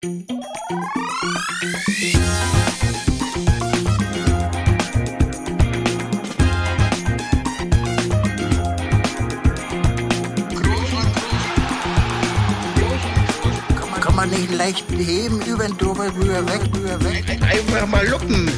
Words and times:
Kann 0.00 0.14
man 14.14 14.30
nicht 14.30 14.54
leicht 14.56 14.84
heben, 14.92 15.40
über 15.42 15.64
den 15.64 15.76
drüber, 15.76 16.14
rüber, 16.14 16.46
weg, 16.46 16.60
rüber, 16.72 17.02
weg. 17.02 17.24
Einfach 17.42 17.88
mal 17.88 18.06
luppen. 18.06 18.48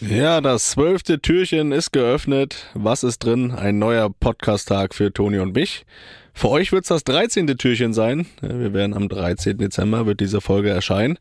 Ja, 0.00 0.40
das 0.40 0.70
zwölfte 0.70 1.20
Türchen 1.20 1.72
ist 1.72 1.92
geöffnet. 1.92 2.70
Was 2.72 3.02
ist 3.02 3.18
drin? 3.18 3.50
Ein 3.50 3.78
neuer 3.78 4.08
Podcast-Tag 4.08 4.94
für 4.94 5.12
Toni 5.12 5.40
und 5.40 5.54
mich. 5.54 5.84
Für 6.38 6.50
euch 6.50 6.70
wird's 6.70 6.88
das 6.88 7.02
13. 7.04 7.46
Türchen 7.56 7.94
sein. 7.94 8.26
Wir 8.42 8.74
werden 8.74 8.92
am 8.92 9.08
13. 9.08 9.56
Dezember 9.56 10.04
wird 10.04 10.20
diese 10.20 10.42
Folge 10.42 10.68
erscheinen. 10.68 11.18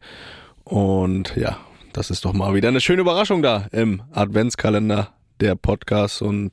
Und 0.66 1.34
ja, 1.38 1.57
das 1.94 2.09
ist 2.09 2.26
doch 2.26 2.34
mal 2.34 2.53
wieder 2.53 2.67
eine 2.67 2.81
schöne 2.81 2.99
Überraschung 3.02 3.41
da 3.41 3.67
im 3.71 4.04
Adventskalender 4.12 5.13
der 5.40 5.55
Podcast. 5.55 6.21
Und 6.21 6.52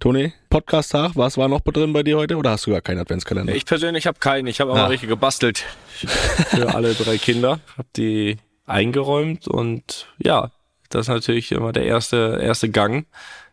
Toni, 0.00 0.32
Podcast-Tag, 0.48 1.12
was 1.14 1.38
war 1.38 1.46
noch 1.46 1.60
drin 1.60 1.92
bei 1.92 2.02
dir 2.02 2.16
heute? 2.16 2.36
Oder 2.36 2.50
hast 2.50 2.66
du 2.66 2.72
gar 2.72 2.80
keinen 2.80 2.98
Adventskalender? 2.98 3.54
Ich 3.54 3.64
persönlich 3.64 4.08
habe 4.08 4.18
keinen. 4.18 4.48
Ich 4.48 4.60
habe 4.60 4.72
auch 4.72 4.76
Ah. 4.76 4.86
richtig 4.86 5.08
gebastelt 5.08 5.64
für 5.94 6.74
alle 6.74 6.94
drei 6.94 7.16
Kinder. 7.16 7.60
Habe 7.76 7.88
die 7.96 8.38
eingeräumt 8.66 9.46
und 9.46 10.08
ja, 10.18 10.50
das 10.88 11.02
ist 11.02 11.08
natürlich 11.08 11.52
immer 11.52 11.72
der 11.72 11.84
erste 11.84 12.40
erste 12.42 12.70
Gang 12.70 13.06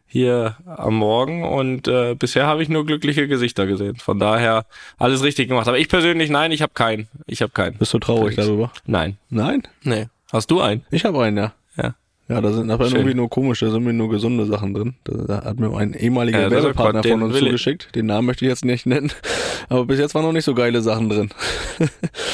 hier 0.07 0.55
am 0.65 0.95
Morgen 0.95 1.43
und 1.43 1.87
äh, 1.87 2.15
bisher 2.15 2.47
habe 2.47 2.63
ich 2.63 2.69
nur 2.69 2.85
glückliche 2.85 3.27
Gesichter 3.27 3.67
gesehen. 3.67 3.97
Von 3.97 4.19
daher 4.19 4.65
alles 4.97 5.21
richtig 5.23 5.49
gemacht. 5.49 5.67
Aber 5.67 5.77
ich 5.77 5.89
persönlich 5.89 6.29
nein, 6.29 6.51
ich 6.51 6.61
habe 6.61 6.73
keinen. 6.73 7.07
Ich 7.25 7.41
habe 7.41 7.51
keinen. 7.51 7.77
Bist 7.77 7.93
du 7.93 7.99
traurig 7.99 8.35
Felix. 8.35 8.47
darüber? 8.47 8.71
Nein. 8.85 9.17
Nein? 9.29 9.63
Nee. 9.83 10.07
Hast 10.31 10.49
du 10.51 10.61
einen? 10.61 10.85
Ich 10.91 11.05
habe 11.05 11.21
einen, 11.23 11.37
ja. 11.37 11.53
Ja. 12.29 12.41
Da 12.41 12.51
sind 12.51 12.69
aber 12.69 12.85
Schön. 12.85 12.97
irgendwie 12.97 13.15
nur 13.15 13.29
komische, 13.29 13.65
da 13.65 13.71
sind 13.71 13.83
mir 13.83 13.93
nur 13.93 14.09
gesunde 14.09 14.45
Sachen 14.45 14.73
drin. 14.73 14.95
Da, 15.05 15.43
hat 15.45 15.59
mir 15.59 15.75
ein 15.77 15.93
ehemaliger 15.93 16.41
Ja, 16.41 16.51
Werbepartner 16.51 17.03
von 17.03 17.23
uns 17.23 17.37
zugeschickt. 17.37 17.95
Den 17.95 18.07
Namen 18.07 18.27
möchte 18.27 18.43
ich 18.43 18.49
jetzt 18.49 18.65
nicht 18.65 18.85
nennen. 18.85 19.11
Aber 19.69 19.85
bis 19.85 19.99
jetzt 19.99 20.13
waren 20.13 20.23
noch 20.23 20.33
nicht 20.33 20.45
so 20.45 20.53
geile 20.53 20.81
Sachen 20.81 21.09
drin. 21.09 21.29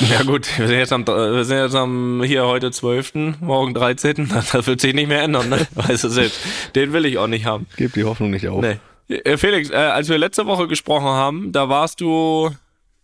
Ja 0.09 0.23
gut, 0.23 0.47
wir 0.57 0.67
sind 0.67 0.77
jetzt 0.77 0.91
am, 0.91 1.05
wir 1.07 1.43
sind 1.45 1.57
jetzt 1.57 1.75
am 1.75 2.23
hier 2.23 2.45
heute 2.45 2.71
12., 2.71 3.39
morgen 3.39 3.73
13. 3.73 4.29
Das 4.51 4.67
wird 4.67 4.81
sich 4.81 4.93
nicht 4.93 5.07
mehr 5.07 5.21
ändern, 5.21 5.49
ne? 5.49 5.59
Weißt 5.75 6.03
du 6.03 6.09
selbst. 6.09 6.39
Den 6.75 6.93
will 6.93 7.05
ich 7.05 7.17
auch 7.17 7.27
nicht 7.27 7.45
haben. 7.45 7.67
Gebt 7.77 7.95
die 7.95 8.03
Hoffnung 8.03 8.31
nicht 8.31 8.47
auf. 8.47 8.61
Nee. 8.61 8.77
Äh, 9.09 9.37
Felix, 9.37 9.69
äh, 9.69 9.75
als 9.75 10.09
wir 10.09 10.17
letzte 10.17 10.45
Woche 10.45 10.67
gesprochen 10.67 11.05
haben, 11.05 11.51
da 11.51 11.69
warst 11.69 12.01
du, 12.01 12.49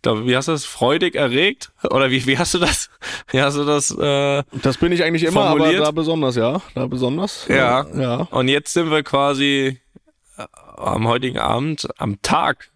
da, 0.02 0.26
wie 0.26 0.36
hast 0.36 0.48
du 0.48 0.52
das, 0.52 0.64
freudig 0.64 1.14
erregt? 1.14 1.72
Oder 1.90 2.10
wie, 2.10 2.24
wie 2.26 2.38
hast 2.38 2.54
du 2.54 2.58
das, 2.58 2.90
wie 3.30 3.40
hast 3.40 3.56
du 3.56 3.64
das, 3.64 3.90
äh, 3.90 4.42
Das 4.62 4.78
bin 4.78 4.92
ich 4.92 5.04
eigentlich 5.04 5.24
immer, 5.24 5.48
Formuliert? 5.48 5.76
aber 5.76 5.86
da 5.86 5.90
besonders, 5.90 6.36
ja. 6.36 6.62
Da 6.74 6.86
besonders. 6.86 7.46
Ja. 7.48 7.86
Ja. 7.94 8.16
und 8.30 8.48
jetzt 8.48 8.72
sind 8.72 8.90
wir 8.90 9.02
quasi 9.02 9.80
äh, 10.38 10.46
am 10.76 11.06
heutigen 11.06 11.38
Abend, 11.38 11.88
am 11.98 12.20
Tag 12.22 12.70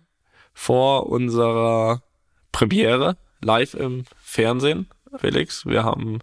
vor 0.53 1.07
unserer 1.09 2.03
Premiere, 2.53 3.17
live 3.43 3.75
im 3.75 4.05
Fernsehen. 4.23 4.89
Felix, 5.17 5.65
wir 5.67 5.85
haben 5.85 6.21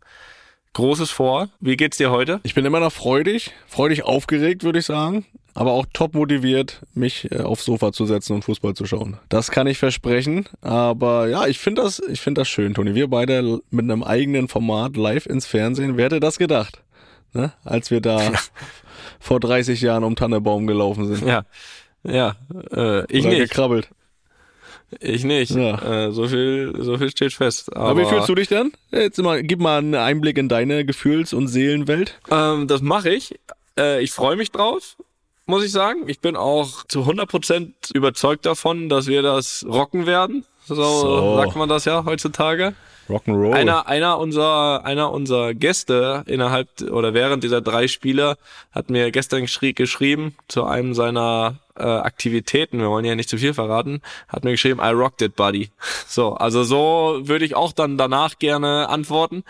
Großes 0.74 1.12
vor. 1.12 1.50
Wie 1.60 1.76
geht's 1.76 1.98
dir 1.98 2.12
heute? 2.12 2.40
Ich 2.44 2.54
bin 2.54 2.66
immer 2.66 2.80
noch 2.80 2.94
freudig, 2.94 3.52
freudig 3.68 4.04
aufgeregt, 4.04 4.64
würde 4.64 4.80
ich 4.80 4.86
sagen. 4.86 5.26
Aber 5.54 5.74
auch 5.74 5.86
top 5.92 6.16
motiviert, 6.16 6.82
mich 6.94 7.30
äh, 7.32 7.40
aufs 7.40 7.66
Sofa 7.66 7.92
zu 7.92 8.06
setzen 8.06 8.34
und 8.34 8.44
Fußball 8.46 8.74
zu 8.74 8.86
schauen. 8.86 9.18
Das 9.30 9.52
kann 9.52 9.68
ich 9.68 9.78
versprechen. 9.78 10.46
Aber 10.62 11.28
ja, 11.28 11.48
ich 11.48 11.60
finde 11.60 11.82
das, 11.82 12.02
ich 12.10 12.22
finde 12.22 12.42
das 12.42 12.48
schön, 12.48 12.74
Toni. 12.74 12.96
Wir 12.96 13.08
beide 13.10 13.60
mit 13.70 13.84
einem 13.84 14.04
eigenen 14.04 14.48
Format 14.48 14.96
live 14.96 15.26
ins 15.26 15.46
Fernsehen. 15.46 15.98
Wer 15.98 16.06
hätte 16.06 16.20
das 16.20 16.38
gedacht? 16.38 16.82
Ne? 17.34 17.52
Als 17.64 17.92
wir 17.92 18.02
da 18.02 18.32
vor 19.20 19.40
30 19.40 19.82
Jahren 19.82 20.04
um 20.04 20.16
Tannebaum 20.16 20.68
gelaufen 20.68 21.08
sind. 21.08 21.28
Ja, 21.28 21.44
ja, 22.04 22.36
äh, 22.74 23.06
ich 23.16 23.26
Oder 23.26 23.36
nicht, 23.36 23.50
gekrabbelt. 23.50 23.90
ich 25.00 25.24
nicht. 25.24 25.52
Ja. 25.52 26.08
Äh, 26.08 26.12
so 26.12 26.28
viel, 26.28 26.74
so 26.80 26.98
viel 26.98 27.10
steht 27.12 27.34
fest. 27.34 27.76
Aber, 27.76 27.90
Aber 27.90 28.02
wie 28.02 28.06
fühlst 28.06 28.28
du 28.28 28.36
dich 28.36 28.48
denn? 28.48 28.72
Jetzt 28.92 29.22
mal, 29.22 29.44
gib 29.44 29.60
mal 29.60 29.78
einen 29.78 29.96
Einblick 29.96 30.38
in 30.38 30.50
deine 30.50 30.86
Gefühls- 30.86 31.34
und 31.34 31.48
Seelenwelt. 31.48 32.20
Ähm, 32.30 32.68
das 32.68 32.82
mache 32.82 33.10
ich. 33.10 33.40
Äh, 33.78 34.02
ich 34.02 34.12
freue 34.12 34.36
mich 34.36 34.52
drauf, 34.52 34.98
muss 35.46 35.64
ich 35.64 35.72
sagen. 35.72 36.08
Ich 36.08 36.20
bin 36.20 36.36
auch 36.36 36.84
zu 36.88 37.02
100% 37.02 37.72
überzeugt 37.94 38.46
davon, 38.46 38.90
dass 38.90 39.08
wir 39.08 39.22
das 39.22 39.66
rocken 39.68 40.06
werden. 40.06 40.46
So, 40.66 40.76
So. 40.76 41.38
sagt 41.38 41.56
man 41.56 41.68
das 41.70 41.86
ja 41.86 42.06
heutzutage. 42.06 42.74
Rock'n'Roll. 43.10 43.54
Einer, 43.54 43.88
einer 43.88 44.20
unserer, 44.20 44.86
einer 44.86 45.12
unserer 45.12 45.54
Gäste 45.54 46.24
innerhalb 46.28 46.70
oder 46.92 47.14
während 47.14 47.44
dieser 47.44 47.60
drei 47.60 47.88
Spiele 47.88 48.38
hat 48.72 48.90
mir 48.90 49.12
gestern 49.12 49.42
geschrie 49.42 49.74
geschrieben 49.74 50.36
zu 50.48 50.64
einem 50.64 50.94
seiner 50.94 51.58
äh, 51.76 51.84
Aktivitäten. 51.84 52.80
Wir 52.80 52.90
wollen 52.90 53.04
ja 53.04 53.16
nicht 53.16 53.28
zu 53.28 53.38
viel 53.38 53.54
verraten. 53.54 54.02
Hat 54.30 54.44
mir 54.46 54.52
geschrieben, 54.52 54.80
I 54.82 54.92
rocked 54.92 55.22
it, 55.24 55.36
buddy. 55.36 55.72
So, 56.08 56.36
also 56.36 56.64
so 56.64 57.20
würde 57.24 57.44
ich 57.44 57.56
auch 57.56 57.74
dann 57.74 57.98
danach 57.98 58.40
gerne 58.40 58.88
antworten. 58.88 59.44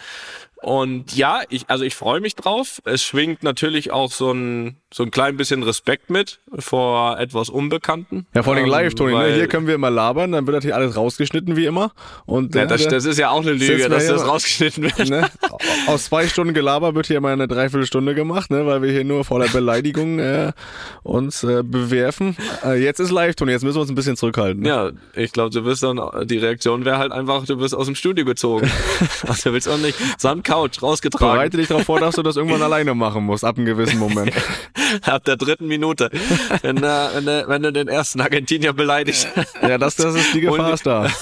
Und 0.62 1.16
ja, 1.16 1.42
ich, 1.50 1.66
also 1.70 1.84
ich 1.84 1.96
freue 1.96 2.22
mich 2.22 2.36
drauf. 2.36 2.82
Es 2.86 3.02
schwingt 3.04 3.42
natürlich 3.42 3.92
auch 3.92 4.12
so 4.12 4.32
ein, 4.32 4.78
so 4.94 5.02
ein 5.02 5.10
klein 5.10 5.36
bisschen 5.36 5.64
Respekt 5.64 6.10
mit 6.12 6.40
vor 6.60 7.18
etwas 7.20 7.50
Unbekannten. 7.50 8.28
Ja, 8.36 8.44
vor 8.44 8.54
allem 8.54 8.66
Ähm, 8.66 8.70
live, 8.70 8.94
Toni. 8.94 9.14
Ne? 9.16 9.34
Hier 9.34 9.48
können 9.48 9.66
wir 9.66 9.74
immer 9.74 9.90
labern, 9.90 10.32
dann 10.34 10.46
wird 10.46 10.64
hier 10.64 10.76
alles 10.76 10.96
rausgeschnitten, 10.96 11.56
wie 11.56 11.66
immer. 11.66 11.94
Und 12.28 12.54
ja, 12.54 12.64
äh, 12.64 12.68
das, 12.68 12.82
der- 12.84 12.92
das 12.92 13.06
ist 13.06 13.18
ja 13.18 13.32
auch 13.32 13.42
eine 13.42 13.54
Lüge, 13.54 13.90
dass 13.90 14.06
das 14.06 14.28
rausgeschnitten 14.28 14.84
wird. 14.84 15.10
ne? 15.10 15.30
Aus 15.88 16.06
zwei 16.06 16.28
Stunden 16.28 16.54
Gelaber 16.54 16.94
wird 16.94 17.08
hier 17.08 17.22
mal 17.22 17.34
eine 17.34 17.48
Dreiviertelstunde 17.48 18.14
gemacht, 18.14 18.52
ne? 18.52 18.66
weil 18.68 18.84
wir 18.84 18.92
hier 18.92 19.04
nur 19.04 19.26
voller 19.26 19.48
Beleidigung 19.48 20.20
äh, 20.20 20.52
uns 21.02 21.44
äh, 21.44 21.64
bewerfen. 21.64 22.38
Äh, 22.64 22.84
jetzt 22.84 23.00
ist 23.00 23.10
live, 23.12 23.34
Toni, 23.36 23.52
jetzt 23.52 23.64
müssen 23.64 23.78
wir 23.78 23.82
uns 23.82 23.90
ein 23.90 23.96
bisschen 23.96 24.16
zurückhalten. 24.16 24.62
Ne? 24.62 24.70
Ja, 24.70 24.92
ich 25.16 25.32
glaube, 25.32 25.50
du 25.50 25.66
wirst 25.66 25.82
dann, 25.82 26.00
die 26.28 26.38
Reaktion 26.38 26.86
wäre 26.86 27.00
halt 27.00 27.12
einfach, 27.12 27.46
du 27.46 27.60
wirst 27.60 27.74
aus 27.74 27.88
dem 27.88 27.96
Studio 27.96 28.26
gezogen. 28.26 28.70
also 29.28 29.50
du 29.50 29.54
willst 29.54 29.68
auch 29.68 29.78
nicht, 29.80 29.98
samt 30.20 30.44
Couch 30.52 30.82
rausgetragen. 30.84 31.34
Bereite 31.36 31.58
dich 31.58 31.70
darauf 31.70 31.86
vor, 31.86 32.00
dass 32.00 32.16
du 32.16 32.24
das 32.24 32.36
irgendwann 32.36 32.62
alleine 32.72 32.94
machen 32.94 33.24
musst, 33.26 33.46
ab 33.46 33.58
einem 33.58 33.66
gewissen 33.66 34.00
Moment. 34.00 34.34
Ab 35.06 35.24
der 35.24 35.38
dritten 35.38 35.68
Minute. 35.68 36.10
Wenn, 36.62 36.78
äh, 36.78 36.82
wenn, 37.14 37.26
du- 37.26 37.46
wenn 37.48 37.64
du 37.64 37.72
den 37.72 37.88
ersten 37.88 38.20
Argentinier 38.20 38.74
beleidigst. 38.74 39.28
ja, 39.62 39.78
das, 39.78 39.96
das 39.96 40.16
ist 40.16 40.34
die 40.34 40.42
Gefahr 40.42 40.72
Und- 40.72 40.86
da. 40.86 41.08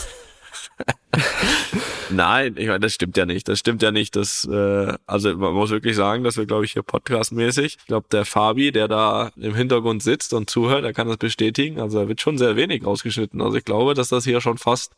Nein, 2.11 2.55
ich 2.57 2.65
meine, 2.67 2.79
das 2.79 2.93
stimmt 2.93 3.17
ja 3.17 3.25
nicht. 3.25 3.47
Das 3.47 3.59
stimmt 3.59 3.83
ja 3.83 3.91
nicht. 3.91 4.15
Das, 4.15 4.47
äh, 4.51 4.93
also 5.05 5.35
man 5.37 5.53
muss 5.53 5.69
wirklich 5.69 5.95
sagen, 5.95 6.23
dass 6.23 6.37
wir, 6.37 6.45
glaube 6.47 6.65
ich, 6.65 6.73
hier 6.73 6.81
podcastmäßig, 6.81 7.77
ich 7.79 7.85
glaube, 7.87 8.07
der 8.11 8.25
Fabi, 8.25 8.71
der 8.71 8.87
da 8.87 9.29
im 9.35 9.53
Hintergrund 9.53 10.01
sitzt 10.01 10.33
und 10.33 10.49
zuhört, 10.49 10.83
der 10.83 10.93
kann 10.93 11.07
das 11.07 11.17
bestätigen. 11.17 11.79
Also 11.79 11.99
da 12.01 12.07
wird 12.07 12.19
schon 12.21 12.37
sehr 12.39 12.55
wenig 12.55 12.83
rausgeschnitten. 12.85 13.39
Also 13.41 13.57
ich 13.57 13.65
glaube, 13.65 13.93
dass 13.93 14.09
das 14.09 14.23
hier 14.23 14.41
schon 14.41 14.57
fast, 14.57 14.93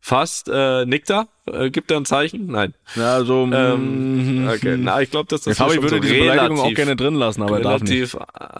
fast, 0.00 0.48
äh, 0.48 0.86
nickt 0.86 1.10
er, 1.10 1.28
äh, 1.46 1.70
gibt 1.70 1.90
er 1.90 1.96
ein 1.98 2.04
Zeichen? 2.04 2.46
Nein. 2.46 2.74
Ja, 2.94 3.14
also, 3.14 3.48
Ähm, 3.52 4.44
mm, 4.44 4.48
okay, 4.48 4.76
na, 4.78 5.00
ich 5.02 5.10
glaube, 5.10 5.28
dass 5.28 5.42
das 5.42 5.58
Fabi 5.58 5.74
schon 5.74 5.82
würde 5.82 5.96
so 5.96 6.02
diese 6.02 6.14
Beleidigung 6.14 6.60
auch 6.60 6.74
gerne 6.74 6.96
drin 6.96 7.14
lassen, 7.14 7.42
aber 7.42 7.60
er 7.60 7.68
relativ 7.68 8.16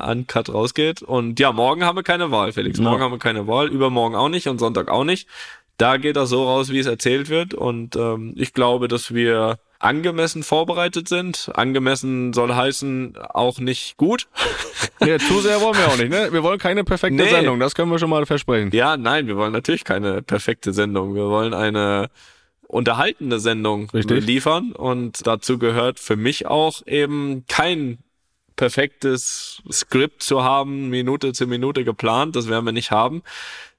uncut 0.07 0.53
rausgeht. 0.53 1.03
Und 1.03 1.39
ja, 1.41 1.53
morgen 1.53 1.85
haben 1.85 1.97
wir 1.97 2.03
keine 2.03 2.31
Wahl, 2.31 2.53
Felix. 2.53 2.79
Morgen 2.81 2.99
Ja. 2.99 3.05
haben 3.05 3.13
wir 3.13 3.19
keine 3.19 3.47
Wahl, 3.47 3.69
übermorgen 3.69 4.17
auch 4.17 4.29
nicht 4.29 4.49
und 4.49 4.59
Sonntag 4.59 4.89
auch 4.91 5.05
nicht. 5.05 5.29
Da 5.79 5.97
geht 5.97 6.17
das 6.17 6.29
so 6.29 6.45
raus, 6.45 6.71
wie 6.71 6.79
es 6.79 6.87
erzählt 6.87 7.29
wird. 7.29 7.55
Und 7.55 7.97
ähm, 7.97 8.35
ich 8.37 8.53
glaube, 8.53 8.89
dass 8.89 9.15
wir 9.15 9.59
angemessen 9.79 10.43
vorbereitet 10.43 11.09
sind. 11.09 11.51
Angemessen 11.55 12.33
soll 12.33 12.55
heißen, 12.55 13.17
auch 13.17 13.59
nicht 13.59 13.97
gut. 13.97 14.29
Ja, 15.01 15.17
zu 15.17 15.41
sehr 15.41 15.61
wollen 15.61 15.77
wir 15.77 15.87
auch 15.87 15.97
nicht, 15.97 16.11
ne? 16.11 16.33
Wir 16.33 16.43
wollen 16.43 16.59
keine 16.59 16.83
perfekte 16.83 17.23
Nee. 17.23 17.31
Sendung, 17.31 17.61
das 17.61 17.77
können 17.77 17.89
wir 17.91 18.01
schon 18.01 18.11
mal 18.11 18.27
versprechen. 18.27 18.71
Ja, 18.73 18.97
nein, 18.97 19.29
wir 19.29 19.37
wollen 19.37 19.53
natürlich 19.53 19.85
keine 19.85 20.23
perfekte 20.23 20.73
Sendung. 20.73 21.15
Wir 21.15 21.29
wollen 21.29 21.55
eine 21.55 22.11
unterhaltende 22.67 23.39
Sendung 23.39 23.89
Richtig. 23.91 24.27
liefern. 24.27 24.73
Und 24.73 25.25
dazu 25.25 25.57
gehört 25.59 26.01
für 26.01 26.17
mich 26.17 26.47
auch 26.47 26.85
eben 26.87 27.45
kein 27.47 27.99
perfektes 28.57 29.63
Skript 29.71 30.23
zu 30.23 30.43
haben, 30.43 30.89
Minute 30.91 31.33
zu 31.33 31.47
Minute 31.47 31.85
geplant. 31.85 32.35
Das 32.35 32.49
werden 32.49 32.65
wir 32.65 32.73
nicht 32.73 32.91
haben. 32.91 33.23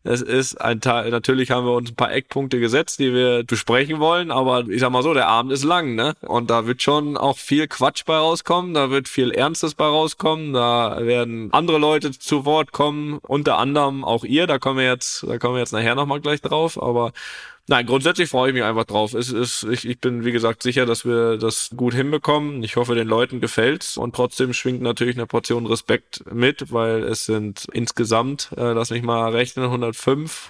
Es 0.03 0.21
ist 0.21 0.61
ein 0.61 0.79
Teil, 0.79 1.09
natürlich 1.11 1.51
haben 1.51 1.65
wir 1.65 1.73
uns 1.73 1.91
ein 1.91 1.95
paar 1.95 2.13
Eckpunkte 2.13 2.61
gesetzt, 2.61 2.99
die 2.99 3.13
wir 3.13 3.43
besprechen 3.43 3.99
wollen, 3.99 4.31
aber 4.31 4.65
ich 4.69 4.79
sag 4.79 4.91
mal 4.91 5.03
so, 5.03 5.13
der 5.13 5.27
Abend 5.27 5.51
ist 5.51 5.65
lang, 5.65 5.95
ne? 5.95 6.13
Und 6.21 6.49
da 6.49 6.65
wird 6.65 6.81
schon 6.81 7.17
auch 7.17 7.37
viel 7.37 7.67
Quatsch 7.67 8.05
bei 8.05 8.15
rauskommen, 8.15 8.73
da 8.73 8.91
wird 8.91 9.09
viel 9.09 9.31
Ernstes 9.31 9.75
bei 9.75 9.83
rauskommen, 9.83 10.53
da 10.53 10.99
werden 11.01 11.49
andere 11.51 11.79
Leute 11.79 12.11
zu 12.11 12.45
Wort 12.45 12.71
kommen, 12.71 13.19
unter 13.23 13.57
anderem 13.57 14.05
auch 14.05 14.23
ihr, 14.23 14.47
da 14.47 14.57
kommen 14.57 14.79
wir 14.79 14.85
jetzt, 14.85 15.25
da 15.27 15.37
kommen 15.37 15.55
wir 15.55 15.59
jetzt 15.59 15.73
nachher 15.73 15.95
nochmal 15.95 16.21
gleich 16.21 16.39
drauf, 16.39 16.81
aber 16.81 17.11
Nein, 17.69 17.85
grundsätzlich 17.85 18.31
freue 18.31 18.49
ich 18.49 18.55
mich 18.55 18.63
einfach 18.63 18.85
drauf. 18.85 19.13
Es 19.13 19.31
ist, 19.31 19.63
ich, 19.63 19.87
ich 19.87 19.99
bin, 19.99 20.25
wie 20.25 20.31
gesagt, 20.31 20.63
sicher, 20.63 20.87
dass 20.87 21.05
wir 21.05 21.37
das 21.37 21.69
gut 21.77 21.93
hinbekommen. 21.93 22.63
Ich 22.63 22.77
hoffe, 22.77 22.95
den 22.95 23.07
Leuten 23.07 23.41
gefällt's. 23.41 23.95
Und 23.95 24.15
trotzdem 24.15 24.53
schwingt 24.53 24.81
natürlich 24.81 25.17
eine 25.17 25.27
Portion 25.27 25.67
Respekt 25.67 26.23
mit, 26.33 26.73
weil 26.73 27.03
es 27.03 27.25
sind 27.25 27.67
insgesamt, 27.71 28.49
äh, 28.57 28.71
lass 28.73 28.89
mich 28.89 29.03
mal 29.03 29.29
rechnen, 29.29 29.65
105, 29.65 30.49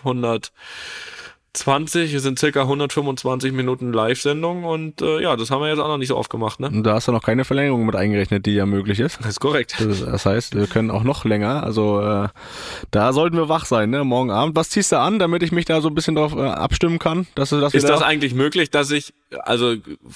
20, 1.54 2.14
es 2.14 2.24
sind 2.24 2.38
circa 2.38 2.62
125 2.62 3.52
Minuten 3.54 3.92
Live-Sendung 3.92 4.64
und 4.64 5.02
äh, 5.02 5.22
ja, 5.22 5.36
das 5.36 5.50
haben 5.50 5.62
wir 5.62 5.70
jetzt 5.70 5.80
auch 5.80 5.88
noch 5.88 5.98
nicht 5.98 6.10
so 6.10 6.18
oft 6.18 6.30
gemacht, 6.30 6.60
ne? 6.60 6.68
Und 6.68 6.84
da 6.84 6.94
hast 6.94 7.08
du 7.08 7.12
noch 7.12 7.24
keine 7.24 7.44
Verlängerung 7.44 7.86
mit 7.86 7.96
eingerechnet, 7.96 8.46
die 8.46 8.54
ja 8.54 8.66
möglich 8.66 9.00
ist. 9.00 9.18
Das 9.20 9.30
ist 9.30 9.40
korrekt. 9.40 9.76
Das, 9.80 10.06
das 10.06 10.26
heißt, 10.26 10.56
wir 10.56 10.68
können 10.68 10.92
auch 10.92 11.04
noch 11.04 11.26
länger. 11.26 11.64
Also 11.64 12.02
äh, 12.02 12.28
da 12.92 13.14
sollten 13.14 13.36
wir 13.38 13.50
wach 13.50 13.66
sein, 13.66 13.90
ne? 13.90 14.04
Morgen 14.04 14.32
Abend. 14.32 14.56
Was 14.56 14.70
ziehst 14.70 14.92
du 14.92 15.00
an, 15.00 15.18
damit 15.18 15.42
ich 15.42 15.52
mich 15.52 15.66
da 15.66 15.82
so 15.82 15.88
ein 15.90 15.96
bisschen 15.96 16.16
drauf 16.16 16.36
äh, 16.36 16.42
abstimmen 16.42 17.00
kann? 17.00 17.28
Dass 17.36 17.50
dass 17.50 17.74
Ist 17.74 17.90
das 17.90 18.00
da 18.00 18.06
eigentlich 18.06 18.34
möglich, 18.36 18.70
dass 18.70 18.92
ich, 18.92 19.14
also 19.44 19.76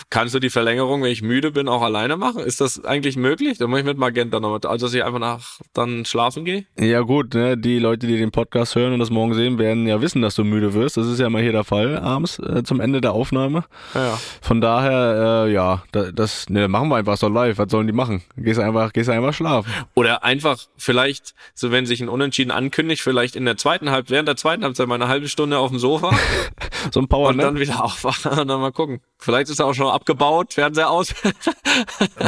kannst 0.10 0.34
du 0.34 0.40
die 0.40 0.50
Verlängerung, 0.50 1.04
wenn 1.04 1.12
ich 1.12 1.22
müde 1.22 1.52
bin, 1.52 1.68
auch 1.68 1.82
alleine 1.82 2.18
machen? 2.18 2.42
Ist 2.44 2.62
das 2.62 2.84
eigentlich 2.84 3.16
möglich? 3.16 3.58
Dann 3.58 3.70
mache 3.70 3.82
ich 3.82 3.86
mit 3.86 3.98
Magenta 3.98 4.40
noch 4.40 4.54
mit, 4.54 4.66
also 4.66 4.86
dass 4.86 4.94
ich 4.94 5.04
einfach 5.04 5.20
nach 5.20 5.60
dann 5.74 6.06
schlafen 6.06 6.46
gehe? 6.46 6.66
Ja 6.80 7.02
gut, 7.02 7.34
ne, 7.34 7.58
die 7.58 7.80
Leute, 7.80 8.08
die 8.08 8.18
den 8.18 8.32
Podcast 8.32 8.76
hören 8.76 8.94
und 8.94 9.00
das 9.00 9.10
morgen 9.10 9.34
sehen, 9.34 9.58
werden 9.60 9.88
ja 9.88 10.02
wissen, 10.02 10.22
dass 10.22 10.36
du 10.36 10.44
müde 10.44 10.74
wirst. 10.74 10.98
Das 10.98 11.08
ist 11.08 11.20
ja 11.20 11.30
mal 11.30 11.42
hier 11.42 11.52
der 11.52 11.64
Fall 11.64 11.98
abends 11.98 12.40
äh, 12.40 12.64
zum 12.64 12.80
Ende 12.80 13.02
der 13.02 13.14
Aufnahme. 13.14 13.66
Ja, 13.94 14.08
ja. 14.08 14.20
Von 14.42 14.62
daher, 14.62 15.46
äh, 15.46 15.54
ja, 15.54 15.84
da, 15.92 16.12
das 16.12 16.50
ne, 16.50 16.68
machen 16.68 16.90
wir 16.90 16.96
einfach 16.96 17.18
so 17.18 17.28
live. 17.28 17.58
Was 17.58 17.72
sollen 17.72 17.88
die 17.88 17.94
machen? 17.94 18.24
Gehst 18.36 18.60
einfach, 18.60 18.94
gehst 18.94 19.10
einfach 19.10 19.34
schlafen. 19.34 19.72
Oder 19.94 20.24
einfach 20.24 20.58
vielleicht, 20.78 21.36
so 21.54 21.72
wenn 21.72 21.86
sich 21.86 22.02
ein 22.02 22.10
Unentschieden 22.10 22.52
ankündigt, 22.52 23.02
vielleicht 23.02 23.36
in 23.36 23.46
der 23.46 23.58
zweiten 23.58 23.92
Halb, 23.92 24.10
während 24.10 24.28
der 24.28 24.38
zweiten 24.38 24.64
Halbzeit 24.64 24.88
mal 24.88 24.96
eine 24.96 25.08
halbe 25.08 25.28
Stunde 25.28 25.58
auf 25.58 25.70
dem 25.70 25.80
Sofa 25.80 26.12
So 26.92 27.00
ein 27.00 27.08
Power, 27.08 27.30
und 27.30 27.38
dann 27.38 27.60
wieder 27.60 27.84
aufwachen 27.84 28.40
und 28.40 28.48
dann 28.48 28.60
mal 28.60 28.72
gucken. 28.72 29.02
Vielleicht 29.20 29.50
ist 29.50 29.60
er 29.60 29.68
auch 29.68 29.74
schon 29.74 29.88
abgebaut, 29.88 30.54
Fernseher 30.54 30.90
aus. 30.90 31.14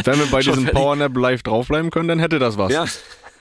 Wenn 0.05 0.19
wir 0.19 0.27
bei 0.27 0.39
diesem. 0.41 0.65
Powernap 0.67 1.15
live 1.17 1.43
draufbleiben 1.43 1.91
können, 1.91 2.07
dann 2.07 2.19
hätte 2.19 2.39
das 2.39 2.57
was. 2.57 2.71
ja. 2.71 2.85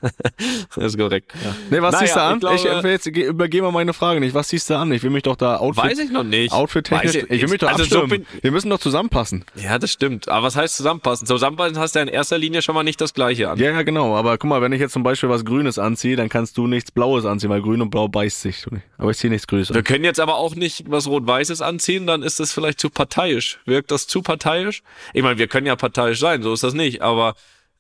Das 0.75 0.85
ist 0.87 0.99
korrekt. 0.99 1.33
Nee, 1.71 1.81
was 1.81 1.93
Naja, 1.93 2.05
ziehst 2.05 2.17
du 2.17 2.21
an? 2.21 2.35
ich 2.35 2.41
glaube- 2.63 2.79
ich 2.79 2.85
jetzt 2.93 3.13
ge- 3.13 3.27
übergebe 3.27 3.65
mal 3.67 3.73
meine 3.73 3.93
Frage 3.93 4.21
nicht. 4.21 4.35
Was 4.35 4.49
ziehst 4.49 4.69
du 4.71 4.77
an? 4.77 4.91
Ich 4.93 5.03
will 5.03 5.11
mich 5.11 5.23
doch 5.23 5.37
da 5.37 5.57
Outfit, 5.59 5.85
Weiß 5.85 5.99
ich 5.99 6.11
noch 6.11 6.25
nicht. 6.25 6.53
Outfit 6.53 6.87
technisch, 6.87 7.15
Weiß 7.15 7.23
ich, 7.31 7.43
will 7.43 7.49
mich 7.49 7.59
doch 7.61 7.69
also 7.71 7.85
so 7.85 8.07
bin, 8.07 8.27
wir 8.43 8.51
müssen 8.51 8.71
doch 8.71 8.79
zusammenpassen. 8.81 9.45
Ja, 9.55 9.79
das 9.79 9.93
stimmt. 9.93 10.29
Aber 10.29 10.47
was 10.47 10.57
heißt 10.57 10.77
zusammenpassen? 10.77 11.27
Zusammenpassen 11.27 11.79
hast 11.79 11.95
du 11.95 12.01
ja 12.01 12.03
in 12.05 12.09
erster 12.09 12.39
Linie 12.39 12.63
schon 12.63 12.75
mal 12.75 12.83
nicht 12.83 13.01
das 13.01 13.15
gleiche 13.15 13.51
an. 13.51 13.59
Ja, 13.59 13.71
ja, 13.71 13.83
genau. 13.83 14.17
Aber 14.17 14.37
guck 14.39 14.49
mal, 14.51 14.61
wenn 14.63 14.73
ich 14.73 14.81
jetzt 14.81 14.93
zum 14.93 15.03
Beispiel 15.03 15.29
was 15.29 15.45
Grünes 15.45 15.79
anziehe, 15.79 16.17
dann 16.17 16.29
kannst 16.29 16.57
du 16.59 16.67
nichts 16.67 16.91
Blaues 16.91 17.25
anziehen, 17.25 17.51
weil 17.51 17.63
Grün 17.63 17.81
und 17.83 17.91
Blau 17.91 18.09
beißt 18.09 18.43
sich. 18.43 18.67
Aber 18.99 19.11
ich 19.11 19.17
ziehe 19.19 19.31
nichts 19.31 19.47
Grünes 19.47 19.71
Wir 19.71 19.77
an. 19.77 19.85
können 19.85 20.05
jetzt 20.05 20.21
aber 20.21 20.37
auch 20.37 20.55
nicht 20.55 20.85
was 20.91 21.07
Rot-Weißes 21.07 21.63
anziehen, 21.63 22.07
dann 22.07 22.23
ist 22.23 22.41
das 22.41 22.53
vielleicht 22.53 22.81
zu 22.81 22.91
parteiisch. 22.91 23.59
Wirkt 23.65 23.91
das 23.91 24.07
zu 24.07 24.23
parteiisch? 24.23 24.83
Ich 25.13 25.23
meine, 25.23 25.39
wir 25.39 25.47
können 25.47 25.67
ja 25.67 25.77
parteiisch 25.77 26.19
sein, 26.21 26.43
so 26.43 26.53
ist 26.53 26.63
das 26.65 26.75
nicht, 26.75 27.03
aber 27.03 27.35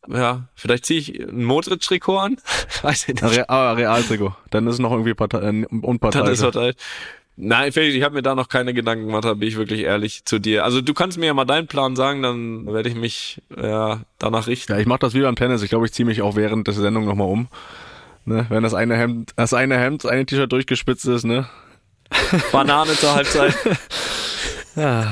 ja, 0.09 0.45
vielleicht 0.55 0.87
ziehe 0.87 1.01
ich 1.01 1.21
ein 1.21 1.45
Modric-Trikot 1.45 2.19
an. 2.19 2.37
Weiß 2.83 3.09
ich 3.09 3.15
nicht. 3.15 3.37
Re 3.37 3.49
ah, 3.49 3.73
Realtrikot. 3.73 4.37
Dann 4.51 4.67
ist 4.67 4.75
es 4.75 4.81
noch 4.81 4.93
irgendwie 4.93 5.15
Partei 5.15 5.39
äh, 5.39 5.43
Dann 5.43 5.65
unparteiisch. 5.65 6.31
ist 6.31 6.43
parteiisch. 6.43 6.77
Nein, 7.37 7.73
Felix, 7.73 7.97
ich 7.97 8.03
habe 8.05 8.15
mir 8.15 8.23
da 8.23 8.37
noch 8.37 8.49
keine 8.49 8.73
Gedanken 8.75 9.06
gemacht, 9.06 9.25
da 9.25 9.35
bin 9.35 9.49
ich 9.49 9.56
wirklich 9.56 9.81
ehrlich 9.81 10.25
zu 10.25 10.39
dir. 10.39 10.62
Also 10.62 10.81
du 10.81 10.95
kannst 10.95 11.19
mir 11.19 11.27
ja 11.27 11.35
mal 11.35 11.45
deinen 11.45 11.67
Plan 11.67 11.97
sagen, 11.97 12.23
dann 12.23 12.73
werde 12.73 12.89
ich 12.89 12.95
mich 12.95 13.43
ja, 13.61 14.03
danach 14.19 14.47
richten. 14.47 14.73
Ja, 14.73 14.79
ich 14.79 14.87
mache 14.87 15.01
das 15.01 15.15
wie 15.15 15.23
beim 15.23 15.35
Tennis. 15.35 15.62
Ich 15.62 15.71
glaube, 15.71 15.85
ich 15.85 15.93
ziehe 15.93 16.06
mich 16.06 16.23
auch 16.23 16.37
während 16.37 16.69
der 16.69 16.75
Sendung 16.75 17.06
nochmal 17.06 17.27
um. 17.27 17.49
Ne? 18.25 18.47
Wenn 18.51 18.62
das 18.62 18.73
eine 18.73 18.97
Hemd, 18.97 19.33
das 19.35 19.53
eine 19.53 19.77
Hemd, 19.79 20.05
das 20.05 20.12
eine 20.12 20.25
T-Shirt 20.25 20.51
durchgespitzt 20.51 21.06
ist, 21.06 21.25
ne? 21.25 21.49
Banane 22.53 22.93
zur 22.93 23.15
Halbzeit. 23.15 23.55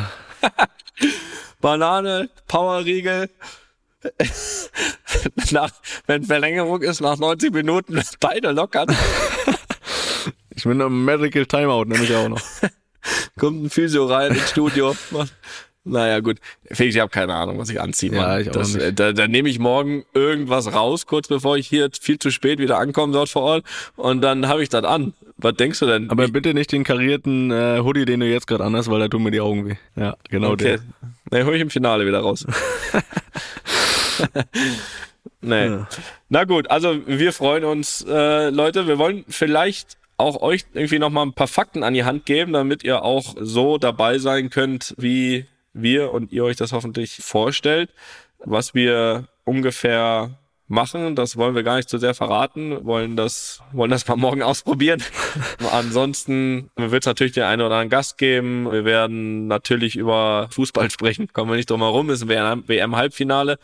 Banane, 1.61 2.31
Powerriegel. 2.47 3.31
nach, 5.53 5.71
wenn 6.07 6.25
Verlängerung 6.25 6.83
ist, 6.83 7.01
nach 7.01 7.19
90 7.19 7.53
Minuten 7.53 8.01
beide 8.21 8.53
lockern. 8.53 8.89
Ich 10.55 10.65
bin 10.65 10.79
im 10.81 11.07
Medical 11.07 11.47
Timeout, 11.47 11.85
nehme 11.87 12.05
ich 12.05 12.15
auch 12.15 12.29
noch. 12.29 12.41
Kommt 13.39 13.65
ein 13.65 13.71
Physio 13.71 14.05
rein 14.05 14.33
ins 14.33 14.51
Studio. 14.51 14.95
Naja, 15.83 16.21
gut. 16.21 16.39
Felix, 16.71 16.95
ich 16.95 17.01
habe 17.01 17.11
keine 17.11 17.35
Ahnung, 17.35 17.59
was 17.59 17.71
ich 17.71 17.81
anziehe. 17.81 18.13
Ja, 18.13 18.39
ich 18.39 18.51
auch 18.51 18.53
das, 18.53 18.75
äh, 18.77 18.93
Da, 18.93 19.13
da 19.13 19.27
nehme 19.27 19.49
ich 19.49 19.59
morgen 19.59 20.05
irgendwas 20.13 20.73
raus, 20.75 21.07
kurz 21.07 21.27
bevor 21.27 21.57
ich 21.57 21.67
hier 21.67 21.89
viel 21.99 22.19
zu 22.19 22.31
spät 22.31 22.59
wieder 22.59 22.79
ankomme 22.79 23.15
dort 23.15 23.31
vor 23.31 23.43
Ort. 23.43 23.65
Und 23.97 24.21
dann 24.21 24.47
habe 24.47 24.63
ich 24.63 24.69
das 24.69 24.85
an. 24.85 25.15
Was 25.39 25.55
denkst 25.55 25.79
du 25.81 25.87
denn? 25.87 26.11
Aber 26.11 26.29
bitte 26.29 26.53
nicht 26.53 26.71
den 26.71 26.85
karierten 26.85 27.51
äh, 27.51 27.81
Hoodie, 27.83 28.05
den 28.05 28.21
du 28.21 28.27
jetzt 28.27 28.47
gerade 28.47 28.63
anhast, 28.63 28.91
weil 28.91 29.01
da 29.01 29.09
tun 29.09 29.23
mir 29.23 29.31
die 29.33 29.41
Augen 29.41 29.67
weh. 29.67 29.77
Ja, 29.97 30.17
genau 30.29 30.51
Okay. 30.51 30.79
der. 31.31 31.41
Ne, 31.41 31.47
hol 31.47 31.55
ich 31.57 31.63
im 31.63 31.71
Finale 31.71 32.07
wieder 32.07 32.21
raus. 32.21 32.47
nee. 35.41 35.79
Na 36.29 36.45
gut, 36.45 36.71
also 36.71 37.07
wir 37.07 37.33
freuen 37.33 37.65
uns, 37.65 38.05
äh, 38.09 38.51
Leute. 38.51 38.87
Wir 38.87 38.99
wollen 38.99 39.25
vielleicht 39.29 39.97
auch 40.17 40.41
euch 40.41 40.65
irgendwie 40.73 40.99
nochmal 40.99 41.27
ein 41.27 41.33
paar 41.33 41.49
Fakten 41.49 41.83
an 41.83 41.95
die 41.95 42.05
Hand 42.05 42.27
geben, 42.27 42.53
damit 42.53 42.85
ihr 42.85 43.03
auch 43.03 43.35
so 43.41 43.79
dabei 43.79 44.19
sein 44.19 44.51
könnt, 44.51 44.95
wie 44.99 45.47
wir 45.73 46.13
und 46.13 46.33
ihr 46.33 46.45
euch 46.45 46.57
das 46.57 46.73
hoffentlich 46.73 47.17
vorstellt. 47.17 47.91
Was 48.39 48.75
wir 48.75 49.29
ungefähr 49.45 50.39
machen, 50.69 51.15
das 51.15 51.37
wollen 51.37 51.55
wir 51.55 51.63
gar 51.63 51.77
nicht 51.77 51.89
zu 51.89 51.99
sehr 51.99 52.15
verraten, 52.15 52.85
wollen 52.85 53.17
das, 53.17 53.61
wollen 53.73 53.91
das 53.91 54.07
mal 54.09 54.17
morgen 54.17 54.43
ausprobieren. 54.43 55.03
Ansonsten 55.71 56.71
wird 56.77 57.03
es 57.03 57.07
natürlich 57.07 57.35
den 57.35 57.45
einen 57.45 57.63
oder 57.63 57.75
anderen 57.75 57.91
Gast 57.91 58.19
geben. 58.19 58.71
Wir 58.71 58.85
werden 58.85 59.47
natürlich 59.47 59.97
über 59.97 60.49
Fußball 60.51 60.91
sprechen, 60.93 61.33
kommen 61.33 61.51
wir 61.51 61.57
nicht 61.57 61.71
drum 61.71 61.83
herum, 61.83 62.11
ist 62.11 62.23
ein 62.29 62.69
WM-Halbfinale. 62.69 63.59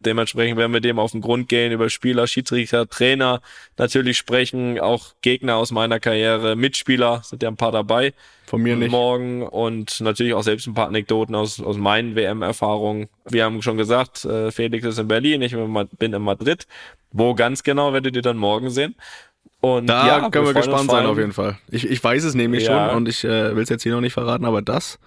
Dementsprechend 0.00 0.58
werden 0.58 0.72
wir 0.72 0.80
dem 0.80 0.98
auf 0.98 1.12
den 1.12 1.20
Grund 1.20 1.48
gehen, 1.48 1.72
über 1.72 1.88
Spieler, 1.88 2.26
Schiedsrichter, 2.26 2.88
Trainer 2.88 3.40
natürlich 3.78 4.18
sprechen, 4.18 4.78
auch 4.78 5.14
Gegner 5.22 5.56
aus 5.56 5.72
meiner 5.72 5.98
Karriere, 6.00 6.54
Mitspieler, 6.54 7.22
sind 7.24 7.42
ja 7.42 7.48
ein 7.48 7.56
paar 7.56 7.72
dabei 7.72 8.12
Von 8.46 8.62
mir 8.62 8.76
nicht. 8.76 8.90
morgen 8.90 9.42
und 9.42 10.00
natürlich 10.00 10.34
auch 10.34 10.42
selbst 10.42 10.66
ein 10.66 10.74
paar 10.74 10.88
Anekdoten 10.88 11.34
aus, 11.34 11.60
aus 11.60 11.76
meinen 11.78 12.14
WM-Erfahrungen. 12.14 13.08
Wir 13.24 13.44
haben 13.44 13.62
schon 13.62 13.78
gesagt, 13.78 14.24
äh, 14.26 14.50
Felix 14.52 14.84
ist 14.84 14.98
in 14.98 15.08
Berlin, 15.08 15.40
ich 15.42 15.56
bin 15.98 16.12
in 16.12 16.22
Madrid. 16.22 16.66
Wo 17.12 17.34
ganz 17.34 17.62
genau 17.62 17.92
werdet 17.94 18.14
ihr 18.14 18.22
dann 18.22 18.36
morgen 18.36 18.68
sehen? 18.70 18.94
Und 19.62 19.86
Da 19.86 20.06
ja, 20.06 20.30
können 20.30 20.44
wir, 20.44 20.48
uns 20.50 20.66
gespannt 20.66 20.90
sein 20.90 21.06
auf 21.06 21.16
jeden 21.18 21.32
Fall. 21.32 21.58
Ich, 21.70 21.88
ich 21.88 22.04
weiß 22.04 22.22
es 22.24 22.34
nämlich 22.34 22.64
Ja. 22.64 22.88
schon 22.90 22.96
und 22.98 23.08
ich 23.08 23.24
äh, 23.24 23.56
will 23.56 23.62
es 23.62 23.70
jetzt 23.70 23.82
hier 23.82 23.92
noch 23.92 24.02
nicht 24.02 24.12
verraten, 24.12 24.44
aber 24.44 24.60
das 24.60 24.98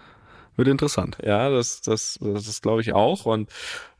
wird 0.60 0.68
interessant. 0.68 1.18
Ja, 1.26 1.50
das, 1.50 1.82
das, 1.82 2.20
das 2.22 2.48
ist 2.48 2.62
glaube 2.62 2.82
ich 2.82 2.94
auch 2.94 3.26
und 3.26 3.50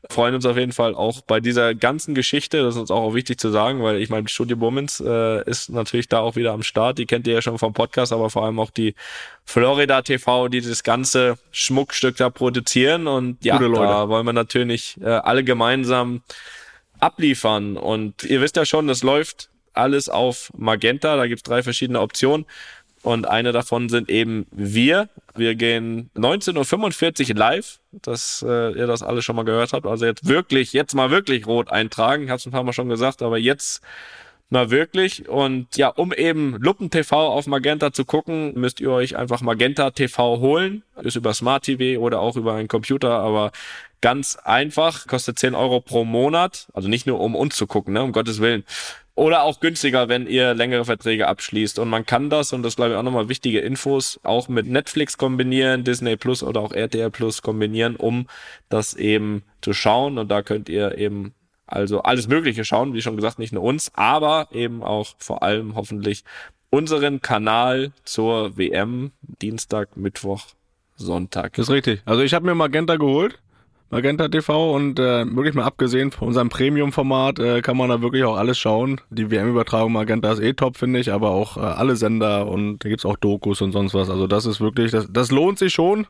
freuen 0.08 0.34
uns 0.34 0.46
auf 0.46 0.56
jeden 0.56 0.72
Fall 0.72 0.94
auch 0.94 1.20
bei 1.20 1.40
dieser 1.40 1.74
ganzen 1.74 2.14
Geschichte. 2.14 2.62
Das 2.62 2.74
ist 2.74 2.80
uns 2.80 2.90
auch 2.90 3.14
wichtig 3.14 3.38
zu 3.38 3.50
sagen, 3.50 3.82
weil 3.82 4.00
ich 4.00 4.08
meine, 4.08 4.28
Studio 4.28 4.56
Moments 4.56 5.00
äh, 5.00 5.42
ist 5.48 5.70
natürlich 5.70 6.08
da 6.08 6.20
auch 6.20 6.36
wieder 6.36 6.52
am 6.52 6.62
Start. 6.62 6.98
Die 6.98 7.06
kennt 7.06 7.26
ihr 7.26 7.34
ja 7.34 7.42
schon 7.42 7.58
vom 7.58 7.72
Podcast, 7.72 8.12
aber 8.12 8.30
vor 8.30 8.44
allem 8.44 8.58
auch 8.58 8.70
die 8.70 8.94
Florida 9.44 10.02
TV, 10.02 10.48
die 10.48 10.60
das 10.60 10.82
ganze 10.82 11.38
Schmuckstück 11.50 12.16
da 12.16 12.30
produzieren. 12.30 13.06
Und 13.06 13.44
ja, 13.44 13.58
da 13.58 14.08
wollen 14.08 14.26
wir 14.26 14.32
natürlich 14.32 14.96
äh, 15.02 15.08
alle 15.08 15.44
gemeinsam 15.44 16.22
abliefern. 16.98 17.76
Und 17.76 18.24
ihr 18.24 18.40
wisst 18.40 18.56
ja 18.56 18.64
schon, 18.64 18.86
das 18.86 19.02
läuft 19.02 19.50
alles 19.72 20.08
auf 20.08 20.52
Magenta. 20.56 21.16
Da 21.16 21.26
gibt's 21.26 21.42
drei 21.42 21.62
verschiedene 21.62 22.00
Optionen. 22.00 22.46
Und 23.02 23.26
eine 23.26 23.52
davon 23.52 23.88
sind 23.88 24.10
eben 24.10 24.46
wir. 24.50 25.08
Wir 25.34 25.54
gehen 25.54 26.10
19.45 26.16 27.30
Uhr 27.30 27.36
live, 27.36 27.80
dass 27.92 28.44
äh, 28.46 28.72
ihr 28.72 28.86
das 28.86 29.02
alle 29.02 29.22
schon 29.22 29.36
mal 29.36 29.44
gehört 29.44 29.72
habt. 29.72 29.86
Also 29.86 30.04
jetzt 30.04 30.26
wirklich, 30.26 30.72
jetzt 30.72 30.94
mal 30.94 31.10
wirklich 31.10 31.46
rot 31.46 31.70
eintragen. 31.70 32.24
Ich 32.24 32.30
habe 32.30 32.38
es 32.38 32.46
ein 32.46 32.52
paar 32.52 32.62
Mal 32.62 32.74
schon 32.74 32.90
gesagt, 32.90 33.22
aber 33.22 33.38
jetzt 33.38 33.80
mal 34.50 34.70
wirklich. 34.70 35.28
Und 35.28 35.76
ja, 35.76 35.88
um 35.88 36.12
eben 36.12 36.56
Luppen 36.58 36.90
TV 36.90 37.28
auf 37.28 37.46
Magenta 37.46 37.92
zu 37.92 38.04
gucken, 38.04 38.52
müsst 38.54 38.80
ihr 38.80 38.90
euch 38.90 39.16
einfach 39.16 39.40
Magenta 39.40 39.90
TV 39.92 40.40
holen. 40.40 40.82
Ist 41.02 41.16
über 41.16 41.32
Smart 41.32 41.64
TV 41.64 42.00
oder 42.00 42.20
auch 42.20 42.36
über 42.36 42.54
einen 42.54 42.68
Computer, 42.68 43.12
aber 43.12 43.52
ganz 44.02 44.36
einfach. 44.36 45.06
Kostet 45.06 45.38
10 45.38 45.54
Euro 45.54 45.80
pro 45.80 46.04
Monat. 46.04 46.68
Also 46.74 46.88
nicht 46.88 47.06
nur 47.06 47.20
um 47.20 47.34
uns 47.34 47.56
zu 47.56 47.66
gucken, 47.66 47.94
ne, 47.94 48.02
um 48.02 48.12
Gottes 48.12 48.40
Willen. 48.40 48.64
Oder 49.20 49.42
auch 49.42 49.60
günstiger, 49.60 50.08
wenn 50.08 50.26
ihr 50.26 50.54
längere 50.54 50.86
Verträge 50.86 51.28
abschließt. 51.28 51.78
Und 51.78 51.90
man 51.90 52.06
kann 52.06 52.30
das, 52.30 52.54
und 52.54 52.62
das 52.62 52.76
glaube 52.76 52.92
ich 52.92 52.96
auch 52.96 53.02
nochmal 53.02 53.28
wichtige 53.28 53.60
Infos, 53.60 54.18
auch 54.22 54.48
mit 54.48 54.66
Netflix 54.66 55.18
kombinieren, 55.18 55.84
Disney 55.84 56.16
Plus 56.16 56.42
oder 56.42 56.62
auch 56.62 56.72
RTL 56.72 57.10
Plus 57.10 57.42
kombinieren, 57.42 57.96
um 57.96 58.28
das 58.70 58.94
eben 58.94 59.42
zu 59.60 59.74
schauen. 59.74 60.16
Und 60.16 60.30
da 60.30 60.40
könnt 60.40 60.70
ihr 60.70 60.96
eben 60.96 61.34
also 61.66 62.00
alles 62.00 62.28
Mögliche 62.28 62.64
schauen, 62.64 62.94
wie 62.94 63.02
schon 63.02 63.16
gesagt, 63.16 63.38
nicht 63.38 63.52
nur 63.52 63.62
uns, 63.62 63.92
aber 63.92 64.48
eben 64.52 64.82
auch 64.82 65.08
vor 65.18 65.42
allem 65.42 65.74
hoffentlich 65.74 66.24
unseren 66.70 67.20
Kanal 67.20 67.92
zur 68.04 68.56
WM 68.56 69.12
Dienstag, 69.20 69.98
Mittwoch, 69.98 70.46
Sonntag. 70.96 71.52
Das 71.56 71.68
ist 71.68 71.74
richtig. 71.74 72.00
Also 72.06 72.22
ich 72.22 72.32
habe 72.32 72.46
mir 72.46 72.54
Magenta 72.54 72.96
geholt. 72.96 73.38
Magenta 73.90 74.28
TV 74.28 74.72
und 74.72 75.00
äh, 75.00 75.26
wirklich 75.34 75.54
mal 75.54 75.64
abgesehen 75.64 76.12
von 76.12 76.28
unserem 76.28 76.48
Premium-Format 76.48 77.40
äh, 77.40 77.60
kann 77.60 77.76
man 77.76 77.88
da 77.88 78.00
wirklich 78.00 78.22
auch 78.22 78.36
alles 78.36 78.56
schauen. 78.56 79.00
Die 79.10 79.30
WM-Übertragung 79.30 79.92
Magenta 79.92 80.32
ist 80.32 80.38
eh 80.38 80.52
top, 80.52 80.76
finde 80.76 81.00
ich, 81.00 81.12
aber 81.12 81.30
auch 81.30 81.56
äh, 81.56 81.60
alle 81.60 81.96
Sender 81.96 82.46
und 82.46 82.78
da 82.78 82.88
gibt's 82.88 83.04
auch 83.04 83.16
Dokus 83.16 83.60
und 83.60 83.72
sonst 83.72 83.92
was. 83.92 84.08
Also 84.08 84.28
das 84.28 84.46
ist 84.46 84.60
wirklich, 84.60 84.92
das, 84.92 85.08
das 85.10 85.32
lohnt 85.32 85.58
sich 85.58 85.74
schon. 85.74 86.06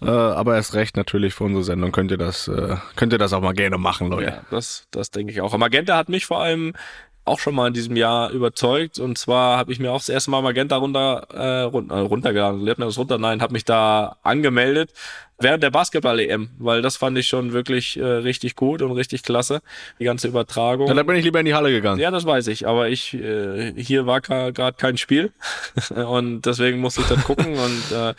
Äh, 0.00 0.06
aber 0.06 0.54
erst 0.54 0.74
recht 0.74 0.96
natürlich 0.96 1.34
für 1.34 1.44
unsere 1.44 1.64
Sendung 1.64 1.90
könnt 1.90 2.12
ihr 2.12 2.18
das, 2.18 2.46
äh, 2.46 2.76
könnt 2.94 3.12
ihr 3.12 3.18
das 3.18 3.32
auch 3.32 3.40
mal 3.40 3.52
gerne 3.52 3.78
machen, 3.78 4.08
Leute. 4.08 4.30
Ja, 4.30 4.42
das, 4.50 4.86
das 4.92 5.10
denke 5.10 5.32
ich 5.32 5.40
auch. 5.40 5.56
Magenta 5.58 5.96
hat 5.96 6.08
mich 6.08 6.26
vor 6.26 6.40
allem 6.40 6.72
auch 7.24 7.38
schon 7.38 7.54
mal 7.54 7.68
in 7.68 7.74
diesem 7.74 7.96
Jahr 7.96 8.30
überzeugt. 8.30 8.98
Und 8.98 9.16
zwar 9.16 9.56
habe 9.56 9.72
ich 9.72 9.78
mir 9.78 9.92
auch 9.92 9.98
das 9.98 10.08
erste 10.08 10.30
Mal 10.30 10.42
Magenta 10.42 10.76
runter, 10.76 11.26
äh, 11.32 11.62
runter, 11.62 11.94
äh, 11.94 12.00
runtergeladen, 12.00 12.60
lernt 12.60 12.78
man 12.78 12.88
das 12.88 12.98
runter? 12.98 13.18
Nein, 13.18 13.42
habe 13.42 13.52
mich 13.52 13.64
da 13.64 14.16
angemeldet 14.22 14.92
während 15.38 15.62
der 15.62 15.70
Basketball-EM, 15.70 16.50
weil 16.58 16.82
das 16.82 16.96
fand 16.96 17.18
ich 17.18 17.26
schon 17.26 17.52
wirklich 17.52 17.98
äh, 17.98 18.04
richtig 18.04 18.56
gut 18.56 18.82
und 18.82 18.92
richtig 18.92 19.22
klasse, 19.22 19.60
die 19.98 20.04
ganze 20.04 20.28
Übertragung. 20.28 20.88
Ja, 20.88 20.94
da 20.94 21.02
bin 21.02 21.16
ich 21.16 21.24
lieber 21.24 21.40
in 21.40 21.46
die 21.46 21.54
Halle 21.54 21.70
gegangen. 21.70 22.00
Ja, 22.00 22.10
das 22.10 22.24
weiß 22.24 22.46
ich, 22.48 22.66
aber 22.66 22.88
ich, 22.88 23.14
äh, 23.14 23.72
hier 23.76 24.06
war 24.06 24.20
gerade 24.20 24.72
kein 24.76 24.96
Spiel 24.96 25.32
und 25.94 26.42
deswegen 26.42 26.80
musste 26.80 27.02
ich 27.02 27.08
das 27.08 27.24
gucken 27.24 27.54
und, 27.58 27.92
äh, 27.92 28.14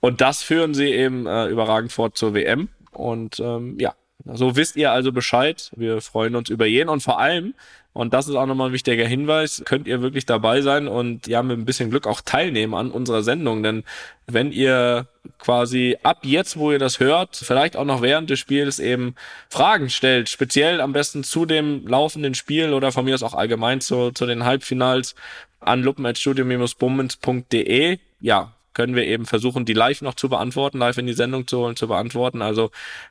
und 0.00 0.20
das 0.20 0.42
führen 0.42 0.74
sie 0.74 0.90
eben 0.90 1.26
äh, 1.26 1.46
überragend 1.46 1.92
fort 1.92 2.16
zur 2.16 2.34
WM 2.34 2.68
und 2.92 3.38
ähm, 3.40 3.76
ja, 3.78 3.94
so 4.24 4.56
wisst 4.56 4.76
ihr 4.76 4.92
also 4.92 5.12
Bescheid. 5.12 5.70
Wir 5.74 6.00
freuen 6.00 6.36
uns 6.36 6.48
über 6.48 6.66
jeden 6.66 6.88
und 6.88 7.02
vor 7.02 7.18
allem, 7.18 7.54
und 7.94 8.14
das 8.14 8.26
ist 8.26 8.36
auch 8.36 8.46
nochmal 8.46 8.70
ein 8.70 8.72
wichtiger 8.72 9.06
Hinweis, 9.06 9.62
könnt 9.66 9.86
ihr 9.86 10.00
wirklich 10.00 10.24
dabei 10.24 10.62
sein 10.62 10.88
und 10.88 11.26
ja 11.26 11.42
mit 11.42 11.58
ein 11.58 11.66
bisschen 11.66 11.90
Glück 11.90 12.06
auch 12.06 12.22
teilnehmen 12.22 12.72
an 12.74 12.90
unserer 12.90 13.22
Sendung. 13.22 13.62
Denn 13.62 13.84
wenn 14.26 14.50
ihr 14.50 15.08
quasi 15.38 15.98
ab 16.02 16.20
jetzt, 16.22 16.56
wo 16.56 16.72
ihr 16.72 16.78
das 16.78 17.00
hört, 17.00 17.36
vielleicht 17.36 17.76
auch 17.76 17.84
noch 17.84 18.00
während 18.00 18.30
des 18.30 18.38
Spiels 18.38 18.78
eben 18.78 19.14
Fragen 19.50 19.90
stellt, 19.90 20.30
speziell 20.30 20.80
am 20.80 20.94
besten 20.94 21.22
zu 21.22 21.44
dem 21.44 21.86
laufenden 21.86 22.34
Spiel 22.34 22.72
oder 22.72 22.92
von 22.92 23.04
mir 23.04 23.12
aus 23.14 23.22
auch 23.22 23.34
allgemein 23.34 23.82
zu, 23.82 24.10
zu 24.10 24.24
den 24.24 24.44
Halbfinals 24.44 25.14
an 25.60 25.82
luppen.studio-bummens.de. 25.82 27.98
Ja, 28.20 28.54
können 28.72 28.96
wir 28.96 29.06
eben 29.06 29.26
versuchen, 29.26 29.66
die 29.66 29.74
live 29.74 30.00
noch 30.00 30.14
zu 30.14 30.30
beantworten, 30.30 30.78
live 30.78 30.96
in 30.96 31.06
die 31.06 31.12
Sendung 31.12 31.46
zu 31.46 31.58
holen, 31.58 31.76
zu 31.76 31.88
beantworten. 31.88 32.40
Also 32.40 32.70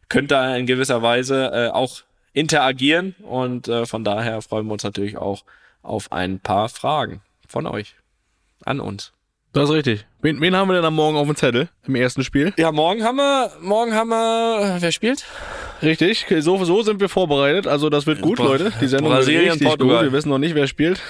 könnt 0.10 0.32
ihr 0.32 0.58
in 0.58 0.66
gewisser 0.66 1.04
Weise 1.04 1.52
äh, 1.54 1.70
auch 1.70 2.02
interagieren 2.34 3.16
und 3.24 3.68
äh, 3.68 3.86
von 3.86 4.04
daher 4.04 4.42
freuen 4.42 4.68
wir 4.68 4.74
uns 4.74 4.84
natürlich 4.84 5.18
auch 5.18 5.44
auf 5.82 6.12
ein 6.12 6.40
paar 6.40 6.70
Fragen 6.70 7.22
von 7.48 7.68
euch 7.68 7.96
an 8.66 8.80
uns. 8.80 9.12
Das 9.54 9.70
ist 9.70 9.76
richtig. 9.76 10.06
Wen, 10.22 10.40
wen 10.40 10.56
haben 10.56 10.70
wir 10.70 10.76
denn 10.76 10.86
am 10.86 10.96
Morgen 10.96 11.18
auf 11.18 11.28
dem 11.28 11.36
Zettel 11.36 11.68
im 11.86 11.96
ersten 11.96 12.24
Spiel? 12.24 12.54
Ja, 12.58 12.72
morgen 12.72 13.04
haben 13.04 13.18
wir, 13.18 13.52
morgen 13.60 13.94
haben 13.94 14.10
wir, 14.10 14.78
wer 14.80 14.92
spielt? 14.94 15.26
Richtig, 15.82 16.28
so, 16.40 16.64
so 16.64 16.84
sind 16.84 17.02
wir 17.02 17.10
vorbereitet. 17.10 17.68
Also 17.68 17.90
das 17.90 18.06
wird 18.06 18.22
gut, 18.22 18.38
Leute. 18.40 18.72
Die 18.80 18.88
Sendung 18.88 19.12
Brasilien, 19.12 19.44
wird 19.44 19.54
richtig 19.56 19.68
Portugal. 19.68 19.98
gut. 19.98 20.06
Wir 20.06 20.18
wissen 20.18 20.30
noch 20.30 20.38
nicht, 20.38 20.56
wer 20.56 20.68
spielt. 20.68 21.02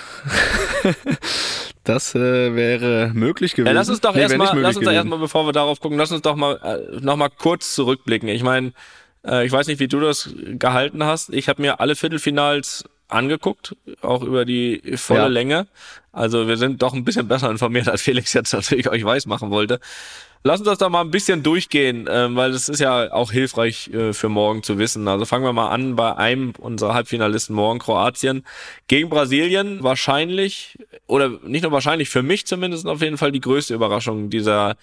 das 1.83 2.15
äh, 2.15 2.55
wäre 2.55 3.11
möglich 3.13 3.53
gewesen. 3.53 3.67
Ja, 3.67 3.73
lass 3.73 3.89
uns 3.89 4.01
doch 4.01 4.15
Nee, 4.15 4.21
erstmal, 4.21 4.59
lass 4.59 4.77
uns 4.77 4.85
doch 4.85 4.93
erstmal, 4.93 5.19
bevor 5.19 5.45
wir 5.45 5.51
darauf 5.51 5.79
gucken, 5.79 5.97
lass 5.97 6.11
uns 6.11 6.21
doch 6.21 6.35
mal 6.35 6.55
äh, 6.63 6.99
noch 7.01 7.17
mal 7.17 7.29
kurz 7.29 7.75
zurückblicken. 7.75 8.29
Ich 8.29 8.43
meine, 8.43 8.71
äh, 9.25 9.45
ich 9.45 9.51
weiß 9.51 9.67
nicht, 9.67 9.79
wie 9.79 9.87
du 9.87 9.99
das 9.99 10.33
gehalten 10.35 11.03
hast. 11.03 11.29
Ich 11.33 11.49
habe 11.49 11.61
mir 11.61 11.79
alle 11.79 11.95
Viertelfinals 11.95 12.85
angeguckt, 13.07 13.75
auch 14.01 14.23
über 14.23 14.45
die 14.45 14.81
volle 14.95 15.21
Ja. 15.21 15.27
Länge. 15.27 15.67
Also 16.13 16.47
wir 16.47 16.57
sind 16.57 16.81
doch 16.81 16.93
ein 16.93 17.03
bisschen 17.03 17.27
besser 17.27 17.49
informiert, 17.51 17.87
als 17.89 18.01
Felix 18.01 18.33
jetzt 18.33 18.53
natürlich 18.53 18.89
euch 18.89 19.03
weiß 19.03 19.25
machen 19.25 19.49
wollte. 19.49 19.79
Lass 20.43 20.59
uns 20.59 20.69
das 20.69 20.79
doch 20.79 20.89
mal 20.89 21.01
ein 21.01 21.11
bisschen 21.11 21.43
durchgehen, 21.43 22.07
ähm, 22.09 22.35
weil 22.35 22.51
das 22.51 22.67
ist 22.67 22.79
ja 22.79 23.13
auch 23.13 23.31
hilfreich 23.31 23.89
äh, 23.93 24.11
für 24.11 24.27
morgen 24.27 24.63
zu 24.63 24.79
wissen. 24.79 25.07
Also 25.07 25.25
fangen 25.25 25.43
wir 25.43 25.53
mal 25.53 25.69
an 25.69 25.95
bei 25.95 26.15
einem 26.15 26.53
unserer 26.57 26.95
Halbfinalisten 26.95 27.55
morgen, 27.55 27.77
Kroatien 27.77 28.43
gegen 28.87 29.09
Brasilien. 29.09 29.83
Wahrscheinlich, 29.83 30.79
oder 31.05 31.29
nicht 31.43 31.61
nur 31.61 31.71
wahrscheinlich, 31.71 32.09
für 32.09 32.23
mich 32.23 32.47
zumindest 32.47 32.87
auf 32.87 33.01
jeden 33.03 33.19
Fall 33.19 33.31
die 33.31 33.39
größte 33.39 33.75
Überraschung 33.75 34.31
dieser, 34.31 34.77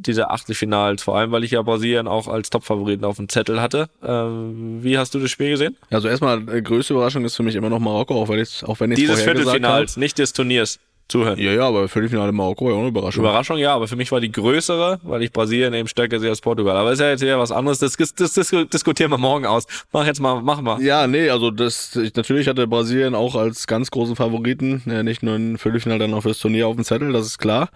dieser 0.00 0.30
Achtelfinals. 0.30 1.02
Vor 1.02 1.16
allem, 1.16 1.32
weil 1.32 1.44
ich 1.44 1.52
ja 1.52 1.62
Brasilien 1.62 2.08
auch 2.08 2.28
als 2.28 2.50
Topfavoriten 2.50 3.04
auf 3.04 3.16
dem 3.16 3.28
Zettel 3.28 3.60
hatte. 3.60 3.88
Ähm, 4.02 4.78
wie 4.82 4.98
hast 4.98 5.14
du 5.14 5.18
das 5.18 5.30
Spiel 5.30 5.50
gesehen? 5.50 5.76
Also 5.90 6.08
erstmal, 6.08 6.48
äh, 6.48 6.62
größte 6.62 6.94
Überraschung 6.94 7.24
ist 7.24 7.36
für 7.36 7.42
mich 7.42 7.54
immer 7.54 7.70
noch 7.70 7.80
Marokko, 7.80 8.14
auch 8.22 8.28
wenn 8.28 8.40
ich 8.40 8.64
auch 8.64 8.80
wenn 8.80 8.90
ich 8.92 8.98
Dieses 8.98 9.22
Viertelfinals, 9.22 9.96
nicht 9.96 10.18
des 10.18 10.32
Turniers. 10.32 10.78
Zuhören. 11.08 11.38
Ja, 11.38 11.52
ja, 11.52 11.62
aber 11.62 11.88
Viertelfinale 11.88 12.32
Marokko 12.32 12.66
war 12.66 12.72
ja 12.72 12.76
auch 12.76 12.80
eine 12.80 12.90
Überraschung. 12.90 13.24
Überraschung, 13.24 13.56
ja, 13.56 13.74
aber 13.74 13.88
für 13.88 13.96
mich 13.96 14.12
war 14.12 14.20
die 14.20 14.30
größere, 14.30 15.00
weil 15.02 15.22
ich 15.22 15.32
Brasilien 15.32 15.72
eben 15.72 15.88
stärker 15.88 16.20
sehe 16.20 16.28
als 16.28 16.42
Portugal. 16.42 16.76
Aber 16.76 16.92
ist 16.92 16.98
ja 16.98 17.08
jetzt 17.08 17.22
wieder 17.22 17.38
was 17.38 17.50
anderes. 17.50 17.78
Das, 17.78 17.96
das, 17.96 18.14
das, 18.14 18.34
das 18.34 18.50
diskutieren 18.70 19.10
wir 19.10 19.16
morgen 19.16 19.46
aus. 19.46 19.64
Mach 19.90 20.04
jetzt 20.04 20.20
mal, 20.20 20.42
mach 20.42 20.60
mal. 20.60 20.82
Ja, 20.82 21.06
nee, 21.06 21.30
also 21.30 21.50
das 21.50 21.96
ich, 21.96 22.14
natürlich 22.14 22.46
hatte 22.46 22.66
Brasilien 22.66 23.14
auch 23.14 23.36
als 23.36 23.66
ganz 23.66 23.90
großen 23.90 24.16
Favoriten, 24.16 24.82
ja, 24.84 25.02
nicht 25.02 25.22
nur 25.22 25.34
im 25.34 25.56
Viertelfinale, 25.56 26.00
dann 26.00 26.12
auch 26.12 26.20
fürs 26.20 26.40
Turnier 26.40 26.68
auf 26.68 26.74
dem 26.74 26.84
Zettel, 26.84 27.10
das 27.10 27.24
ist 27.24 27.38
klar. 27.38 27.70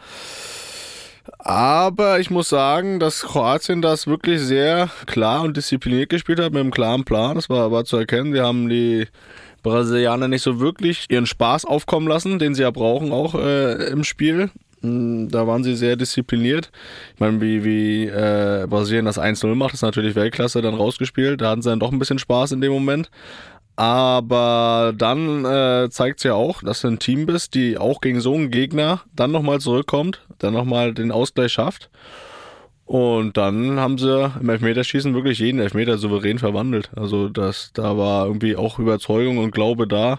Aber 1.39 2.21
ich 2.21 2.31
muss 2.31 2.49
sagen, 2.49 2.99
dass 2.99 3.23
Kroatien 3.23 3.83
das 3.83 4.07
wirklich 4.07 4.41
sehr 4.41 4.91
klar 5.07 5.43
und 5.43 5.57
diszipliniert 5.57 6.11
gespielt 6.11 6.41
hat, 6.41 6.53
mit 6.53 6.61
einem 6.61 6.71
klaren 6.71 7.05
Plan. 7.05 7.37
Das 7.37 7.49
war, 7.49 7.71
war 7.71 7.85
zu 7.85 7.97
erkennen. 7.97 8.33
Sie 8.33 8.41
haben 8.41 8.69
die 8.69 9.07
Brasilianer 9.63 10.29
nicht 10.29 10.43
so 10.43 10.61
wirklich 10.61 11.07
ihren 11.09 11.27
Spaß 11.27 11.65
aufkommen 11.65 12.09
lassen, 12.09 12.39
den 12.39 12.55
sie 12.55 12.63
ja 12.63 12.71
brauchen 12.71 13.13
auch 13.13 13.35
äh, 13.35 13.91
im 13.91 14.03
Spiel. 14.05 14.51
Mm, 14.81 15.29
Da 15.29 15.47
waren 15.47 15.63
sie 15.63 15.77
sehr 15.77 15.97
diszipliniert. 15.97 16.71
Ich 17.15 17.21
meine, 17.21 17.41
wie, 17.41 17.65
wie 17.65 18.07
äh, 18.07 18.67
Brasilien 18.69 19.05
das 19.05 19.19
1-0 19.21 19.55
macht, 19.55 19.75
ist 19.75 19.83
natürlich 19.83 20.17
Weltklasse 20.17 20.63
dann 20.63 20.75
rausgespielt. 20.75 21.41
Da 21.41 21.51
hatten 21.51 21.63
sie 21.63 21.71
dann 21.71 21.81
doch 21.81 21.93
ein 21.93 21.99
bisschen 22.01 22.19
Spaß 22.19 22.53
in 22.53 22.61
dem 22.61 22.73
Moment. 22.73 23.11
Aber 23.77 24.93
dann 24.97 25.45
äh, 25.45 25.89
zeigt 25.91 26.19
es 26.19 26.25
ja 26.25 26.35
auch, 26.35 26.63
dass 26.63 26.83
du 26.83 26.89
ein 26.89 26.99
Team 26.99 27.27
bist, 27.27 27.55
die 27.55 27.79
auch 27.79 28.01
gegen 28.01 28.21
so 28.21 28.35
einen 28.35 28.51
Gegner 28.51 29.01
dann 29.15 29.31
nochmal 29.31 29.61
zurückkommt, 29.61 30.21
dann 30.39 30.53
nochmal 30.53 30.93
den 30.93 31.11
Ausgleich 31.11 31.53
schafft. 31.53 31.91
Und 32.85 33.39
dann 33.39 33.81
haben 33.81 33.97
sie 33.97 34.31
im 34.39 34.51
Elfmeterschießen 34.51 35.15
wirklich 35.15 35.39
jeden 35.39 35.61
Elfmeter 35.61 35.97
souverän 35.97 36.39
verwandelt. 36.39 36.91
Also 36.95 37.31
das, 37.31 37.71
da 37.73 37.97
war 37.97 38.27
irgendwie 38.27 38.55
auch 38.55 38.79
Überzeugung 38.79 39.39
und 39.39 39.53
Glaube 39.53 39.89
da, 39.89 40.19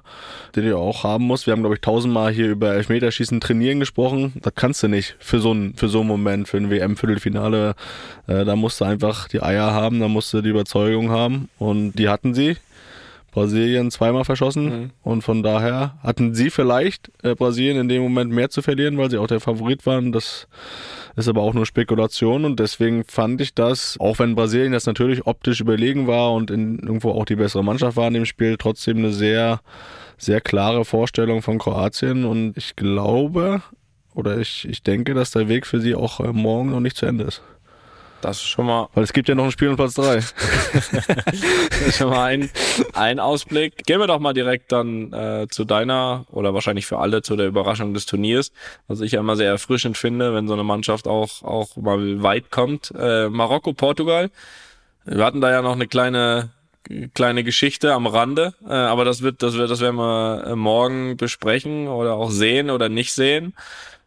den 0.55 0.65
du 0.65 0.75
auch 0.77 1.03
haben 1.03 1.25
musst. 1.25 1.45
Wir 1.45 1.51
haben, 1.51 1.62
glaube 1.62 1.75
ich, 1.75 1.81
tausendmal 1.81 2.31
hier 2.31 2.50
über 2.50 2.74
Elfmeterschießen 2.74 3.41
trainieren 3.41 3.79
gesprochen. 3.79 4.33
Das 4.41 4.55
kannst 4.55 4.81
du 4.81 4.88
nicht 4.88 5.15
für 5.19 5.39
so 5.39 5.51
einen, 5.51 5.75
für 5.75 5.88
so 5.88 6.00
einen 6.00 6.07
Moment, 6.07 6.48
für 6.48 6.57
ein 6.57 6.72
WM-Viertelfinale. 6.72 7.75
Äh, 8.25 8.43
da 8.43 8.55
musst 8.55 8.81
du 8.81 8.86
einfach 8.86 9.27
die 9.27 9.43
Eier 9.43 9.72
haben, 9.72 10.00
da 10.00 10.07
musst 10.07 10.33
du 10.33 10.41
die 10.41 10.50
Überzeugung 10.50 11.12
haben. 11.12 11.50
Und 11.60 11.93
die 11.93 12.10
hatten 12.10 12.33
sie. 12.33 12.57
Brasilien 13.33 13.91
zweimal 13.91 14.23
verschossen 14.25 14.65
Mhm. 14.65 14.89
und 15.01 15.21
von 15.23 15.43
daher 15.43 15.95
hatten 16.03 16.33
sie 16.33 16.49
vielleicht 16.49 17.11
äh, 17.23 17.35
Brasilien 17.35 17.77
in 17.77 17.89
dem 17.89 18.01
Moment 18.03 18.31
mehr 18.31 18.49
zu 18.49 18.61
verlieren, 18.61 18.97
weil 18.97 19.09
sie 19.09 19.17
auch 19.17 19.27
der 19.27 19.39
Favorit 19.39 19.85
waren. 19.85 20.11
Das 20.11 20.47
ist 21.15 21.27
aber 21.27 21.41
auch 21.41 21.53
nur 21.53 21.65
Spekulation 21.65 22.45
und 22.45 22.59
deswegen 22.59 23.03
fand 23.05 23.41
ich 23.41 23.53
das, 23.53 23.97
auch 23.99 24.19
wenn 24.19 24.35
Brasilien 24.35 24.71
das 24.71 24.85
natürlich 24.85 25.25
optisch 25.25 25.61
überlegen 25.61 26.07
war 26.07 26.31
und 26.33 26.51
in, 26.51 26.79
irgendwo 26.79 27.11
auch 27.11 27.25
die 27.25 27.35
bessere 27.35 27.63
Mannschaft 27.63 27.97
war 27.97 28.07
in 28.07 28.13
dem 28.13 28.25
Spiel, 28.25 28.55
trotzdem 28.57 28.97
eine 28.97 29.11
sehr, 29.11 29.61
sehr 30.17 30.39
klare 30.41 30.85
Vorstellung 30.85 31.41
von 31.41 31.57
Kroatien 31.59 32.25
und 32.25 32.55
ich 32.57 32.75
glaube 32.75 33.61
oder 34.15 34.37
ich, 34.37 34.67
ich 34.69 34.83
denke, 34.83 35.15
dass 35.15 35.31
der 35.31 35.49
Weg 35.49 35.65
für 35.65 35.81
sie 35.81 35.95
auch 35.95 36.19
äh, 36.19 36.31
morgen 36.31 36.69
noch 36.69 36.79
nicht 36.79 36.97
zu 36.97 37.07
Ende 37.07 37.23
ist. 37.25 37.41
Das 38.24 38.38
ist 38.38 38.48
schon 38.48 38.68
mal, 38.68 38.88
Weil 38.94 39.03
es 39.03 39.12
gibt 39.12 39.27
ja 39.27 39.36
noch 39.36 39.44
ein 39.44 39.51
Spiel 39.51 39.68
um 39.68 39.75
Platz 39.75 39.96
drei. 39.96 40.15
das 40.15 41.82
ist 41.88 41.98
schon 41.98 42.10
mal 42.10 42.24
ein, 42.24 42.50
ein 42.94 43.20
Ausblick. 43.20 43.86
Gehen 43.86 44.00
wir 44.00 44.08
doch 44.08 44.20
mal 44.20 44.34
direkt 44.34 44.72
dann 44.72 45.12
äh, 45.12 45.48
zu 45.50 45.65
deiner 45.65 46.25
oder 46.32 46.53
wahrscheinlich 46.53 46.86
für 46.86 47.00
alle 47.00 47.22
zu 47.22 47.36
der 47.36 47.48
Überraschung 47.48 47.94
des 47.94 48.06
Turniers, 48.06 48.53
was 48.88 49.01
ich 49.01 49.12
ja 49.12 49.20
immer 49.20 49.36
sehr 49.36 49.50
erfrischend 49.50 49.98
finde, 49.98 50.34
wenn 50.34 50.48
so 50.48 50.53
eine 50.53 50.63
Mannschaft 50.63 51.06
auch, 51.06 51.44
auch 51.44 51.75
mal 51.75 52.24
weit 52.24 52.50
kommt. 52.50 52.94
Äh, 52.98 53.27
Marokko, 53.27 53.74
Portugal. 53.74 54.32
Wir 55.03 55.25
hatten 55.25 55.42
da 55.42 55.51
ja 55.51 55.62
noch 55.62 55.74
eine 55.74 55.88
kleine 55.88 56.51
kleine 57.13 57.44
Geschichte 57.44 57.94
am 57.94 58.08
Rande, 58.08 58.53
äh, 58.65 58.74
aber 58.74 59.06
das 59.06 59.22
wird, 59.22 59.42
das 59.42 59.56
wird, 59.56 59.70
das 59.72 59.80
werden 59.80 59.96
wir 59.96 60.44
äh, 60.48 60.56
morgen 60.56 61.15
besprechen 61.18 61.88
oder 61.88 62.13
auch 62.15 62.30
sehen 62.30 62.70
oder 62.70 62.89
nicht 62.89 63.13
sehen. 63.13 63.53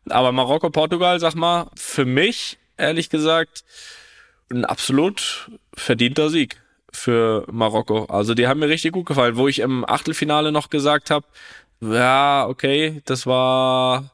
Aber 0.08 0.32
Marokko, 0.32 0.70
Portugal, 0.70 1.18
sag 1.20 1.34
mal, 1.34 1.68
für 1.74 2.04
mich 2.04 2.58
ehrlich 2.76 3.10
gesagt 3.10 3.64
ein 4.50 4.64
absolut 4.64 5.50
verdienter 5.74 6.30
Sieg 6.30 6.60
für 6.92 7.44
Marokko. 7.50 8.04
Also 8.06 8.34
die 8.34 8.46
haben 8.46 8.60
mir 8.60 8.68
richtig 8.68 8.92
gut 8.92 9.06
gefallen, 9.06 9.36
wo 9.36 9.48
ich 9.48 9.58
im 9.58 9.84
Achtelfinale 9.88 10.52
noch 10.52 10.70
gesagt 10.70 11.10
habe, 11.10 11.26
ja, 11.80 12.46
okay, 12.48 13.02
das 13.04 13.26
war 13.26 14.10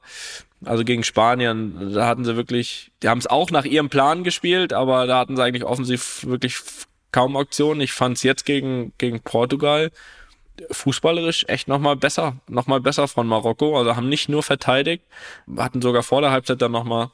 also 0.65 0.85
gegen 0.85 1.03
Spanien, 1.03 1.93
da 1.95 2.07
hatten 2.07 2.25
sie 2.25 2.37
wirklich, 2.37 2.93
die 3.03 3.09
haben 3.09 3.19
es 3.19 3.27
auch 3.27 3.51
nach 3.51 3.65
ihrem 3.65 3.89
Plan 3.89 4.25
gespielt, 4.25 4.73
aber 4.73 5.07
da 5.07 5.19
hatten 5.19 5.37
sie 5.37 5.43
eigentlich 5.43 5.65
offensiv 5.65 6.25
wirklich 6.27 6.59
kaum 7.11 7.37
Aktionen. 7.37 7.81
Ich 7.81 7.93
fand 7.93 8.17
es 8.17 8.23
jetzt 8.23 8.45
gegen, 8.45 8.93
gegen 8.99 9.21
Portugal 9.21 9.91
fußballerisch 10.71 11.45
echt 11.49 11.69
nochmal 11.69 11.97
besser, 11.97 12.37
nochmal 12.49 12.81
besser 12.81 13.09
von 13.09 13.27
Marokko. 13.27 13.79
Also 13.79 13.97
haben 13.97 14.09
nicht 14.09 14.29
nur 14.29 14.43
verteidigt, 14.43 15.05
hatten 15.57 15.83
sogar 15.83 16.03
vor 16.03 16.21
der 16.21 16.31
Halbzeit 16.31 16.63
dann 16.63 16.73
nochmal 16.73 17.11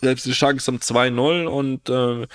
selbst 0.00 0.26
die 0.26 0.32
Chance 0.32 0.64
zum 0.64 0.76
2-0 0.78 1.46
und 1.46 1.88
äh, 1.88 2.26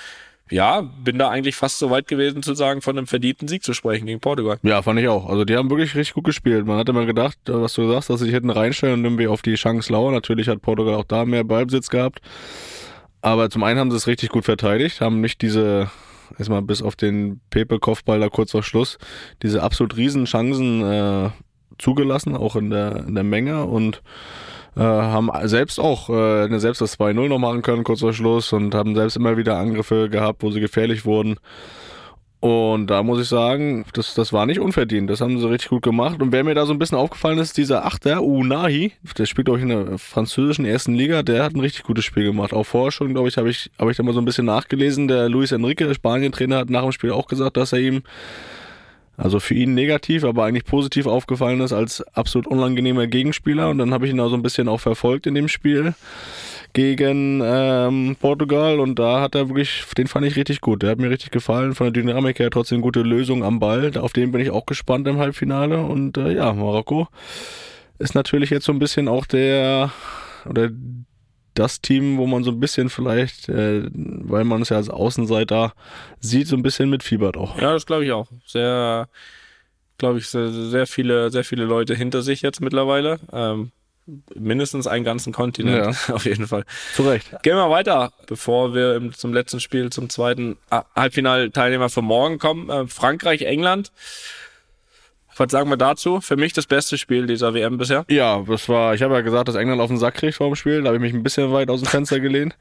ja, 0.50 0.82
bin 0.82 1.18
da 1.18 1.30
eigentlich 1.30 1.56
fast 1.56 1.78
so 1.80 1.90
weit 1.90 2.08
gewesen 2.08 2.44
zu 2.44 2.54
sagen, 2.54 2.82
von 2.82 2.98
einem 2.98 3.08
verdienten 3.08 3.48
Sieg 3.48 3.64
zu 3.64 3.74
sprechen 3.74 4.06
gegen 4.06 4.20
Portugal. 4.20 4.60
Ja, 4.64 4.82
fand 4.82 5.00
ich 5.00 5.08
auch. 5.08 5.28
Also 5.30 5.46
die 5.46 5.56
haben 5.56 5.70
wirklich 5.70 5.96
richtig 5.96 6.14
gut 6.14 6.24
gespielt. 6.24 6.66
Man 6.66 6.78
hatte 6.78 6.94
mal 6.94 7.06
gedacht, 7.06 7.38
äh, 7.48 7.54
was 7.54 7.74
du 7.74 7.90
sagst, 7.90 8.10
dass 8.10 8.20
sie 8.20 8.26
sich 8.26 8.34
hätten 8.34 8.50
reinstellen 8.50 9.00
und 9.00 9.04
irgendwie 9.04 9.28
auf 9.28 9.42
die 9.42 9.56
Chance 9.56 9.92
lauern. 9.92 10.14
Natürlich 10.14 10.48
hat 10.48 10.62
Portugal 10.62 10.96
auch 10.96 11.04
da 11.04 11.26
mehr 11.26 11.44
Ballbesitz 11.44 11.90
gehabt. 11.90 12.22
Aber 13.22 13.50
zum 13.50 13.64
einen 13.64 13.80
haben 13.80 13.92
sie 13.92 13.98
es 13.98 14.08
richtig 14.08 14.30
gut 14.30 14.46
verteidigt, 14.46 15.02
haben 15.02 15.22
nicht 15.22 15.42
diese, 15.42 15.90
erstmal 16.38 16.62
bis 16.62 16.82
auf 16.82 16.96
den 16.96 17.42
Pepe-Kopfball 17.50 18.20
da 18.20 18.30
kurz 18.30 18.52
vor 18.52 18.64
Schluss, 18.64 18.98
diese 19.44 19.64
absolut 19.64 19.98
riesen 19.98 20.26
Chancen 20.26 20.84
äh, 20.84 21.30
zugelassen, 21.78 22.36
auch 22.36 22.56
in 22.56 22.70
der, 22.70 23.06
in 23.08 23.16
der 23.16 23.24
Menge 23.24 23.66
und 23.66 24.02
äh, 24.78 24.82
haben 24.82 25.30
selbst 25.44 25.80
auch 25.80 26.10
äh, 26.10 26.60
selbst 26.60 26.82
das 26.82 27.00
2-0 27.00 27.28
noch 27.28 27.40
machen 27.40 27.62
können, 27.62 27.84
kurz 27.84 28.02
vor 28.02 28.14
Schluss 28.14 28.54
und 28.54 28.76
haben 28.76 28.96
selbst 28.96 29.18
immer 29.18 29.38
wieder 29.38 29.58
Angriffe 29.58 30.10
gehabt, 30.10 30.44
wo 30.44 30.52
sie 30.52 30.60
gefährlich 30.60 31.06
wurden. 31.06 31.38
Und 32.40 32.88
da 32.88 33.02
muss 33.02 33.20
ich 33.20 33.28
sagen, 33.28 33.86
das, 33.94 34.14
das 34.14 34.32
war 34.32 34.46
nicht 34.46 34.60
unverdient. 34.60 35.10
Das 35.10 35.22
haben 35.22 35.40
sie 35.40 35.50
richtig 35.50 35.70
gut 35.70 35.82
gemacht. 35.82 36.22
Und 36.22 36.32
wer 36.32 36.44
mir 36.44 36.54
da 36.54 36.68
so 36.68 36.74
ein 36.74 36.78
bisschen 36.78 36.98
aufgefallen 36.98 37.40
ist, 37.40 37.58
dieser 37.58 37.86
Achter, 37.86 38.22
Unahi, 38.22 38.94
der 39.18 39.26
spielt, 39.26 39.46
glaube 39.46 39.60
ich, 39.60 39.64
in 39.64 39.70
der 39.70 39.98
französischen 39.98 40.64
ersten 40.64 40.94
Liga, 40.94 41.24
der 41.24 41.44
hat 41.44 41.56
ein 41.56 41.60
richtig 41.62 41.84
gutes 41.84 42.06
Spiel 42.06 42.26
gemacht. 42.26 42.54
Auch 42.54 42.64
vorher 42.64 42.92
schon, 42.92 43.14
glaube 43.14 43.28
ich, 43.28 43.38
habe 43.38 43.50
ich, 43.50 43.72
hab 43.80 43.90
ich 43.90 43.98
da 43.98 44.04
mal 44.04 44.14
so 44.14 44.22
ein 44.22 44.26
bisschen 44.26 44.46
nachgelesen. 44.46 45.08
Der 45.08 45.30
Luis 45.30 45.52
Enrique, 45.52 45.88
der 45.88 45.96
Spanien-Trainer, 45.96 46.58
hat 46.58 46.70
nach 46.70 46.84
dem 46.84 46.92
Spiel 46.92 47.12
auch 47.12 47.26
gesagt, 47.26 47.58
dass 47.58 47.74
er 47.74 47.80
ihm, 47.80 48.04
also 49.18 49.40
für 49.40 49.56
ihn 49.56 49.74
negativ, 49.74 50.24
aber 50.24 50.46
eigentlich 50.46 50.66
positiv 50.66 51.08
aufgefallen 51.08 51.60
ist 51.62 51.74
als 51.74 52.02
absolut 52.16 52.48
unangenehmer 52.48 53.08
Gegenspieler. 53.08 53.70
Und 53.70 53.80
dann 53.80 53.92
habe 53.92 54.06
ich 54.06 54.14
ihn 54.14 54.20
auch 54.20 54.30
so 54.30 54.36
ein 54.36 54.44
bisschen 54.44 54.68
auch 54.68 54.80
verfolgt 54.80 55.26
in 55.26 55.34
dem 55.34 55.48
Spiel 55.48 55.96
gegen 56.74 57.42
ähm, 57.44 58.16
Portugal 58.20 58.80
und 58.80 59.00
da 59.00 59.22
hat 59.22 59.34
er 59.34 59.50
wirklich, 59.50 59.84
den 59.98 60.06
fand 60.06 60.28
ich 60.28 60.36
richtig 60.36 60.62
gut. 60.62 60.84
Der 60.84 60.92
hat 60.92 61.00
mir 61.00 61.10
richtig 61.10 61.32
gefallen. 61.32 61.74
Von 61.74 61.92
der 61.92 62.04
Dynamik 62.04 62.38
her 62.38 62.52
trotzdem 62.52 62.82
gute 62.82 63.02
Lösung 63.02 63.44
am 63.44 63.60
Ball. 63.60 63.98
Auf 63.98 64.14
den 64.14 64.32
bin 64.32 64.42
ich 64.42 64.52
auch 64.52 64.68
gespannt 64.68 65.08
im 65.08 65.18
Halbfinale. 65.18 65.80
Und 65.80 66.18
äh, 66.18 66.34
ja, 66.36 66.54
Marokko 66.54 67.08
ist 67.98 68.14
natürlich 68.14 68.52
jetzt 68.52 68.66
so 68.66 68.72
ein 68.72 68.80
bisschen 68.80 69.08
auch 69.08 69.26
der 69.26 69.92
oder 70.48 70.70
das 71.58 71.82
Team, 71.82 72.18
wo 72.18 72.28
man 72.28 72.44
so 72.44 72.52
ein 72.52 72.60
bisschen 72.60 72.90
vielleicht, 72.90 73.50
äh, 73.50 73.84
weil 73.94 74.44
man 74.44 74.62
es 74.62 74.70
ja 74.70 74.78
als 74.78 74.90
Außenseiter 74.90 75.74
sieht, 76.20 76.48
so 76.48 76.56
ein 76.56 76.64
bisschen 76.64 76.90
mitfiebert 76.90 77.38
auch. 77.38 77.60
Ja, 77.60 77.74
das 77.74 77.86
glaube 77.86 78.06
ich 78.06 78.12
auch. 78.12 78.28
Sehr, 78.46 79.10
glaube 79.98 80.20
ich, 80.20 80.28
sehr, 80.28 80.52
sehr 80.52 80.88
viele, 80.88 81.32
sehr 81.32 81.44
viele 81.44 81.66
Leute 81.66 81.96
hinter 81.96 82.22
sich 82.22 82.42
jetzt 82.42 82.62
mittlerweile. 82.62 83.20
Ähm, 83.32 83.72
mindestens 84.36 84.88
einen 84.88 85.04
ganzen 85.04 85.34
Kontinent, 85.34 85.98
ja. 86.08 86.14
auf 86.14 86.26
jeden 86.26 86.48
Fall. 86.48 86.64
Zu 86.94 87.10
Recht. 87.10 87.32
Gehen 87.44 87.56
wir 87.56 87.70
weiter, 87.70 88.14
bevor 88.28 88.74
wir 88.74 89.12
zum 89.14 89.34
letzten 89.34 89.60
Spiel, 89.60 89.90
zum 89.90 90.10
zweiten 90.10 90.58
ah, 90.70 90.86
Halbfinalteilnehmer 90.96 91.90
für 91.90 92.02
morgen 92.02 92.40
kommen. 92.40 92.70
Äh, 92.70 92.88
Frankreich, 92.88 93.42
England. 93.42 93.92
Was 95.38 95.52
sagen 95.52 95.70
wir 95.70 95.78
dazu? 95.78 96.22
Für 96.22 96.36
mich 96.36 96.54
das 96.54 96.66
beste 96.66 96.98
Spiel 96.98 97.28
dieser 97.28 97.54
WM 97.54 97.78
bisher. 97.78 98.06
Ja, 98.10 98.44
das 98.48 98.68
war, 98.70 98.96
ich 98.96 99.02
habe 99.02 99.14
ja 99.14 99.22
gesagt, 99.22 99.48
dass 99.48 99.56
England 99.56 99.82
auf 99.82 99.90
den 99.90 99.98
Sack 99.98 100.16
kriegt 100.16 100.36
vor 100.36 100.48
dem 100.48 100.56
Spiel. 100.56 100.82
Da 100.82 100.88
habe 100.88 100.98
ich 100.98 101.02
mich 101.02 101.14
ein 101.14 101.24
bisschen 101.24 101.52
weit 101.52 101.70
aus 101.70 101.82
dem 101.82 101.88
Fenster 101.90 102.20
gelehnt. 102.20 102.56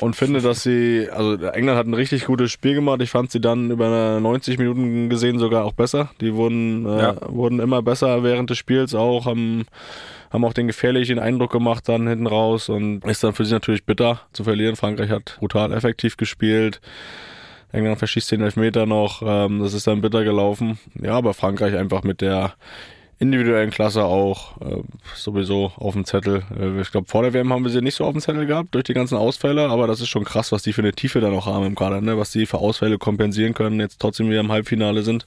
Und 0.00 0.16
finde, 0.16 0.40
dass 0.40 0.62
sie, 0.62 1.08
also 1.12 1.34
England 1.34 1.78
hat 1.78 1.86
ein 1.86 1.94
richtig 1.94 2.24
gutes 2.24 2.50
Spiel 2.50 2.74
gemacht. 2.74 3.00
Ich 3.00 3.10
fand 3.10 3.30
sie 3.30 3.40
dann 3.40 3.70
über 3.70 4.18
90 4.20 4.58
Minuten 4.58 5.08
gesehen 5.08 5.38
sogar 5.38 5.64
auch 5.64 5.72
besser. 5.72 6.10
Die 6.20 6.34
wurden, 6.34 6.84
äh, 6.84 6.98
ja. 6.98 7.16
wurden 7.28 7.60
immer 7.60 7.80
besser 7.80 8.22
während 8.24 8.50
des 8.50 8.58
Spiels 8.58 8.94
auch, 8.94 9.26
haben 9.26 9.66
haben 10.34 10.44
auch 10.44 10.52
den 10.52 10.66
gefährlichen 10.66 11.20
Eindruck 11.20 11.52
gemacht 11.52 11.88
dann 11.88 12.08
hinten 12.08 12.26
raus 12.26 12.68
und 12.68 13.04
ist 13.04 13.22
dann 13.22 13.34
für 13.34 13.44
sie 13.44 13.52
natürlich 13.52 13.86
bitter 13.86 14.20
zu 14.32 14.42
verlieren. 14.42 14.74
Frankreich 14.74 15.10
hat 15.10 15.36
brutal 15.38 15.72
effektiv 15.72 16.16
gespielt. 16.16 16.80
England 17.74 17.98
verschießt 17.98 18.32
den 18.32 18.42
Elfmeter 18.42 18.86
noch, 18.86 19.22
ähm, 19.24 19.60
das 19.60 19.74
ist 19.74 19.86
dann 19.86 20.00
bitter 20.00 20.24
gelaufen. 20.24 20.78
Ja, 21.00 21.12
aber 21.12 21.34
Frankreich 21.34 21.76
einfach 21.76 22.02
mit 22.02 22.20
der 22.20 22.54
individuellen 23.18 23.70
Klasse 23.70 24.04
auch 24.04 24.60
äh, 24.60 24.82
sowieso 25.14 25.72
auf 25.76 25.94
dem 25.94 26.04
Zettel. 26.04 26.42
Äh, 26.58 26.80
ich 26.80 26.90
glaube, 26.90 27.08
vor 27.08 27.22
der 27.22 27.32
WM 27.32 27.52
haben 27.52 27.64
wir 27.64 27.70
sie 27.70 27.80
nicht 27.80 27.94
so 27.94 28.04
auf 28.04 28.12
dem 28.12 28.20
Zettel 28.20 28.46
gehabt 28.46 28.74
durch 28.74 28.84
die 28.84 28.94
ganzen 28.94 29.16
Ausfälle, 29.16 29.68
aber 29.68 29.86
das 29.86 30.00
ist 30.00 30.08
schon 30.08 30.24
krass, 30.24 30.52
was 30.52 30.62
die 30.62 30.72
für 30.72 30.82
eine 30.82 30.92
Tiefe 30.92 31.20
da 31.20 31.30
noch 31.30 31.46
haben 31.46 31.64
im 31.64 31.74
Kader, 31.74 32.00
ne? 32.00 32.18
was 32.18 32.30
die 32.30 32.46
für 32.46 32.58
Ausfälle 32.58 32.98
kompensieren 32.98 33.54
können, 33.54 33.80
jetzt 33.80 34.00
trotzdem 34.00 34.28
wieder 34.30 34.40
im 34.40 34.52
Halbfinale 34.52 35.02
sind 35.02 35.26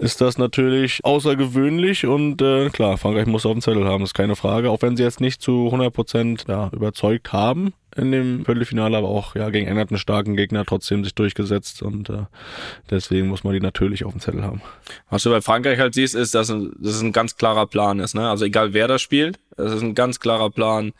ist 0.00 0.20
das 0.20 0.38
natürlich 0.38 1.04
außergewöhnlich 1.04 2.06
und 2.06 2.40
äh, 2.40 2.70
klar, 2.70 2.98
Frankreich 2.98 3.26
muss 3.26 3.44
auf 3.44 3.52
dem 3.52 3.60
Zettel 3.60 3.84
haben, 3.84 4.04
ist 4.04 4.14
keine 4.14 4.36
Frage, 4.36 4.70
auch 4.70 4.80
wenn 4.80 4.96
sie 4.96 5.02
jetzt 5.02 5.20
nicht 5.20 5.42
zu 5.42 5.68
100% 5.72 6.48
ja, 6.48 6.70
überzeugt 6.72 7.32
haben 7.32 7.72
in 7.98 8.12
dem 8.12 8.44
Viertelfinale, 8.44 8.96
aber 8.96 9.08
auch 9.08 9.34
ja 9.34 9.50
gegen 9.50 9.66
England 9.66 9.90
einen 9.90 9.98
starken 9.98 10.36
Gegner 10.36 10.64
trotzdem 10.64 11.04
sich 11.04 11.14
durchgesetzt 11.14 11.82
und 11.82 12.08
äh, 12.10 12.24
deswegen 12.90 13.28
muss 13.28 13.44
man 13.44 13.52
die 13.52 13.60
natürlich 13.60 14.04
auf 14.04 14.12
dem 14.12 14.20
Zettel 14.20 14.42
haben. 14.42 14.62
Was 15.10 15.22
du 15.22 15.30
bei 15.30 15.40
Frankreich 15.40 15.78
halt 15.78 15.94
siehst, 15.94 16.14
ist, 16.14 16.34
dass 16.34 16.50
ein, 16.50 16.72
das 16.78 17.00
ein 17.00 17.12
ganz 17.12 17.36
klarer 17.36 17.66
Plan 17.66 18.00
ist. 18.00 18.14
Ne? 18.14 18.28
Also 18.28 18.44
egal 18.44 18.72
wer 18.72 18.88
das 18.88 19.02
spielt, 19.02 19.38
es 19.56 19.72
ist 19.72 19.82
ein 19.82 19.94
ganz 19.94 20.20
klarer 20.20 20.50
Plan, 20.50 20.92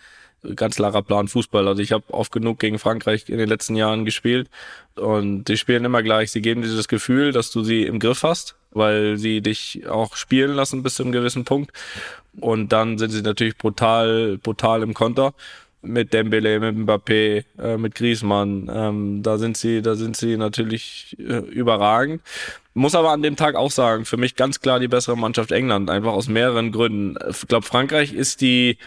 ganz 0.54 0.76
klarer 0.76 1.02
Plan 1.02 1.28
Fußball. 1.28 1.66
Also 1.66 1.82
ich 1.82 1.92
habe 1.92 2.04
oft 2.12 2.32
genug 2.32 2.58
gegen 2.58 2.78
Frankreich 2.78 3.28
in 3.28 3.38
den 3.38 3.48
letzten 3.48 3.76
Jahren 3.76 4.04
gespielt 4.04 4.48
und 4.96 5.44
die 5.44 5.56
spielen 5.56 5.84
immer 5.84 6.02
gleich. 6.02 6.32
Sie 6.32 6.42
geben 6.42 6.62
dir 6.62 6.74
das 6.74 6.88
Gefühl, 6.88 7.32
dass 7.32 7.50
du 7.50 7.62
sie 7.62 7.84
im 7.84 7.98
Griff 7.98 8.22
hast 8.22 8.56
weil 8.70 9.16
sie 9.16 9.40
dich 9.40 9.86
auch 9.88 10.16
spielen 10.16 10.52
lassen 10.52 10.82
bis 10.82 10.94
zu 10.94 11.02
einem 11.02 11.12
gewissen 11.12 11.44
Punkt. 11.44 11.72
Und 12.40 12.72
dann 12.72 12.98
sind 12.98 13.10
sie 13.10 13.22
natürlich 13.22 13.56
brutal, 13.56 14.38
brutal 14.38 14.82
im 14.82 14.94
Konter 14.94 15.34
mit 15.82 16.12
Dembele, 16.12 16.58
mit 16.60 16.76
Mbappé, 16.76 17.44
äh, 17.58 17.76
mit 17.76 17.94
Griezmann. 17.94 18.70
Ähm, 18.72 19.22
da 19.22 19.38
sind 19.38 19.56
sie, 19.56 19.82
da 19.82 19.94
sind 19.94 20.16
sie 20.16 20.36
natürlich 20.36 21.16
äh, 21.18 21.38
überragend. 21.38 22.22
Muss 22.74 22.94
aber 22.94 23.10
an 23.10 23.22
dem 23.22 23.36
Tag 23.36 23.54
auch 23.54 23.70
sagen, 23.70 24.04
für 24.04 24.16
mich 24.16 24.36
ganz 24.36 24.60
klar 24.60 24.80
die 24.80 24.88
bessere 24.88 25.16
Mannschaft 25.16 25.52
England, 25.52 25.90
einfach 25.90 26.12
aus 26.12 26.28
mehreren 26.28 26.72
Gründen. 26.72 27.16
Ich 27.30 27.46
glaube, 27.46 27.66
Frankreich 27.66 28.12
ist 28.12 28.40
die, 28.40 28.78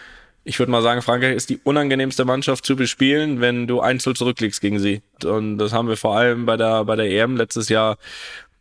ich 0.44 0.60
würde 0.60 0.72
mal 0.72 0.82
sagen, 0.82 1.02
Frankreich 1.02 1.36
ist 1.36 1.50
die 1.50 1.60
unangenehmste 1.64 2.26
Mannschaft 2.26 2.66
zu 2.66 2.76
bespielen, 2.76 3.42
wenn 3.42 3.68
du 3.68 3.82
einzeln 3.82 4.16
zurückliegst 4.16 4.62
gegen 4.62 4.80
sie. 4.80 5.02
Und 5.24 5.58
das 5.58 5.74
haben 5.74 5.88
wir 5.88 5.98
vor 5.98 6.18
allem 6.18 6.46
bei 6.46 6.58
der, 6.58 6.86
bei 6.86 6.96
der 6.96 7.10
EM 7.10 7.38
letztes 7.38 7.70
Jahr 7.70 7.98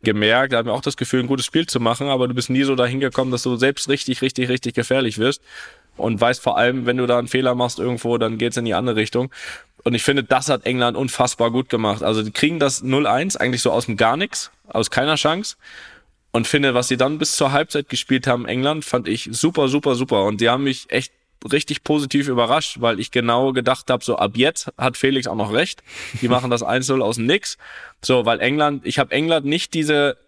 gemerkt, 0.02 0.52
da 0.52 0.58
haben 0.58 0.66
wir 0.66 0.72
auch 0.72 0.80
das 0.80 0.96
Gefühl, 0.96 1.20
ein 1.20 1.26
gutes 1.26 1.44
Spiel 1.44 1.66
zu 1.66 1.78
machen, 1.78 2.08
aber 2.08 2.26
du 2.26 2.34
bist 2.34 2.48
nie 2.48 2.62
so 2.62 2.74
dahin 2.74 3.00
gekommen, 3.00 3.30
dass 3.30 3.42
du 3.42 3.56
selbst 3.56 3.88
richtig, 3.88 4.22
richtig, 4.22 4.48
richtig 4.48 4.74
gefährlich 4.74 5.18
wirst 5.18 5.42
und 5.96 6.20
weißt 6.20 6.42
vor 6.42 6.56
allem, 6.56 6.86
wenn 6.86 6.96
du 6.96 7.06
da 7.06 7.18
einen 7.18 7.28
Fehler 7.28 7.54
machst 7.54 7.78
irgendwo, 7.78 8.18
dann 8.18 8.38
geht's 8.38 8.56
in 8.56 8.64
die 8.64 8.74
andere 8.74 8.96
Richtung. 8.96 9.30
Und 9.84 9.94
ich 9.94 10.02
finde, 10.02 10.24
das 10.24 10.48
hat 10.48 10.66
England 10.66 10.96
unfassbar 10.96 11.50
gut 11.50 11.68
gemacht. 11.68 12.02
Also 12.02 12.22
die 12.22 12.32
kriegen 12.32 12.58
das 12.58 12.82
0-1 12.82 13.36
eigentlich 13.36 13.62
so 13.62 13.70
aus 13.72 13.86
dem 13.86 13.96
gar 13.96 14.16
nichts, 14.16 14.50
aus 14.68 14.90
keiner 14.90 15.16
Chance. 15.16 15.56
Und 16.32 16.46
finde, 16.46 16.74
was 16.74 16.88
sie 16.88 16.96
dann 16.96 17.18
bis 17.18 17.34
zur 17.34 17.52
Halbzeit 17.52 17.88
gespielt 17.88 18.26
haben, 18.26 18.46
England, 18.46 18.84
fand 18.84 19.08
ich 19.08 19.28
super, 19.32 19.68
super, 19.68 19.94
super. 19.94 20.24
Und 20.24 20.40
die 20.40 20.48
haben 20.48 20.64
mich 20.64 20.86
echt 20.90 21.12
richtig 21.50 21.82
positiv 21.82 22.28
überrascht, 22.28 22.80
weil 22.80 23.00
ich 23.00 23.10
genau 23.10 23.52
gedacht 23.52 23.90
habe, 23.90 24.04
so 24.04 24.16
ab 24.16 24.32
jetzt 24.34 24.70
hat 24.76 24.96
Felix 24.96 25.26
auch 25.26 25.34
noch 25.34 25.52
recht. 25.52 25.82
Die 26.20 26.28
machen 26.28 26.50
das 26.50 26.62
1-0 26.62 27.00
aus 27.00 27.16
dem 27.16 27.26
Nix. 27.26 27.56
So, 28.02 28.26
weil 28.26 28.40
England, 28.40 28.86
ich 28.86 28.98
habe 28.98 29.12
England 29.12 29.46
nicht 29.46 29.74
diese 29.74 30.18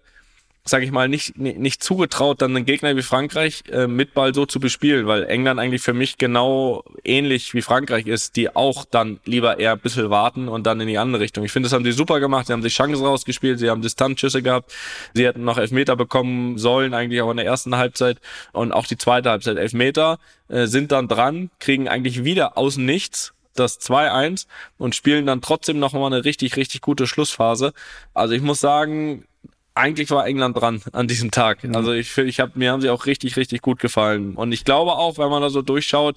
sage 0.64 0.84
ich 0.84 0.92
mal, 0.92 1.08
nicht, 1.08 1.36
nicht, 1.38 1.82
zugetraut, 1.82 2.40
dann 2.40 2.54
einen 2.54 2.64
Gegner 2.64 2.96
wie 2.96 3.02
Frankreich 3.02 3.64
äh, 3.70 3.88
mit 3.88 4.14
Ball 4.14 4.32
so 4.32 4.46
zu 4.46 4.60
bespielen, 4.60 5.08
weil 5.08 5.24
England 5.24 5.58
eigentlich 5.58 5.82
für 5.82 5.92
mich 5.92 6.18
genau 6.18 6.84
ähnlich 7.02 7.52
wie 7.52 7.62
Frankreich 7.62 8.06
ist, 8.06 8.36
die 8.36 8.54
auch 8.54 8.84
dann 8.84 9.18
lieber 9.24 9.58
eher 9.58 9.72
ein 9.72 9.80
bisschen 9.80 10.10
warten 10.10 10.48
und 10.48 10.64
dann 10.64 10.80
in 10.80 10.86
die 10.86 10.98
andere 10.98 11.20
Richtung. 11.20 11.44
Ich 11.44 11.50
finde, 11.50 11.68
das 11.68 11.74
haben 11.74 11.84
sie 11.84 11.90
super 11.90 12.20
gemacht, 12.20 12.46
sie 12.46 12.52
haben 12.52 12.62
sich 12.62 12.74
Chancen 12.74 13.04
rausgespielt, 13.04 13.58
sie 13.58 13.70
haben 13.70 13.82
Distanzschüsse 13.82 14.40
gehabt, 14.40 14.72
sie 15.14 15.26
hätten 15.26 15.42
noch 15.42 15.58
Elfmeter 15.58 15.96
bekommen 15.96 16.58
sollen, 16.58 16.94
eigentlich 16.94 17.22
auch 17.22 17.30
in 17.32 17.38
der 17.38 17.46
ersten 17.46 17.76
Halbzeit 17.76 18.18
und 18.52 18.70
auch 18.70 18.86
die 18.86 18.98
zweite 18.98 19.30
Halbzeit 19.30 19.56
Elfmeter, 19.56 20.20
äh, 20.48 20.66
sind 20.66 20.92
dann 20.92 21.08
dran, 21.08 21.50
kriegen 21.58 21.88
eigentlich 21.88 22.22
wieder 22.22 22.56
aus 22.56 22.76
nichts 22.76 23.34
das 23.54 23.80
2-1 23.80 24.46
und 24.78 24.94
spielen 24.94 25.26
dann 25.26 25.42
trotzdem 25.42 25.78
noch 25.78 25.92
mal 25.92 26.06
eine 26.06 26.24
richtig, 26.24 26.56
richtig 26.56 26.80
gute 26.80 27.06
Schlussphase. 27.06 27.72
Also 28.14 28.32
ich 28.34 28.40
muss 28.40 28.60
sagen, 28.60 29.26
eigentlich 29.74 30.10
war 30.10 30.26
England 30.26 30.60
dran 30.60 30.82
an 30.92 31.08
diesem 31.08 31.30
Tag. 31.30 31.58
Also 31.74 31.92
ich 31.92 32.10
finde, 32.10 32.30
ich 32.30 32.40
habe 32.40 32.52
mir 32.56 32.72
haben 32.72 32.80
sie 32.80 32.90
auch 32.90 33.06
richtig, 33.06 33.36
richtig 33.36 33.62
gut 33.62 33.80
gefallen. 33.80 34.34
Und 34.34 34.52
ich 34.52 34.64
glaube 34.64 34.92
auch, 34.92 35.18
wenn 35.18 35.30
man 35.30 35.42
da 35.42 35.50
so 35.50 35.62
durchschaut, 35.62 36.16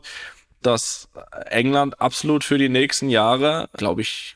dass 0.61 1.09
England 1.45 2.01
absolut 2.01 2.43
für 2.43 2.57
die 2.57 2.69
nächsten 2.69 3.09
Jahre, 3.09 3.69
glaube 3.73 4.01
ich, 4.01 4.35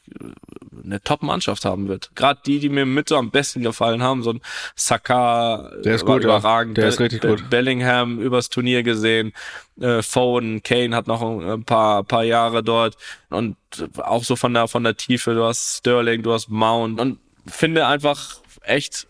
eine 0.84 1.02
Top-Mannschaft 1.02 1.66
haben 1.66 1.88
wird. 1.88 2.12
Gerade 2.16 2.40
die, 2.46 2.60
die 2.60 2.70
mir 2.70 2.86
mit 2.86 3.10
so 3.10 3.18
am 3.18 3.32
besten 3.32 3.62
gefallen 3.62 4.04
haben, 4.04 4.24
so 4.24 4.34
ein 4.34 4.42
Saka, 4.76 5.72
der 5.84 5.96
ist 5.96 6.06
gut, 6.06 6.24
überragend, 6.24 6.78
der 6.78 6.88
ist 6.88 7.00
richtig 7.00 7.22
gut. 7.22 7.50
Bellingham 7.50 8.20
übers 8.20 8.50
Turnier 8.50 8.84
gesehen, 8.84 9.34
äh, 9.82 10.02
Foden, 10.02 10.62
Kane 10.64 10.96
hat 10.96 11.08
noch 11.08 11.22
ein 11.22 11.64
paar 11.64 12.04
paar 12.04 12.24
Jahre 12.24 12.64
dort 12.64 12.96
und 13.30 13.56
auch 13.98 14.24
so 14.24 14.36
von 14.36 14.54
der 14.54 14.68
von 14.68 14.84
der 14.84 14.98
Tiefe. 14.98 15.34
Du 15.34 15.44
hast 15.44 15.78
Sterling, 15.78 16.22
du 16.22 16.32
hast 16.32 16.50
Mount 16.50 17.00
und 17.00 17.20
finde 17.48 17.88
einfach 17.88 18.38
echt 18.62 19.09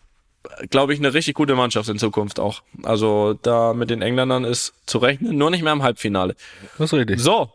glaube 0.70 0.94
ich, 0.94 1.00
eine 1.00 1.14
richtig 1.14 1.36
gute 1.36 1.56
Mannschaft 1.56 1.90
in 1.90 1.98
Zukunft 1.98 2.40
auch. 2.40 2.62
Also 2.84 3.34
da 3.42 3.74
mit 3.74 3.90
den 3.90 4.02
Engländern 4.02 4.44
ist 4.44 4.74
zu 4.86 4.98
rechnen, 4.98 5.38
nur 5.38 5.50
nicht 5.50 5.64
mehr 5.64 5.74
im 5.74 5.84
Halbfinale. 5.84 6.36
Das 6.78 6.92
ist 6.92 6.98
richtig. 6.98 7.20
So, 7.20 7.52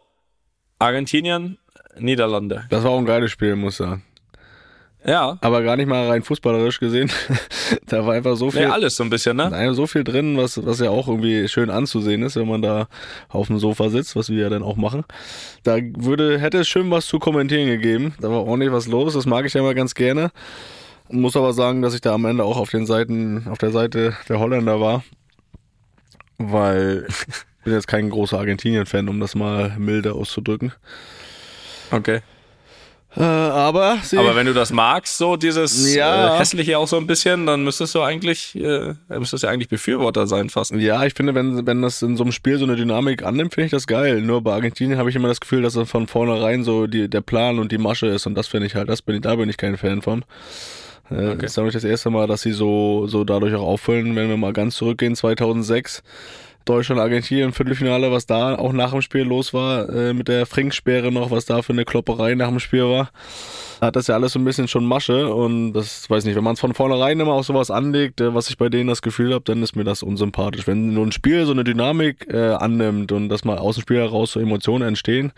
Argentinien, 0.79 1.59
Niederlande. 1.99 2.65
Das 2.71 2.85
war 2.85 2.91
auch 2.91 2.99
ein 2.99 3.07
geiles 3.07 3.31
Spiel, 3.31 3.57
muss 3.57 3.75
ich 3.75 3.79
sagen. 3.79 4.05
Ja. 5.07 5.37
Aber 5.43 5.63
gar 5.63 5.77
nicht 5.77 5.87
mal 5.87 6.09
rein 6.09 6.23
fußballerisch 6.23 6.81
gesehen. 6.81 7.11
da 7.87 8.07
war 8.07 8.15
einfach 8.15 8.37
so 8.37 8.51
viel. 8.51 8.63
Ja, 8.63 8.71
alles 8.71 8.97
so 8.97 9.05
ein 9.05 9.11
bisschen, 9.11 9.37
ne? 9.37 9.51
Nein, 9.51 9.75
so 9.75 9.87
viel 9.87 10.03
drin, 10.03 10.39
was, 10.39 10.65
was 10.65 10.81
ja 10.81 10.91
auch 10.91 11.09
irgendwie 11.09 11.47
schön 11.49 11.69
anzusehen 11.69 12.23
ist, 12.23 12.37
wenn 12.37 12.49
man 12.49 12.63
da 12.63 12.89
auf 13.29 13.49
dem 13.49 13.59
Sofa 13.59 13.91
sitzt, 13.91 14.17
was 14.17 14.31
wir 14.31 14.43
ja 14.43 14.49
dann 14.49 14.63
auch 14.63 14.77
machen. 14.77 15.05
Da 15.63 15.77
würde, 15.79 16.39
hätte 16.39 16.59
es 16.59 16.69
schön 16.69 16.91
was 16.91 17.07
zu 17.07 17.19
kommentieren 17.19 17.67
gegeben. 17.67 18.15
Da 18.21 18.31
war 18.31 18.47
ordentlich 18.47 18.73
was 18.73 18.87
los. 18.87 19.13
Das 19.13 19.27
mag 19.27 19.45
ich 19.45 19.53
ja 19.53 19.61
immer 19.61 19.75
ganz 19.75 19.95
gerne. 19.95 20.31
Muss 21.11 21.37
aber 21.37 21.53
sagen, 21.53 21.83
dass 21.83 21.95
ich 21.95 22.01
da 22.01 22.15
am 22.15 22.25
Ende 22.25 22.45
auch 22.45 22.57
auf 22.57 22.71
den 22.71 22.87
Seiten, 22.87 23.47
auf 23.49 23.59
der 23.59 23.71
Seite 23.71 24.17
der 24.29 24.39
Holländer 24.39 24.81
war. 24.81 25.05
weil 26.39 27.07
ich 27.09 27.27
bin 27.65 27.73
jetzt 27.75 27.89
kein 27.89 28.11
großer 28.11 28.39
Argentinien-Fan, 28.39 29.09
um 29.09 29.21
das 29.21 29.35
mal 29.35 29.75
milde 29.79 30.13
auszudrücken. 30.15 30.73
Okay. 31.91 32.21
Äh, 33.17 33.23
aber 33.23 33.99
Aber 34.17 34.35
wenn 34.35 34.47
du 34.47 34.53
das 34.55 34.73
magst, 34.73 35.19
so 35.19 35.37
dieses 35.37 35.95
Ja. 35.95 36.35
äh, 36.35 36.39
hässliche 36.41 36.79
auch 36.79 36.89
so 36.89 36.97
ein 36.97 37.07
bisschen, 37.07 37.47
dann 37.47 37.63
müsstest 37.63 37.95
du 37.95 38.03
eigentlich, 38.03 38.57
äh, 38.57 38.95
müsstest 39.09 39.45
ja 39.45 39.51
eigentlich 39.51 39.69
Befürworter 39.69 40.27
sein 40.27 40.51
fast. 40.51 40.73
ja, 40.73 41.05
ich 41.05 41.15
finde, 41.15 41.33
wenn, 41.37 41.65
wenn 41.65 41.81
das 41.81 42.03
in 42.03 42.17
so 42.17 42.25
einem 42.25 42.33
Spiel 42.33 42.59
so 42.59 42.65
eine 42.65 42.75
Dynamik 42.75 43.23
annimmt, 43.23 43.55
finde 43.55 43.67
ich 43.67 43.71
das 43.71 43.87
geil. 43.87 44.21
Nur 44.21 44.43
bei 44.43 44.53
Argentinien 44.55 44.99
habe 44.99 45.11
ich 45.11 45.17
immer 45.17 45.29
das 45.29 45.39
Gefühl, 45.39 45.63
dass 45.63 45.75
das 45.75 45.89
von 45.89 46.09
vornherein 46.09 46.65
so 46.65 46.89
die, 46.89 47.09
der 47.09 47.21
Plan 47.21 47.61
und 47.61 47.71
die 47.71 47.79
Masche 47.79 48.09
ist 48.09 48.27
und 48.27 48.35
das 48.35 48.49
finde 48.49 48.67
ich 48.67 48.75
halt, 48.75 48.89
das 48.89 49.01
bin 49.01 49.15
ich, 49.15 49.21
da 49.21 49.37
bin 49.37 49.49
ich 49.49 49.59
kein 49.59 49.77
Fan 49.77 50.03
von. 50.03 50.25
Äh, 51.11 51.15
Okay. 51.15 51.37
Das 51.43 51.53
ist 51.53 51.57
nämlich 51.57 51.75
das 51.75 51.85
erste 51.85 52.11
Mal, 52.11 52.27
dass 52.27 52.43
sie 52.43 52.53
so, 52.53 53.07
so 53.07 53.25
dadurch 53.25 53.55
auch 53.55 53.67
auffüllen, 53.67 54.15
wenn 54.17 54.29
wir 54.29 54.37
mal 54.37 54.53
ganz 54.53 54.77
zurückgehen, 54.77 55.15
2006. 55.17 56.03
Deutschland, 56.65 56.99
Argentinien, 56.99 57.53
Viertelfinale, 57.53 58.11
was 58.11 58.25
da 58.25 58.55
auch 58.55 58.73
nach 58.73 58.93
dem 58.93 59.03
Spiel 59.03 59.25
los 59.25 59.53
war, 59.53 59.87
äh, 59.91 60.15
mit 60.15 60.29
der 60.29 60.47
Frink-Sperre 60.47 61.13
noch, 61.13 61.31
was 61.31 61.45
da 61.45 61.61
für 61.61 61.75
eine 61.75 61.85
Klopperei 61.85 62.35
nach 62.37 62.49
dem 62.49 62.59
Spiel 62.59 62.85
war. 62.85 63.11
Hat 63.83 63.97
das 63.97 64.07
ja 64.07 64.15
alles 64.15 64.33
so 64.33 64.39
ein 64.39 64.47
bisschen 64.47 64.67
schon 64.67 64.87
Masche 64.87 65.29
und 65.35 65.75
das 65.75 66.09
weiß 66.09 66.25
nicht, 66.25 66.37
wenn 66.37 66.45
man 66.45 66.55
es 66.55 66.61
von 66.61 66.73
vornherein 66.73 67.21
immer 67.21 67.35
auf 67.35 67.45
sowas 67.45 67.71
anlegt, 67.71 68.23
äh, 68.23 68.35
was 68.35 68.49
ich 68.49 68.57
bei 68.57 68.71
denen 68.71 68.89
das 68.89 69.03
Gefühl 69.03 69.35
habe, 69.35 69.45
dann 69.45 69.63
ist 69.63 69.77
mir 69.77 69.85
das 69.85 70.03
unsympathisch. 70.03 70.67
Wenn 70.67 70.95
nur 70.95 71.05
ein 71.05 71.13
Spiel 71.13 71.45
so 71.45 71.53
eine 71.53 71.65
Dynamik 71.65 72.27
äh, 72.33 72.53
annimmt 72.53 73.13
und 73.13 73.29
dass 73.29 73.45
mal 73.45 73.59
aus 73.59 73.75
dem 73.75 73.83
Spiel 73.83 73.99
heraus 73.99 74.33
so 74.33 74.41
Emotionen 74.41 74.89
entstehen, 74.89 75.33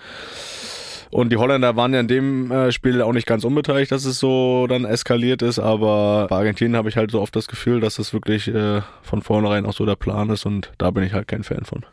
und 1.10 1.30
die 1.30 1.36
Holländer 1.36 1.76
waren 1.76 1.94
ja 1.94 2.00
in 2.00 2.08
dem 2.08 2.50
äh, 2.50 2.72
Spiel 2.72 3.02
auch 3.02 3.12
nicht 3.12 3.26
ganz 3.26 3.44
unbeteiligt, 3.44 3.92
dass 3.92 4.04
es 4.04 4.18
so 4.18 4.66
dann 4.66 4.84
eskaliert 4.84 5.42
ist, 5.42 5.58
aber 5.58 6.26
bei 6.28 6.36
Argentinien 6.36 6.76
habe 6.76 6.88
ich 6.88 6.96
halt 6.96 7.10
so 7.10 7.20
oft 7.20 7.34
das 7.36 7.48
Gefühl, 7.48 7.80
dass 7.80 7.96
das 7.96 8.12
wirklich 8.12 8.48
äh, 8.48 8.82
von 9.02 9.22
vornherein 9.22 9.66
auch 9.66 9.72
so 9.72 9.86
der 9.86 9.96
Plan 9.96 10.30
ist 10.30 10.46
und 10.46 10.72
da 10.78 10.90
bin 10.90 11.04
ich 11.04 11.12
halt 11.12 11.28
kein 11.28 11.44
Fan 11.44 11.64
von. 11.64 11.84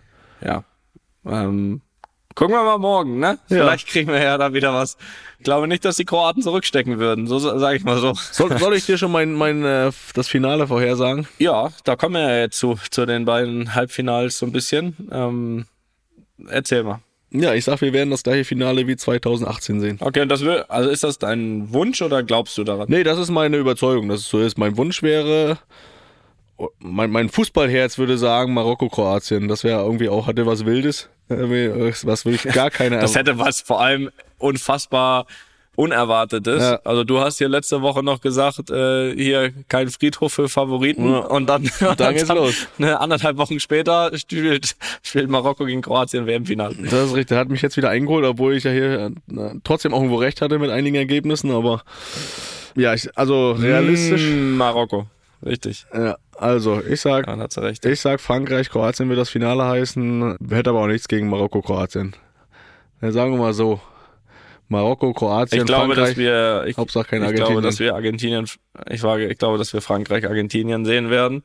Ja. 0.44 0.64
Ähm, 1.26 1.82
gucken 2.36 2.56
wir 2.56 2.64
mal 2.64 2.78
morgen, 2.78 3.20
ne? 3.20 3.40
Ja. 3.48 3.58
Vielleicht 3.58 3.88
kriegen 3.88 4.12
wir 4.12 4.22
ja 4.22 4.38
da 4.38 4.54
wieder 4.54 4.74
was. 4.74 4.98
Ich 5.38 5.44
glaube 5.44 5.68
nicht, 5.68 5.86
dass 5.86 5.96
die 5.96 6.06
Kroaten 6.06 6.42
zurückstecken 6.42 7.00
würden, 7.00 7.28
so 7.28 7.40
sage 7.40 7.78
ich 7.78 7.84
mal 7.84 8.00
so. 8.00 8.14
Soll, 8.14 8.58
soll 8.58 8.76
ich 8.76 8.86
dir 8.86 8.98
schon 8.98 9.12
mein, 9.12 9.34
mein 9.34 9.64
äh, 9.64 9.92
das 10.14 10.28
Finale 10.28 10.68
vorhersagen? 10.68 11.28
Ja, 11.38 11.72
da 11.84 11.96
kommen 11.96 12.16
wir 12.16 12.22
ja 12.22 12.40
jetzt 12.42 12.58
zu, 12.58 12.78
zu 12.90 13.06
den 13.06 13.26
beiden 13.26 13.76
Halbfinals 13.76 14.38
so 14.38 14.46
ein 14.46 14.52
bisschen. 14.52 15.10
Ähm, 15.12 15.66
erzähl 16.48 16.84
mal. 16.84 17.02
Ja, 17.34 17.54
ich 17.54 17.66
sag, 17.66 17.82
wir 17.82 17.94
werden 17.94 18.12
das 18.12 18.24
gleiche 18.24 18.46
Finale 18.46 18.88
wie 18.88 18.96
2018 18.96 19.80
sehen. 19.82 19.98
Okay, 20.00 20.22
und 20.22 20.30
das 20.30 20.42
will, 20.42 20.64
also 20.70 20.90
ist 20.90 21.04
das 21.04 21.18
dein 21.18 21.74
Wunsch 21.74 22.02
oder 22.02 22.22
glaubst 22.22 22.58
du 22.58 22.64
daran? 22.64 22.86
Nee, 22.90 23.04
das 23.04 23.18
ist 23.18 23.32
meine 23.32 23.58
Überzeugung, 23.58 24.08
dass 24.08 24.20
es 24.22 24.30
so 24.30 24.40
ist. 24.40 24.58
Mein 24.58 24.78
Wunsch 24.78 25.02
wäre, 25.02 25.58
mein, 26.80 27.10
mein 27.10 27.30
Fußballherz 27.30 27.98
würde 27.98 28.20
sagen 28.20 28.54
Marokko, 28.54 28.88
Kroatien. 28.88 29.48
Das 29.48 29.64
wäre 29.64 29.82
irgendwie 29.82 30.10
auch, 30.10 30.28
hatte 30.28 30.46
was 30.46 30.66
Wildes. 30.66 31.10
Was 31.28 32.26
wirklich 32.26 32.54
gar 32.54 32.70
keine 32.70 33.00
Das 33.00 33.16
hätte 33.16 33.40
was 33.40 33.62
vor 33.62 33.82
allem 33.82 34.12
unfassbar 34.38 35.26
Unerwartetes. 35.76 36.62
Ja. 36.62 36.80
Also 36.84 37.04
du 37.04 37.20
hast 37.20 37.40
hier 37.40 37.50
letzte 37.50 37.82
Woche 37.82 38.04
noch 38.04 38.22
gesagt, 38.22 38.70
äh, 38.70 39.14
hier 39.16 39.52
kein 39.70 39.90
Friedhof 39.90 40.32
für 40.34 40.48
Favoriten 40.48 41.10
Ja. 41.12 41.20
und 41.20 41.48
dann, 41.48 41.70
dann 41.98 42.14
geht's 42.14 42.30
los. 42.30 42.68
Ne, 42.78 43.00
anderthalb 43.00 43.38
Wochen 43.38 43.60
später 43.60 44.16
spielt, 44.18 44.76
spielt 45.02 45.30
Marokko 45.30 45.66
gegen 45.66 45.82
Kroatien 45.82 46.28
WM-Finale. 46.28 46.76
Das 46.84 46.94
ist 47.08 47.16
richtig, 47.16 47.28
der 47.28 47.40
hat 47.40 47.50
mich 47.50 47.62
jetzt 47.62 47.76
wieder 47.78 47.90
eingeholt, 47.90 48.26
obwohl 48.26 48.56
ich 48.56 48.64
ja 48.66 48.72
hier 48.72 49.12
äh, 49.36 49.50
trotzdem 49.64 49.94
auch 49.94 49.98
irgendwo 49.98 50.18
recht 50.18 50.42
hatte 50.42 50.60
mit 50.60 50.70
einigen 50.70 50.96
Ergebnissen, 50.96 51.50
aber 51.52 51.82
ja, 52.76 52.94
ich, 52.94 53.10
also 53.18 53.52
realistisch. 53.54 54.24
Mm, 54.30 54.58
Marokko, 54.58 55.08
richtig. 55.46 55.86
Ja, 55.94 56.18
also 56.38 56.82
ich 56.88 57.02
sag, 57.02 57.28
Ja, 57.28 57.34
recht. 57.64 57.86
ich 57.86 58.00
sag 58.02 58.20
Frankreich, 58.22 58.70
Kroatien 58.70 59.10
wird 59.10 59.20
das 59.20 59.30
Finale 59.30 59.64
heißen, 59.66 60.38
hätte 60.50 60.70
aber 60.72 60.82
auch 60.82 60.88
nichts 60.88 61.08
gegen 61.08 61.30
Marokko, 61.30 61.62
Kroatien. 61.62 62.16
Ja, 63.02 63.12
sagen 63.12 63.32
wir 63.34 63.40
mal 63.40 63.54
so. 63.54 63.80
Marokko, 64.74 65.14
Kroatien, 65.14 65.62
Ich 65.62 65.66
glaube, 65.66 65.94
Frankreich. 65.94 66.10
dass 66.10 66.18
wir, 66.18 66.66
ich, 66.68 66.78
Hauptsache 66.78 67.06
kein 67.06 67.22
ich 67.22 67.28
Argentinien. 67.28 67.52
glaube, 67.54 67.62
dass 67.68 67.80
wir 67.80 67.96
Argentinien, 67.96 68.48
ich 68.90 69.04
wage, 69.04 69.28
ich 69.28 69.38
glaube, 69.38 69.58
dass 69.58 69.72
wir 69.74 69.82
Frankreich, 69.82 70.26
Argentinien 70.28 70.84
sehen 70.86 71.10
werden, 71.10 71.44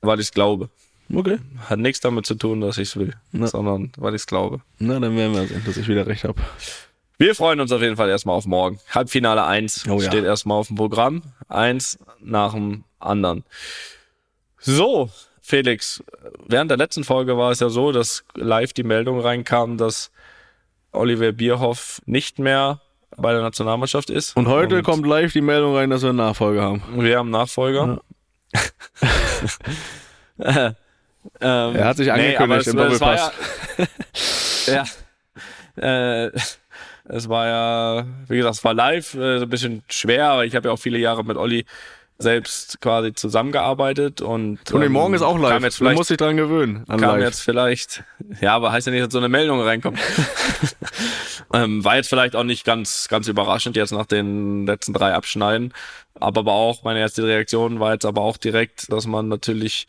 weil 0.00 0.20
ich 0.20 0.26
es 0.26 0.32
glaube. 0.32 0.68
okay. 1.14 1.38
Hat 1.68 1.78
nichts 1.78 2.00
damit 2.00 2.26
zu 2.26 2.34
tun, 2.36 2.60
dass 2.60 2.78
ich 2.78 2.88
es 2.90 2.96
will, 2.96 3.14
Na. 3.32 3.46
sondern 3.48 3.92
weil 3.96 4.14
ich 4.14 4.22
es 4.22 4.26
glaube. 4.26 4.60
Na, 4.78 5.00
dann 5.00 5.16
werden 5.16 5.34
wir 5.34 5.46
sehen, 5.46 5.62
dass 5.66 5.76
ich 5.76 5.88
wieder 5.88 6.06
recht 6.06 6.24
habe. 6.24 6.40
Wir 7.18 7.34
freuen 7.34 7.60
uns 7.60 7.72
auf 7.72 7.80
jeden 7.80 7.96
Fall 7.96 8.10
erstmal 8.10 8.36
auf 8.36 8.44
morgen. 8.46 8.78
Halbfinale 8.90 9.44
1 9.44 9.86
Oh 9.88 9.98
ja. 10.00 10.08
steht 10.10 10.24
erstmal 10.24 10.58
auf 10.58 10.66
dem 10.68 10.76
Programm. 10.76 11.22
Eins 11.48 11.98
nach 12.20 12.52
dem 12.52 12.84
anderen. 13.00 13.44
So, 14.58 15.10
Felix, 15.40 16.02
während 16.46 16.70
der 16.70 16.76
letzten 16.78 17.04
Folge 17.04 17.36
war 17.38 17.52
es 17.52 17.60
ja 17.60 17.68
so, 17.68 17.92
dass 17.92 18.24
live 18.34 18.72
die 18.72 18.82
Meldung 18.82 19.20
reinkam, 19.20 19.78
dass 19.78 20.10
Oliver 20.96 21.32
Bierhoff 21.32 22.00
nicht 22.06 22.38
mehr 22.38 22.80
bei 23.16 23.32
der 23.32 23.42
Nationalmannschaft 23.42 24.10
ist. 24.10 24.36
Und 24.36 24.48
heute 24.48 24.82
kommt 24.82 25.06
live 25.06 25.32
die 25.32 25.40
Meldung 25.40 25.74
rein, 25.74 25.90
dass 25.90 26.02
wir 26.02 26.10
einen 26.10 26.18
Nachfolger 26.18 26.62
haben. 26.62 26.82
wir 26.94 27.18
haben 27.18 27.30
Nachfolger. 27.30 28.00
ähm, 30.38 30.74
Er 31.40 31.84
hat 31.84 31.96
sich 31.96 32.12
angekündigt 32.12 32.60
es, 32.62 32.66
im 32.68 32.76
Doppelpass. 32.76 33.32
ja, 34.66 34.84
ja, 35.76 36.26
äh, 36.26 36.30
es 37.08 37.28
war 37.28 37.46
ja, 37.46 38.06
wie 38.28 38.36
gesagt, 38.36 38.56
es 38.56 38.64
war 38.64 38.74
live, 38.74 39.14
äh, 39.14 39.38
so 39.38 39.44
ein 39.44 39.48
bisschen 39.48 39.82
schwer, 39.88 40.28
aber 40.28 40.44
ich 40.44 40.56
habe 40.56 40.68
ja 40.68 40.74
auch 40.74 40.78
viele 40.78 40.98
Jahre 40.98 41.24
mit 41.24 41.36
Olli 41.36 41.64
selbst 42.18 42.80
quasi 42.80 43.12
zusammengearbeitet 43.12 44.22
und 44.22 44.72
Und 44.72 44.82
ähm, 44.82 44.92
morgen 44.92 45.14
ist 45.14 45.22
auch 45.22 45.38
live. 45.38 45.50
Kam 45.50 45.64
jetzt 45.64 45.74
du 45.74 45.78
vielleicht, 45.84 45.98
musst 45.98 46.10
dich 46.10 46.16
dran 46.16 46.36
gewöhnen. 46.36 46.84
An 46.88 46.98
kam 46.98 47.16
live. 47.16 47.24
jetzt 47.24 47.42
vielleicht, 47.42 48.04
ja, 48.40 48.54
aber 48.54 48.72
heißt 48.72 48.86
ja 48.86 48.92
nicht, 48.92 49.04
dass 49.04 49.12
so 49.12 49.18
eine 49.18 49.28
Meldung 49.28 49.60
reinkommt. 49.60 49.98
ähm, 51.52 51.84
war 51.84 51.96
jetzt 51.96 52.08
vielleicht 52.08 52.34
auch 52.34 52.44
nicht 52.44 52.64
ganz, 52.64 53.08
ganz 53.08 53.28
überraschend 53.28 53.76
jetzt 53.76 53.92
nach 53.92 54.06
den 54.06 54.66
letzten 54.66 54.94
drei 54.94 55.12
Abschneiden. 55.12 55.74
Aber, 56.14 56.40
aber 56.40 56.52
auch, 56.52 56.82
meine 56.84 57.00
erste 57.00 57.24
Reaktion 57.24 57.80
war 57.80 57.92
jetzt 57.92 58.06
aber 58.06 58.22
auch 58.22 58.38
direkt, 58.38 58.90
dass 58.90 59.06
man 59.06 59.28
natürlich 59.28 59.86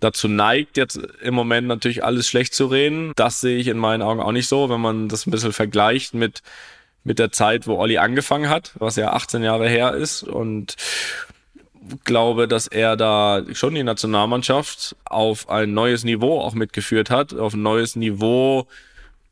dazu 0.00 0.28
neigt, 0.28 0.76
jetzt 0.76 0.96
im 1.22 1.34
Moment 1.34 1.68
natürlich 1.68 2.04
alles 2.04 2.28
schlecht 2.28 2.54
zu 2.54 2.66
reden. 2.66 3.12
Das 3.16 3.40
sehe 3.40 3.56
ich 3.56 3.68
in 3.68 3.78
meinen 3.78 4.02
Augen 4.02 4.20
auch 4.20 4.32
nicht 4.32 4.48
so, 4.48 4.68
wenn 4.68 4.80
man 4.80 5.08
das 5.08 5.26
ein 5.26 5.30
bisschen 5.30 5.52
vergleicht 5.52 6.12
mit, 6.12 6.42
mit 7.04 7.18
der 7.18 7.32
Zeit, 7.32 7.66
wo 7.66 7.76
Olli 7.76 7.98
angefangen 7.98 8.50
hat, 8.50 8.72
was 8.74 8.96
ja 8.96 9.12
18 9.12 9.42
Jahre 9.42 9.68
her 9.68 9.94
ist 9.94 10.22
und 10.22 10.76
glaube, 12.04 12.48
dass 12.48 12.66
er 12.66 12.96
da 12.96 13.42
schon 13.52 13.74
die 13.74 13.82
Nationalmannschaft 13.82 14.96
auf 15.04 15.48
ein 15.48 15.74
neues 15.74 16.04
Niveau 16.04 16.40
auch 16.40 16.54
mitgeführt 16.54 17.10
hat, 17.10 17.34
auf 17.34 17.54
ein 17.54 17.62
neues 17.62 17.96
Niveau 17.96 18.66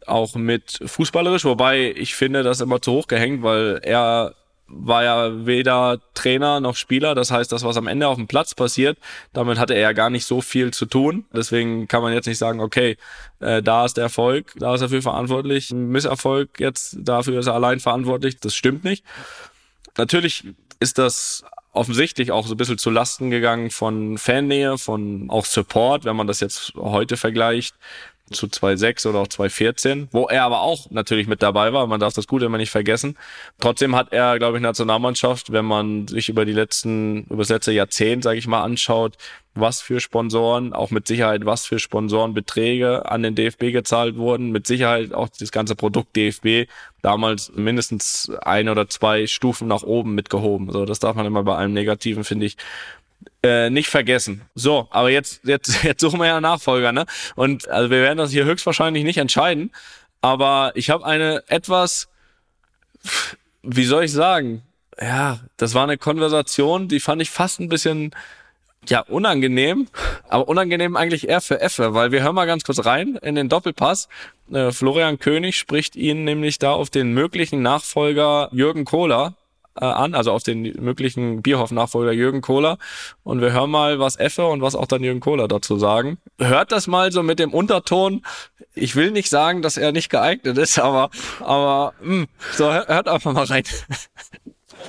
auch 0.07 0.35
mit 0.35 0.81
fußballerisch, 0.85 1.45
wobei 1.45 1.93
ich 1.97 2.15
finde, 2.15 2.43
das 2.43 2.61
immer 2.61 2.83
zu 2.83 2.93
hoch 2.93 3.07
gehängt, 3.07 3.43
weil 3.43 3.81
er 3.83 4.35
war 4.73 5.03
ja 5.03 5.47
weder 5.47 5.99
Trainer 6.15 6.61
noch 6.61 6.77
Spieler. 6.77 7.15
Das 7.15 7.31
heißt, 7.31 7.51
das, 7.51 7.65
was 7.65 7.77
am 7.77 7.89
Ende 7.89 8.07
auf 8.07 8.17
dem 8.17 8.29
Platz 8.29 8.55
passiert, 8.55 8.99
damit 9.33 9.59
hatte 9.59 9.75
er 9.75 9.81
ja 9.81 9.93
gar 9.93 10.11
nicht 10.11 10.25
so 10.25 10.41
viel 10.41 10.73
zu 10.73 10.87
tun. 10.87 11.25
Deswegen 11.35 11.89
kann 11.89 12.03
man 12.03 12.13
jetzt 12.13 12.27
nicht 12.27 12.39
sagen, 12.39 12.61
okay, 12.61 12.97
äh, 13.41 13.63
da 13.63 13.85
ist 13.85 13.97
der 13.97 14.05
Erfolg, 14.05 14.53
da 14.57 14.75
ist 14.75 14.81
er 14.81 14.89
für 14.89 15.03
verantwortlich. 15.03 15.71
Ein 15.73 15.89
Misserfolg 15.89 16.61
jetzt, 16.61 16.97
dafür 17.01 17.41
ist 17.41 17.47
er 17.47 17.55
allein 17.55 17.81
verantwortlich. 17.81 18.39
Das 18.39 18.55
stimmt 18.55 18.85
nicht. 18.85 19.05
Natürlich 19.97 20.45
ist 20.79 20.99
das 20.99 21.45
offensichtlich 21.73 22.33
auch 22.33 22.47
so 22.47 22.55
ein 22.55 22.57
bisschen 22.57 22.79
zu 22.79 22.91
Lasten 22.91 23.31
gegangen 23.31 23.71
von 23.71 24.19
Fannähe, 24.19 24.79
von 24.79 25.31
auch 25.31 25.45
Support, 25.45 26.05
wenn 26.05 26.17
man 26.17 26.27
das 26.27 26.41
jetzt 26.41 26.75
heute 26.77 27.17
vergleicht 27.17 27.75
zu 28.31 28.47
2.6 28.47 29.09
oder 29.09 29.21
auch 29.21 29.27
2.14, 29.27 30.09
wo 30.13 30.27
er 30.27 30.45
aber 30.45 30.61
auch 30.63 30.91
natürlich 30.91 31.27
mit 31.27 31.43
dabei 31.43 31.73
war. 31.73 31.87
Man 31.87 32.01
darf 32.01 32.15
das 32.15 32.27
Gute 32.27 32.47
immer 32.47 32.59
nicht 32.59 32.71
vergessen. 32.71 33.17
Trotzdem 33.59 33.97
hat 33.97 34.13
er, 34.13 34.39
glaube 34.39 34.57
ich, 34.57 34.63
Nationalmannschaft, 34.63 35.53
wenn 35.53 35.65
man 35.65 36.07
sich 36.09 36.29
über 36.29 36.45
die 36.45 36.53
letzten, 36.53 37.25
über 37.25 37.39
das 37.39 37.49
letzte 37.49 37.73
Jahrzehnt, 37.73 38.25
sage 38.25 38.39
ich 38.39 38.47
mal, 38.47 38.63
anschaut, 38.63 39.17
was 39.55 39.81
für 39.81 40.01
Sponsoren, 40.01 40.73
auch 40.73 40.91
mit 40.91 41.09
Sicherheit, 41.09 41.45
was 41.45 41.67
für 41.67 41.81
Sponsorenbeträge 41.81 43.11
an 43.11 43.23
den 43.23 43.35
DFB 43.35 43.73
gezahlt 43.73 44.17
wurden, 44.17 44.51
mit 44.53 44.67
Sicherheit 44.67 45.13
auch 45.13 45.29
das 45.29 45.51
ganze 45.51 45.75
Produkt 45.75 46.15
DFB 46.15 46.71
damals 47.03 47.51
mindestens 47.55 48.31
ein 48.43 48.69
oder 48.69 48.89
zwei 48.89 49.27
Stufen 49.27 49.67
nach 49.67 49.83
oben 49.83 50.15
mitgehoben. 50.15 50.71
So, 50.71 50.85
das 50.85 51.01
darf 51.01 51.17
man 51.17 51.27
immer 51.27 51.43
bei 51.43 51.57
allem 51.57 51.73
Negativen, 51.73 52.23
finde 52.23 52.47
ich, 52.47 52.57
äh, 53.43 53.71
nicht 53.71 53.89
vergessen. 53.89 54.43
So, 54.55 54.89
aber 54.91 55.11
jetzt, 55.11 55.41
jetzt, 55.45 55.83
jetzt 55.83 56.01
suchen 56.01 56.21
wir 56.21 56.27
ja 56.27 56.41
Nachfolger, 56.41 56.93
ne? 56.93 57.07
Und 57.37 57.69
also 57.69 57.91
wir 57.91 58.03
werden 58.03 58.19
das 58.19 58.31
hier 58.31 58.45
höchstwahrscheinlich 58.45 59.05
nicht 59.05 59.19
entscheiden. 59.19 59.73
Aber 60.21 60.73
ich 60.75 60.91
habe 60.91 61.05
eine 61.07 61.45
etwas, 61.49 62.09
wie 63.63 63.85
soll 63.85 64.05
ich 64.05 64.13
sagen? 64.13 64.63
Ja, 65.01 65.41
das 65.57 65.73
war 65.75 65.85
eine 65.85 65.97
Konversation, 65.97 66.89
die 66.89 67.01
fand 67.01 67.23
ich 67.23 67.31
fast 67.31 67.59
ein 67.59 67.71
bisschen 67.71 68.15
ja, 68.89 69.01
unangenehm, 69.01 69.89
aber 70.29 70.49
unangenehm 70.49 70.97
eigentlich 70.97 71.29
eher 71.29 71.41
für 71.41 71.61
Effe, 71.61 71.95
weil 71.95 72.13
wir 72.13 72.23
hören 72.23 72.35
mal 72.35 72.47
ganz 72.47 72.65
kurz 72.65 72.85
rein 72.85 73.19
in 73.23 73.35
den 73.35 73.49
Doppelpass. 73.49 74.09
Äh, 74.53 74.73
Florian 74.73 75.19
König 75.19 75.57
spricht 75.57 75.97
ihn 75.97 76.25
nämlich 76.25 76.59
da 76.59 76.73
auf 76.73 76.91
den 76.91 77.13
möglichen 77.13 77.63
Nachfolger 77.63 78.49
Jürgen 78.53 78.85
Kohler 78.85 79.35
äh, 79.77 79.85
an, 79.85 80.15
also 80.15 80.33
auf 80.33 80.43
den 80.43 80.63
möglichen 80.83 81.43
Bierhoff-Nachfolger 81.43 82.13
Jürgen 82.13 82.41
Kohler. 82.41 82.79
Und 83.23 83.41
wir 83.41 83.53
hören 83.53 83.71
mal, 83.71 83.99
was 83.99 84.17
Effe 84.17 84.47
und 84.47 84.63
was 84.63 84.75
auch 84.75 84.87
dann 84.87 85.03
Jürgen 85.03 85.21
Kohler 85.21 85.49
dazu 85.49 85.79
sagen. 85.79 86.19
Hört 86.39 86.73
das 86.73 86.87
mal 86.87 87.13
so 87.13 87.23
mit 87.23 87.39
dem 87.39 87.53
Unterton. 87.53 88.23
Ich 88.75 88.97
will 88.97 89.11
nicht 89.11 89.29
sagen, 89.29 89.63
dass 89.63 89.77
er 89.77 89.93
nicht 89.93 90.11
geeignet 90.11 90.59
ist, 90.59 90.79
aber, 90.79 91.11
aber 91.41 91.95
mh, 92.01 92.15
hm, 92.15 92.27
so 92.57 92.73
hört 92.73 93.09
einfach 93.09 93.33
mal 93.33 93.45
rein. 93.45 93.65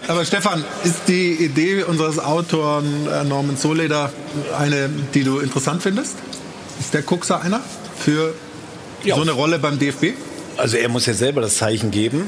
Aber 0.08 0.26
Stefan, 0.26 0.64
ist 0.84 1.08
die 1.08 1.34
Idee 1.34 1.84
unseres 1.84 2.18
Autoren 2.18 3.08
äh, 3.08 3.24
Norman 3.24 3.58
Soleder 3.58 4.12
eine, 4.58 4.90
die 5.14 5.24
du 5.24 5.40
interessant 5.40 5.84
findest? 5.84 6.18
Ist 6.80 6.94
der 6.94 7.04
Kuxer 7.04 7.42
einer 7.42 7.62
für 8.00 8.34
ja. 9.04 9.16
so 9.16 9.22
eine 9.22 9.32
Rolle 9.32 9.60
beim 9.60 9.78
DFB? 9.78 10.14
Also 10.58 10.78
er 10.78 10.90
muss 10.90 11.06
ja 11.06 11.14
selber 11.14 11.42
das 11.42 11.58
Zeichen 11.58 11.92
geben. 11.92 12.28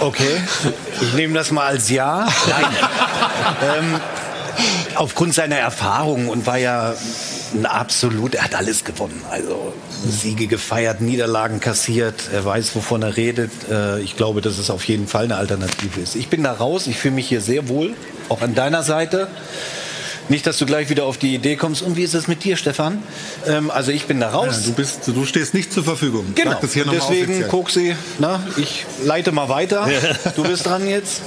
Okay, 0.00 0.40
ich 1.02 1.12
nehme 1.12 1.34
das 1.34 1.50
mal 1.50 1.66
als 1.66 1.90
Ja. 1.90 2.26
Nein. 2.48 2.64
ähm, 3.78 4.00
aufgrund 4.94 5.34
seiner 5.34 5.56
Erfahrung 5.56 6.28
und 6.28 6.46
war 6.46 6.56
ja 6.56 6.94
ein 7.54 7.66
absolut, 7.66 8.34
er 8.34 8.44
hat 8.44 8.54
alles 8.54 8.84
gewonnen. 8.84 9.22
Also 9.30 9.74
Siege 10.08 10.46
gefeiert, 10.46 11.00
Niederlagen 11.00 11.60
kassiert, 11.60 12.14
er 12.32 12.44
weiß, 12.44 12.74
wovon 12.76 13.02
er 13.02 13.16
redet. 13.16 13.50
Äh, 13.70 14.00
ich 14.00 14.16
glaube, 14.16 14.40
dass 14.40 14.58
es 14.58 14.70
auf 14.70 14.84
jeden 14.84 15.06
Fall 15.06 15.24
eine 15.24 15.36
Alternative 15.36 16.00
ist. 16.00 16.16
Ich 16.16 16.28
bin 16.28 16.42
da 16.44 16.52
raus, 16.52 16.86
ich 16.86 16.96
fühle 16.96 17.14
mich 17.14 17.28
hier 17.28 17.40
sehr 17.40 17.68
wohl, 17.68 17.94
auch 18.28 18.40
an 18.40 18.54
deiner 18.54 18.82
Seite. 18.82 19.28
Nicht, 20.30 20.46
dass 20.46 20.58
du 20.58 20.64
gleich 20.64 20.88
wieder 20.88 21.04
auf 21.04 21.18
die 21.18 21.34
Idee 21.34 21.56
kommst. 21.56 21.82
Und 21.82 21.96
wie 21.96 22.04
ist 22.04 22.14
es 22.14 22.28
mit 22.28 22.44
dir, 22.44 22.56
Stefan? 22.56 23.02
Ähm, 23.46 23.70
also 23.70 23.90
ich 23.90 24.06
bin 24.06 24.20
da 24.20 24.30
raus. 24.30 24.60
Ja, 24.62 24.70
du, 24.70 24.74
bist, 24.74 25.08
du 25.08 25.24
stehst 25.26 25.54
nicht 25.54 25.72
zur 25.72 25.82
Verfügung. 25.82 26.24
Genau. 26.36 26.58
Deswegen, 26.62 27.48
Koksi, 27.48 27.96
na, 28.20 28.40
ich 28.56 28.86
leite 29.04 29.32
mal 29.32 29.48
weiter. 29.48 29.88
Du 30.36 30.44
bist 30.44 30.66
dran 30.66 30.88
jetzt. 30.88 31.22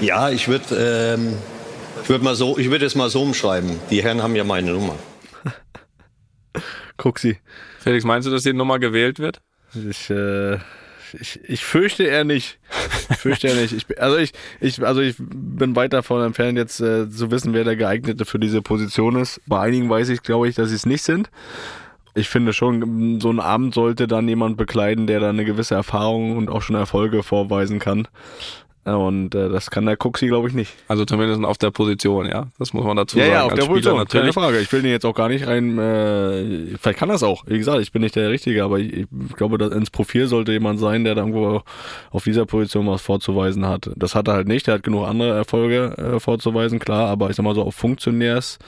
Ja, 0.00 0.30
ich 0.30 0.48
würde 0.48 1.14
ähm, 1.16 1.36
ich 2.02 2.08
würd 2.08 2.22
mal 2.22 2.34
so, 2.34 2.58
ich 2.58 2.70
würde 2.70 2.84
es 2.84 2.96
mal 2.96 3.10
so 3.10 3.22
umschreiben. 3.22 3.78
Die 3.90 4.02
Herren 4.02 4.22
haben 4.22 4.34
ja 4.34 4.42
meine 4.42 4.72
Nummer. 4.72 4.96
Koksi. 6.96 7.38
Felix, 7.78 8.04
meinst 8.04 8.26
du, 8.26 8.32
dass 8.32 8.42
die 8.42 8.52
Nummer 8.52 8.80
gewählt 8.80 9.20
wird? 9.20 9.40
Ich, 9.88 10.10
äh, 10.10 10.58
ich, 11.14 11.40
ich 11.44 11.64
fürchte 11.64 12.04
eher 12.04 12.24
nicht. 12.24 12.58
Ich 13.10 13.16
fürchte 13.16 13.48
eher 13.48 13.56
nicht. 13.56 13.72
Ich, 13.72 14.00
also, 14.00 14.16
ich, 14.16 14.32
ich, 14.60 14.84
also 14.84 15.00
ich 15.00 15.16
bin 15.18 15.76
weit 15.76 15.92
davon 15.92 16.22
entfernt, 16.22 16.58
jetzt 16.58 16.80
äh, 16.80 17.08
zu 17.10 17.30
wissen, 17.30 17.52
wer 17.52 17.64
der 17.64 17.76
geeignete 17.76 18.24
für 18.24 18.38
diese 18.38 18.62
Position 18.62 19.16
ist. 19.16 19.40
Bei 19.46 19.60
einigen 19.60 19.88
weiß 19.88 20.08
ich, 20.10 20.22
glaube 20.22 20.48
ich, 20.48 20.54
dass 20.54 20.70
sie 20.70 20.76
es 20.76 20.86
nicht 20.86 21.02
sind. 21.02 21.30
Ich 22.14 22.28
finde 22.28 22.52
schon, 22.52 23.20
so 23.20 23.30
ein 23.30 23.40
Amt 23.40 23.74
sollte 23.74 24.08
dann 24.08 24.28
jemand 24.28 24.56
bekleiden, 24.56 25.06
der 25.06 25.20
da 25.20 25.28
eine 25.28 25.44
gewisse 25.44 25.74
Erfahrung 25.74 26.36
und 26.36 26.50
auch 26.50 26.62
schon 26.62 26.76
Erfolge 26.76 27.22
vorweisen 27.22 27.78
kann. 27.78 28.08
Und 28.94 29.34
äh, 29.34 29.48
das 29.48 29.70
kann 29.70 29.86
der 29.86 29.96
Cooksy, 29.98 30.26
glaube 30.26 30.48
ich, 30.48 30.54
nicht. 30.54 30.72
Also 30.88 31.04
zumindest 31.04 31.44
auf 31.44 31.58
der 31.58 31.70
Position, 31.70 32.26
ja. 32.26 32.48
Das 32.58 32.72
muss 32.72 32.84
man 32.84 32.96
dazu 32.96 33.18
ja, 33.18 33.24
sagen. 33.24 33.34
Ja, 33.34 33.42
auf 33.44 33.54
der 33.54 33.64
Position, 33.64 33.96
natürlich. 33.98 34.22
keine 34.22 34.32
Frage. 34.32 34.60
Ich 34.60 34.72
will 34.72 34.82
den 34.82 34.90
jetzt 34.90 35.06
auch 35.06 35.14
gar 35.14 35.28
nicht 35.28 35.46
rein, 35.46 35.78
äh, 35.78 36.76
vielleicht 36.80 36.98
kann 36.98 37.08
das 37.08 37.22
auch. 37.22 37.44
Wie 37.46 37.58
gesagt, 37.58 37.80
ich 37.80 37.92
bin 37.92 38.02
nicht 38.02 38.16
der 38.16 38.30
Richtige, 38.30 38.64
aber 38.64 38.78
ich, 38.78 38.92
ich 38.92 39.06
glaube, 39.36 39.58
dass 39.58 39.72
ins 39.72 39.90
Profil 39.90 40.26
sollte 40.26 40.52
jemand 40.52 40.80
sein, 40.80 41.04
der 41.04 41.14
da 41.14 41.22
irgendwo 41.22 41.62
auf 42.10 42.24
dieser 42.24 42.46
Position 42.46 42.86
was 42.86 43.02
vorzuweisen 43.02 43.66
hat. 43.66 43.90
Das 43.96 44.14
hat 44.14 44.28
er 44.28 44.34
halt 44.34 44.48
nicht. 44.48 44.68
Er 44.68 44.74
hat 44.74 44.82
genug 44.82 45.06
andere 45.06 45.30
Erfolge 45.30 45.96
äh, 45.96 46.20
vorzuweisen, 46.20 46.78
klar, 46.78 47.08
aber 47.08 47.30
ich 47.30 47.36
sag 47.36 47.44
mal 47.44 47.54
so 47.54 47.62
auf 47.62 47.74
Funktionärs 47.74 48.58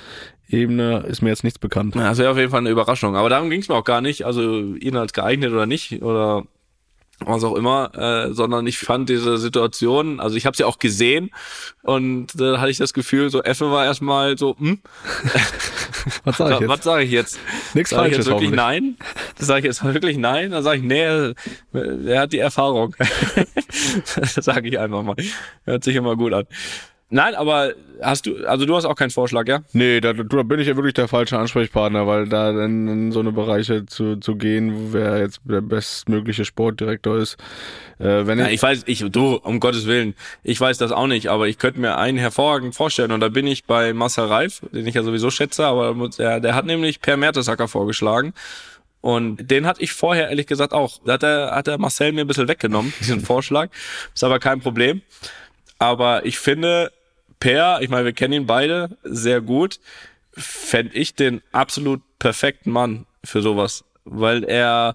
Ebene 0.48 1.04
ist 1.08 1.22
mir 1.22 1.30
jetzt 1.30 1.44
nichts 1.44 1.58
bekannt. 1.58 1.94
Ja, 1.94 2.10
das 2.10 2.18
wäre 2.18 2.30
auf 2.30 2.36
jeden 2.36 2.50
Fall 2.50 2.60
eine 2.60 2.70
Überraschung. 2.70 3.16
Aber 3.16 3.30
darum 3.30 3.48
ging 3.48 3.60
es 3.60 3.68
mir 3.68 3.74
auch 3.74 3.84
gar 3.84 4.00
nicht. 4.00 4.26
Also 4.26 4.74
ihn 4.74 4.96
als 4.96 5.12
geeignet 5.12 5.52
oder 5.52 5.66
nicht 5.66 6.02
oder 6.02 6.44
was 7.26 7.44
auch 7.44 7.56
immer, 7.56 7.92
äh, 7.94 8.32
sondern 8.32 8.66
ich 8.66 8.78
fand 8.78 9.08
diese 9.08 9.38
Situation, 9.38 10.20
also 10.20 10.36
ich 10.36 10.46
habe 10.46 10.56
sie 10.56 10.62
ja 10.62 10.66
auch 10.66 10.78
gesehen 10.78 11.30
und 11.82 12.28
da 12.34 12.60
hatte 12.60 12.70
ich 12.70 12.78
das 12.78 12.92
Gefühl, 12.92 13.30
so 13.30 13.42
Effe 13.42 13.70
war 13.70 13.84
erstmal 13.84 14.38
so, 14.38 14.56
hm? 14.58 14.80
was 16.24 16.36
sage 16.36 16.54
ich 16.54 16.60
jetzt? 16.60 16.68
Was 16.68 16.84
sage 16.84 17.02
ich 17.04 17.10
jetzt? 17.10 17.38
Nichts 17.74 17.90
sag 17.90 17.98
Falsches. 17.98 18.18
Ich 18.18 18.24
jetzt 18.26 18.30
wirklich 18.30 18.50
nein? 18.50 18.96
Das 19.38 19.46
sage 19.46 19.60
ich 19.60 19.64
jetzt 19.66 19.84
wirklich 19.84 20.16
nein? 20.16 20.50
Dann 20.50 20.62
sage 20.62 20.78
ich, 20.78 20.84
nee, 20.84 21.34
er 22.06 22.20
hat 22.20 22.32
die 22.32 22.38
Erfahrung. 22.38 22.94
das 24.16 24.34
sage 24.34 24.68
ich 24.68 24.78
einfach 24.78 25.02
mal. 25.02 25.16
Hört 25.64 25.84
sich 25.84 25.96
immer 25.96 26.16
gut 26.16 26.32
an. 26.32 26.46
Nein, 27.14 27.34
aber 27.34 27.74
hast 28.00 28.24
du, 28.24 28.46
also 28.46 28.64
du 28.64 28.74
hast 28.74 28.86
auch 28.86 28.94
keinen 28.94 29.10
Vorschlag, 29.10 29.46
ja? 29.46 29.60
Nee, 29.74 30.00
da, 30.00 30.14
da 30.14 30.42
bin 30.44 30.58
ich 30.60 30.66
ja 30.66 30.76
wirklich 30.76 30.94
der 30.94 31.08
falsche 31.08 31.38
Ansprechpartner, 31.38 32.06
weil 32.06 32.26
da 32.26 32.50
in, 32.64 32.88
in 32.88 33.12
so 33.12 33.20
eine 33.20 33.32
Bereiche 33.32 33.84
zu, 33.84 34.16
zu 34.16 34.36
gehen, 34.36 34.94
wer 34.94 35.18
jetzt 35.18 35.42
der 35.44 35.60
bestmögliche 35.60 36.46
Sportdirektor 36.46 37.18
ist. 37.18 37.36
Äh, 37.98 38.26
wenn 38.26 38.38
ja, 38.38 38.48
ich 38.48 38.62
weiß, 38.62 38.84
ich, 38.86 39.04
du, 39.10 39.34
um 39.34 39.60
Gottes 39.60 39.86
Willen, 39.86 40.14
ich 40.42 40.58
weiß 40.58 40.78
das 40.78 40.90
auch 40.90 41.06
nicht, 41.06 41.28
aber 41.28 41.48
ich 41.48 41.58
könnte 41.58 41.80
mir 41.80 41.98
einen 41.98 42.16
hervorragend 42.16 42.74
vorstellen 42.74 43.12
und 43.12 43.20
da 43.20 43.28
bin 43.28 43.46
ich 43.46 43.64
bei 43.64 43.92
Marcel 43.92 44.24
Reif, 44.24 44.62
den 44.72 44.86
ich 44.86 44.94
ja 44.94 45.02
sowieso 45.02 45.30
schätze, 45.30 45.66
aber 45.66 46.08
der, 46.16 46.40
der 46.40 46.54
hat 46.54 46.64
nämlich 46.64 47.02
Per 47.02 47.18
Mertesacker 47.18 47.68
vorgeschlagen. 47.68 48.32
Und 49.02 49.50
den 49.50 49.66
hatte 49.66 49.82
ich 49.82 49.92
vorher 49.92 50.30
ehrlich 50.30 50.46
gesagt 50.46 50.72
auch. 50.72 50.98
Da 51.04 51.14
hat 51.14 51.22
der, 51.22 51.50
hat 51.50 51.66
der 51.66 51.76
Marcel 51.76 52.12
mir 52.12 52.22
ein 52.22 52.26
bisschen 52.26 52.48
weggenommen, 52.48 52.94
diesen 53.00 53.20
Vorschlag. 53.24 53.68
Ist 54.14 54.24
aber 54.24 54.38
kein 54.38 54.60
Problem. 54.60 55.02
Aber 55.78 56.24
ich 56.24 56.38
finde, 56.38 56.92
Per, 57.42 57.80
ich 57.82 57.88
meine, 57.88 58.04
wir 58.04 58.12
kennen 58.12 58.34
ihn 58.34 58.46
beide 58.46 58.96
sehr 59.02 59.40
gut, 59.40 59.80
fände 60.32 60.94
ich 60.94 61.16
den 61.16 61.42
absolut 61.50 62.00
perfekten 62.20 62.70
Mann 62.70 63.04
für 63.24 63.42
sowas, 63.42 63.84
weil 64.04 64.44
er, 64.44 64.94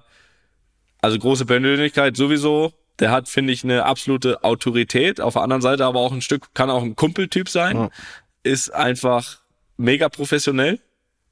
also 1.01 1.19
große 1.19 1.45
Persönlichkeit 1.45 2.15
sowieso, 2.15 2.71
der 2.99 3.11
hat, 3.11 3.27
finde 3.27 3.51
ich, 3.51 3.65
eine 3.65 3.83
absolute 3.83 4.45
Autorität, 4.45 5.19
auf 5.19 5.33
der 5.33 5.41
anderen 5.41 5.61
Seite 5.61 5.83
aber 5.83 5.99
auch 5.99 6.13
ein 6.13 6.21
Stück, 6.21 6.53
kann 6.53 6.69
auch 6.69 6.83
ein 6.83 6.95
Kumpeltyp 6.95 7.49
sein, 7.49 7.75
ja. 7.75 7.89
ist 8.43 8.73
einfach 8.73 9.39
mega 9.75 10.07
professionell, 10.07 10.79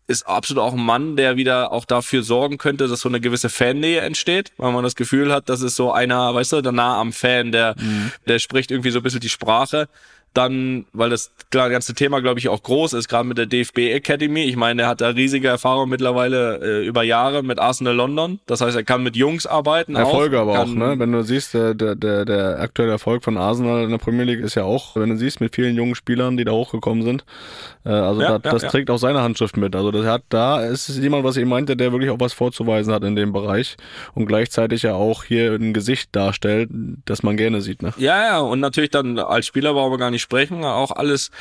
ist 0.08 0.28
absolut 0.28 0.62
auch 0.62 0.74
ein 0.74 0.84
Mann, 0.84 1.16
der 1.16 1.38
wieder 1.38 1.72
auch 1.72 1.86
dafür 1.86 2.24
sorgen 2.24 2.58
könnte, 2.58 2.90
dass 2.90 3.00
so 3.00 3.08
eine 3.08 3.22
gewisse 3.22 3.48
Fannähe 3.48 4.02
entsteht, 4.02 4.52
weil 4.58 4.74
man 4.74 4.84
das 4.84 4.98
Gefühl 4.98 5.32
hat, 5.32 5.48
das 5.48 5.62
ist 5.62 5.78
so 5.78 5.94
einer, 5.94 6.36
weißt 6.36 6.52
du, 6.52 6.62
der 6.62 6.74
nah 6.74 7.00
am 7.00 7.14
Fan, 7.14 7.54
der, 7.54 7.76
mhm. 7.80 8.12
der 8.28 8.40
spricht 8.40 8.70
irgendwie 8.70 8.92
so 8.92 9.00
ein 9.00 9.04
bisschen 9.04 9.22
die 9.22 9.30
Sprache 9.30 9.88
dann, 10.38 10.86
weil 10.94 11.10
das 11.10 11.32
ganze 11.50 11.94
Thema, 11.94 12.22
glaube 12.22 12.40
ich, 12.40 12.50
auch 12.50 12.62
groß 12.62 12.94
ist, 12.94 13.08
gerade 13.08 13.28
mit 13.28 13.38
der 13.38 13.46
DFB 13.46 13.78
Academy. 13.94 14.44
Ich 14.44 14.56
meine, 14.56 14.84
er 14.84 14.88
hat 14.90 15.02
da 15.02 15.10
riesige 15.10 15.48
Erfahrung 15.48 15.90
mittlerweile 15.90 16.60
äh, 16.62 16.86
über 16.86 17.04
Jahre 17.04 17.44
mit 17.44 17.60
Arsenal 17.60 17.96
London. 17.96 18.40
Das 18.46 18.62
heißt, 18.62 18.76
er 18.76 18.84
kann 18.84 19.04
mit 19.04 19.16
Jungs 19.16 19.48
arbeiten. 19.48 19.96
Erfolge 19.96 20.40
auch, 20.40 20.44
aber 20.44 20.60
auch, 20.60 20.68
ne? 20.68 20.96
Wenn 20.98 21.12
du 21.12 21.24
siehst, 21.24 21.54
der, 21.54 21.74
der, 21.74 21.96
der, 21.96 22.60
aktuelle 22.60 22.92
Erfolg 22.92 23.24
von 23.24 23.38
Arsenal 23.38 23.84
in 23.84 23.92
der 23.92 23.98
Premier 23.98 24.24
League 24.24 24.42
ist 24.42 24.56
ja 24.56 24.64
auch, 24.64 24.96
wenn 24.96 25.10
du 25.10 25.18
siehst, 25.18 25.42
mit 25.42 25.56
vielen 25.56 25.76
jungen 25.76 25.96
Spielern, 25.96 26.38
die 26.38 26.44
da 26.44 26.52
hochgekommen 26.52 27.04
sind. 27.04 27.26
Äh, 27.86 27.90
also 27.90 28.22
ja, 28.22 28.40
da, 28.40 28.52
das 28.52 28.64
ja. 28.64 28.70
trägt 28.70 28.90
auch 28.90 28.98
seine 28.98 29.22
Handschrift 29.22 29.58
mit. 29.58 29.76
Also 29.76 29.92
das 29.92 30.06
hat 30.06 30.24
da 30.30 30.62
ist 30.62 30.90
jemand, 30.90 31.24
was 31.24 31.38
ich 31.38 31.46
meinte, 31.46 31.78
der 31.78 31.92
wirklich 31.92 32.12
auch 32.12 32.20
was 32.20 32.34
vorzuweisen 32.34 32.94
hat 32.94 33.04
in 33.04 33.16
dem 33.16 33.32
Bereich 33.32 33.78
und 34.14 34.26
gleichzeitig 34.26 34.84
ja 34.84 34.94
auch 34.94 35.24
hier 35.24 35.54
ein 35.54 35.74
Gesicht 35.74 36.16
darstellt, 36.16 36.70
das 37.06 37.24
man 37.24 37.38
gerne 37.38 37.62
sieht. 37.62 37.82
Ne? 37.82 37.94
Ja, 37.98 38.22
ja, 38.24 38.40
und 38.40 38.60
natürlich 38.60 38.90
dann 38.90 39.20
als 39.20 39.46
Spieler 39.46 39.74
brauchen 39.74 39.92
wir 39.92 39.98
gar 39.98 40.12
nicht 40.12 40.25
sprechen, 40.26 40.64
auch 40.64 40.92
alles 40.92 41.32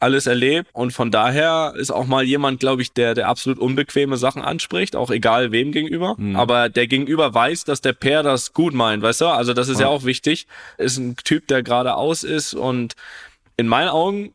alles 0.00 0.28
erlebt 0.28 0.68
und 0.74 0.92
von 0.92 1.10
daher 1.10 1.74
ist 1.76 1.90
auch 1.90 2.06
mal 2.06 2.22
jemand, 2.22 2.60
glaube 2.60 2.82
ich, 2.82 2.92
der 2.92 3.14
der 3.14 3.28
absolut 3.28 3.58
unbequeme 3.58 4.16
Sachen 4.16 4.42
anspricht, 4.42 4.94
auch 4.94 5.10
egal 5.10 5.50
wem 5.50 5.72
gegenüber, 5.72 6.14
mhm. 6.16 6.36
aber 6.36 6.68
der 6.68 6.86
Gegenüber 6.86 7.34
weiß, 7.34 7.64
dass 7.64 7.80
der 7.80 7.94
Pair 7.94 8.22
das 8.22 8.52
gut 8.52 8.74
meint, 8.74 9.02
weißt 9.02 9.22
du? 9.22 9.26
Also 9.26 9.54
das 9.54 9.68
ist 9.68 9.80
ja, 9.80 9.86
ja 9.86 9.92
auch 9.92 10.04
wichtig. 10.04 10.46
Ist 10.76 10.98
ein 10.98 11.16
Typ, 11.16 11.48
der 11.48 11.64
geradeaus 11.64 12.22
ist 12.22 12.54
und 12.54 12.94
in 13.56 13.66
meinen 13.66 13.88
Augen 13.88 14.32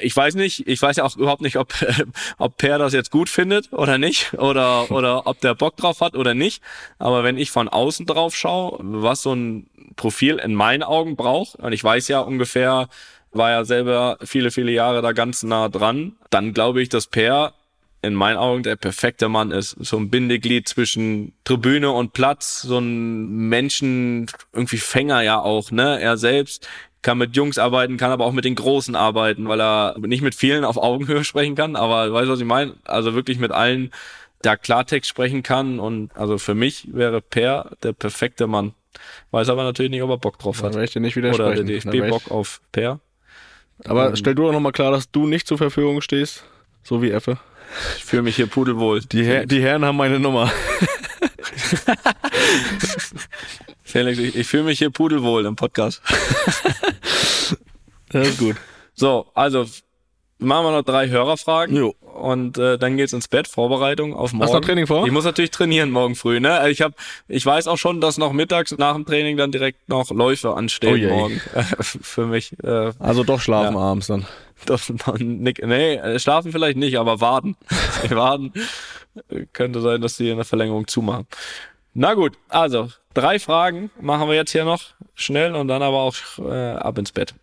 ich 0.00 0.16
weiß 0.16 0.34
nicht, 0.34 0.66
ich 0.66 0.82
weiß 0.82 0.96
ja 0.96 1.04
auch 1.04 1.16
überhaupt 1.16 1.42
nicht, 1.42 1.56
ob, 1.56 1.72
ob 2.38 2.56
Per 2.56 2.78
das 2.78 2.92
jetzt 2.92 3.10
gut 3.10 3.28
findet 3.28 3.72
oder 3.72 3.98
nicht, 3.98 4.34
oder, 4.34 4.90
oder 4.90 5.26
ob 5.26 5.40
der 5.40 5.54
Bock 5.54 5.76
drauf 5.76 6.00
hat 6.00 6.16
oder 6.16 6.34
nicht. 6.34 6.62
Aber 6.98 7.24
wenn 7.24 7.38
ich 7.38 7.52
von 7.52 7.68
außen 7.68 8.04
drauf 8.06 8.34
schaue, 8.34 8.78
was 8.80 9.22
so 9.22 9.32
ein 9.32 9.68
Profil 9.96 10.36
in 10.36 10.54
meinen 10.54 10.82
Augen 10.82 11.16
braucht, 11.16 11.56
und 11.56 11.72
ich 11.72 11.84
weiß 11.84 12.08
ja 12.08 12.20
ungefähr, 12.20 12.88
war 13.32 13.50
ja 13.50 13.64
selber 13.64 14.18
viele, 14.22 14.50
viele 14.50 14.72
Jahre 14.72 15.02
da 15.02 15.12
ganz 15.12 15.42
nah 15.42 15.68
dran, 15.68 16.12
dann 16.30 16.52
glaube 16.52 16.82
ich, 16.82 16.88
dass 16.88 17.06
Per 17.06 17.54
in 18.02 18.14
meinen 18.14 18.38
Augen 18.38 18.62
der 18.62 18.76
perfekte 18.76 19.28
Mann 19.28 19.50
ist. 19.50 19.76
So 19.78 19.98
ein 19.98 20.10
Bindeglied 20.10 20.68
zwischen 20.68 21.34
Tribüne 21.44 21.90
und 21.90 22.12
Platz, 22.12 22.62
so 22.62 22.78
ein 22.78 23.48
Menschen, 23.48 24.26
irgendwie 24.52 24.78
Fänger 24.78 25.20
ja 25.22 25.38
auch, 25.38 25.70
ne? 25.70 26.00
Er 26.00 26.16
selbst 26.16 26.66
kann 27.02 27.18
mit 27.18 27.36
Jungs 27.36 27.58
arbeiten, 27.58 27.96
kann 27.96 28.10
aber 28.10 28.26
auch 28.26 28.32
mit 28.32 28.44
den 28.44 28.54
Großen 28.54 28.94
arbeiten, 28.94 29.48
weil 29.48 29.60
er 29.60 29.96
nicht 29.98 30.22
mit 30.22 30.34
vielen 30.34 30.64
auf 30.64 30.76
Augenhöhe 30.76 31.24
sprechen 31.24 31.54
kann, 31.54 31.76
aber 31.76 32.12
weißt 32.12 32.28
du, 32.28 32.32
was 32.32 32.40
ich 32.40 32.46
meine? 32.46 32.74
Also 32.84 33.14
wirklich 33.14 33.38
mit 33.38 33.52
allen 33.52 33.90
da 34.42 34.56
Klartext 34.56 35.08
sprechen 35.08 35.42
kann 35.42 35.78
und 35.78 36.16
also 36.16 36.38
für 36.38 36.54
mich 36.54 36.88
wäre 36.94 37.20
Per 37.20 37.72
der 37.82 37.92
perfekte 37.92 38.46
Mann. 38.46 38.72
Weiß 39.30 39.48
aber 39.48 39.64
natürlich 39.64 39.90
nicht, 39.90 40.02
ob 40.02 40.10
er 40.10 40.18
Bock 40.18 40.38
drauf 40.38 40.62
hat. 40.62 40.74
Dann 40.74 40.82
ich 40.82 40.90
dir 40.90 41.00
nicht 41.00 41.16
widersprechen. 41.16 41.52
Oder 41.52 41.64
der 41.64 41.80
DFB 41.80 42.08
Bock 42.08 42.30
auf 42.30 42.60
Per. 42.72 43.00
Aber 43.84 44.08
ähm, 44.08 44.16
stell 44.16 44.34
du 44.34 44.42
doch 44.44 44.52
nochmal 44.52 44.72
klar, 44.72 44.90
dass 44.92 45.10
du 45.10 45.26
nicht 45.26 45.46
zur 45.46 45.58
Verfügung 45.58 46.00
stehst, 46.00 46.44
so 46.82 47.02
wie 47.02 47.10
Effe. 47.10 47.38
Ich 47.96 48.04
fühle 48.04 48.22
mich 48.22 48.36
hier 48.36 48.46
pudelwohl. 48.46 49.00
Die, 49.00 49.24
Her 49.24 49.46
die 49.46 49.62
Herren 49.62 49.84
haben 49.84 49.96
meine 49.96 50.18
Nummer. 50.18 50.50
Felix, 53.82 54.18
ich, 54.18 54.36
ich 54.36 54.46
fühle 54.46 54.64
mich 54.64 54.78
hier 54.78 54.90
pudelwohl 54.90 55.46
im 55.46 55.56
Podcast. 55.56 56.02
Das 58.08 58.28
ist 58.28 58.38
gut. 58.38 58.56
So, 58.94 59.26
also 59.34 59.66
machen 60.40 60.66
wir 60.66 60.72
noch 60.72 60.82
drei 60.82 61.08
Hörerfragen. 61.08 61.76
Jo. 61.76 61.94
Und 62.14 62.58
äh, 62.58 62.76
dann 62.76 62.96
geht's 62.96 63.12
ins 63.12 63.28
Bett, 63.28 63.46
Vorbereitung 63.48 64.14
auf 64.14 64.32
morgen. 64.32 64.42
Hast 64.44 64.52
du 64.52 64.58
noch 64.58 64.64
Training 64.64 64.86
vor? 64.86 65.06
Ich 65.06 65.12
muss 65.12 65.24
natürlich 65.24 65.50
trainieren 65.50 65.90
morgen 65.90 66.14
früh. 66.16 66.40
Ne? 66.40 66.52
Also 66.52 66.70
Ich 66.70 66.82
hab, 66.82 66.92
ich 67.28 67.46
weiß 67.46 67.66
auch 67.68 67.78
schon, 67.78 68.00
dass 68.00 68.18
noch 68.18 68.32
mittags 68.32 68.76
nach 68.76 68.94
dem 68.94 69.06
Training 69.06 69.36
dann 69.36 69.52
direkt 69.52 69.88
noch 69.88 70.10
Läufe 70.10 70.54
anstehen 70.54 71.10
Oh 71.10 71.14
morgen 71.14 71.40
für 71.80 72.26
mich. 72.26 72.52
Äh, 72.62 72.92
Also 72.98 73.24
doch 73.24 73.40
schlafen 73.40 73.74
Ja. 73.74 73.80
abends 73.80 74.08
dann. 74.08 74.26
das 74.66 74.92
nee, 75.18 75.54
nee, 75.62 75.94
äh, 75.94 76.18
schlafen 76.18 76.52
vielleicht 76.52 76.76
nicht, 76.76 76.98
aber 76.98 77.20
warten. 77.20 77.56
warten 78.10 78.52
könnte 79.52 79.80
sein, 79.80 80.00
dass 80.00 80.16
die 80.16 80.30
in 80.30 80.36
der 80.36 80.44
Verlängerung 80.44 80.86
zumachen. 80.86 81.26
Na 81.94 82.14
gut, 82.14 82.34
also 82.48 82.88
drei 83.14 83.38
Fragen 83.38 83.90
machen 84.00 84.28
wir 84.28 84.34
jetzt 84.36 84.52
hier 84.52 84.64
noch 84.64 84.82
schnell 85.14 85.54
und 85.56 85.68
dann 85.68 85.82
aber 85.82 85.98
auch 85.98 86.14
äh, 86.38 86.72
ab 86.74 86.98
ins 86.98 87.10
Bett. 87.12 87.34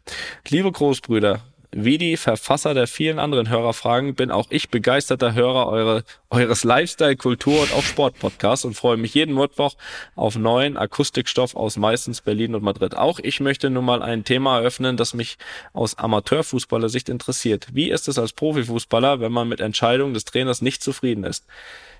Liebe 0.48 0.72
Großbrüder, 0.72 1.42
wie 1.72 1.98
die 1.98 2.16
Verfasser 2.16 2.74
der 2.74 2.88
vielen 2.88 3.20
anderen 3.20 3.50
Hörerfragen 3.50 4.16
bin 4.16 4.32
auch 4.32 4.48
ich 4.50 4.70
begeisterter 4.70 5.34
Hörer 5.34 5.68
eure, 5.68 6.04
eures 6.30 6.64
Lifestyle, 6.64 7.18
Kultur 7.18 7.62
und 7.62 7.74
auch 7.74 7.84
Sportpodcasts 7.84 8.64
und 8.64 8.74
freue 8.74 8.98
mich 8.98 9.14
jeden 9.14 9.36
Mittwoch 9.36 9.76
auf 10.16 10.38
neuen 10.38 10.78
Akustikstoff 10.78 11.56
aus 11.56 11.76
meistens 11.76 12.22
Berlin 12.22 12.56
und 12.56 12.64
Madrid. 12.64 12.96
Auch 12.96 13.20
ich 13.20 13.42
möchte 13.42 13.70
nun 13.70 13.84
mal 13.84 14.02
ein 14.02 14.24
Thema 14.24 14.60
eröffnen, 14.60 14.96
das 14.96 15.14
mich 15.14 15.38
aus 15.74 15.98
Amateurfußballersicht 15.98 17.10
interessiert. 17.10 17.68
Wie 17.74 17.90
ist 17.90 18.08
es 18.08 18.18
als 18.18 18.32
Profifußballer, 18.34 19.20
wenn 19.20 19.34
man 19.34 19.50
mit 19.50 19.60
Entscheidungen 19.60 20.14
des 20.14 20.26
Trainers 20.26 20.62
nicht 20.62 20.82
zufrieden 20.82 21.26
ist? 21.26 21.46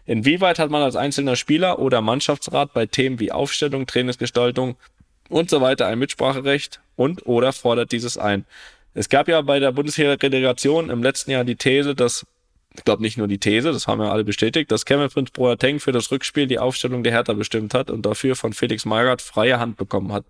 Inwieweit 0.06 0.60
hat 0.60 0.70
man 0.70 0.82
als 0.82 0.96
einzelner 0.96 1.36
Spieler 1.36 1.80
oder 1.80 2.02
Mannschaftsrat 2.02 2.74
bei 2.74 2.86
Themen 2.86 3.20
wie 3.20 3.34
Aufstellung, 3.34 3.86
Trainingsgestaltung 3.86 4.78
und 5.28 5.50
so 5.50 5.60
weiter 5.60 5.88
ein 5.88 6.00
Mitspracherecht 6.00 6.80
und 6.96 7.26
oder 7.26 7.52
fordert 7.52 7.92
dieses 7.92 8.18
ein? 8.18 8.46
Es 8.98 9.10
gab 9.10 9.28
ja 9.28 9.40
bei 9.42 9.60
der 9.60 9.72
Bundesliga-Relegation 9.74 10.90
im 10.90 11.04
letzten 11.04 11.30
Jahr 11.30 11.44
die 11.44 11.56
These, 11.56 11.94
dass 11.94 12.26
ich 12.76 12.84
glaube 12.84 13.04
nicht 13.04 13.16
nur 13.16 13.28
die 13.28 13.38
These, 13.38 13.72
das 13.72 13.86
haben 13.86 14.02
ja 14.02 14.12
alle 14.12 14.24
bestätigt, 14.24 14.72
dass 14.72 14.86
Kevin 14.86 15.08
Prince 15.10 15.32
Boateng 15.32 15.80
für 15.80 15.92
das 15.92 16.10
Rückspiel 16.10 16.48
die 16.48 16.58
Aufstellung 16.58 17.04
der 17.04 17.14
Hertha 17.14 17.34
bestimmt 17.34 17.76
hat 17.76 17.92
und 17.92 18.08
dafür 18.08 18.36
von 18.36 18.54
Felix 18.54 18.86
Magath 18.86 19.22
freie 19.22 19.60
Hand 19.60 19.78
bekommen 19.78 20.12
hat. 20.12 20.26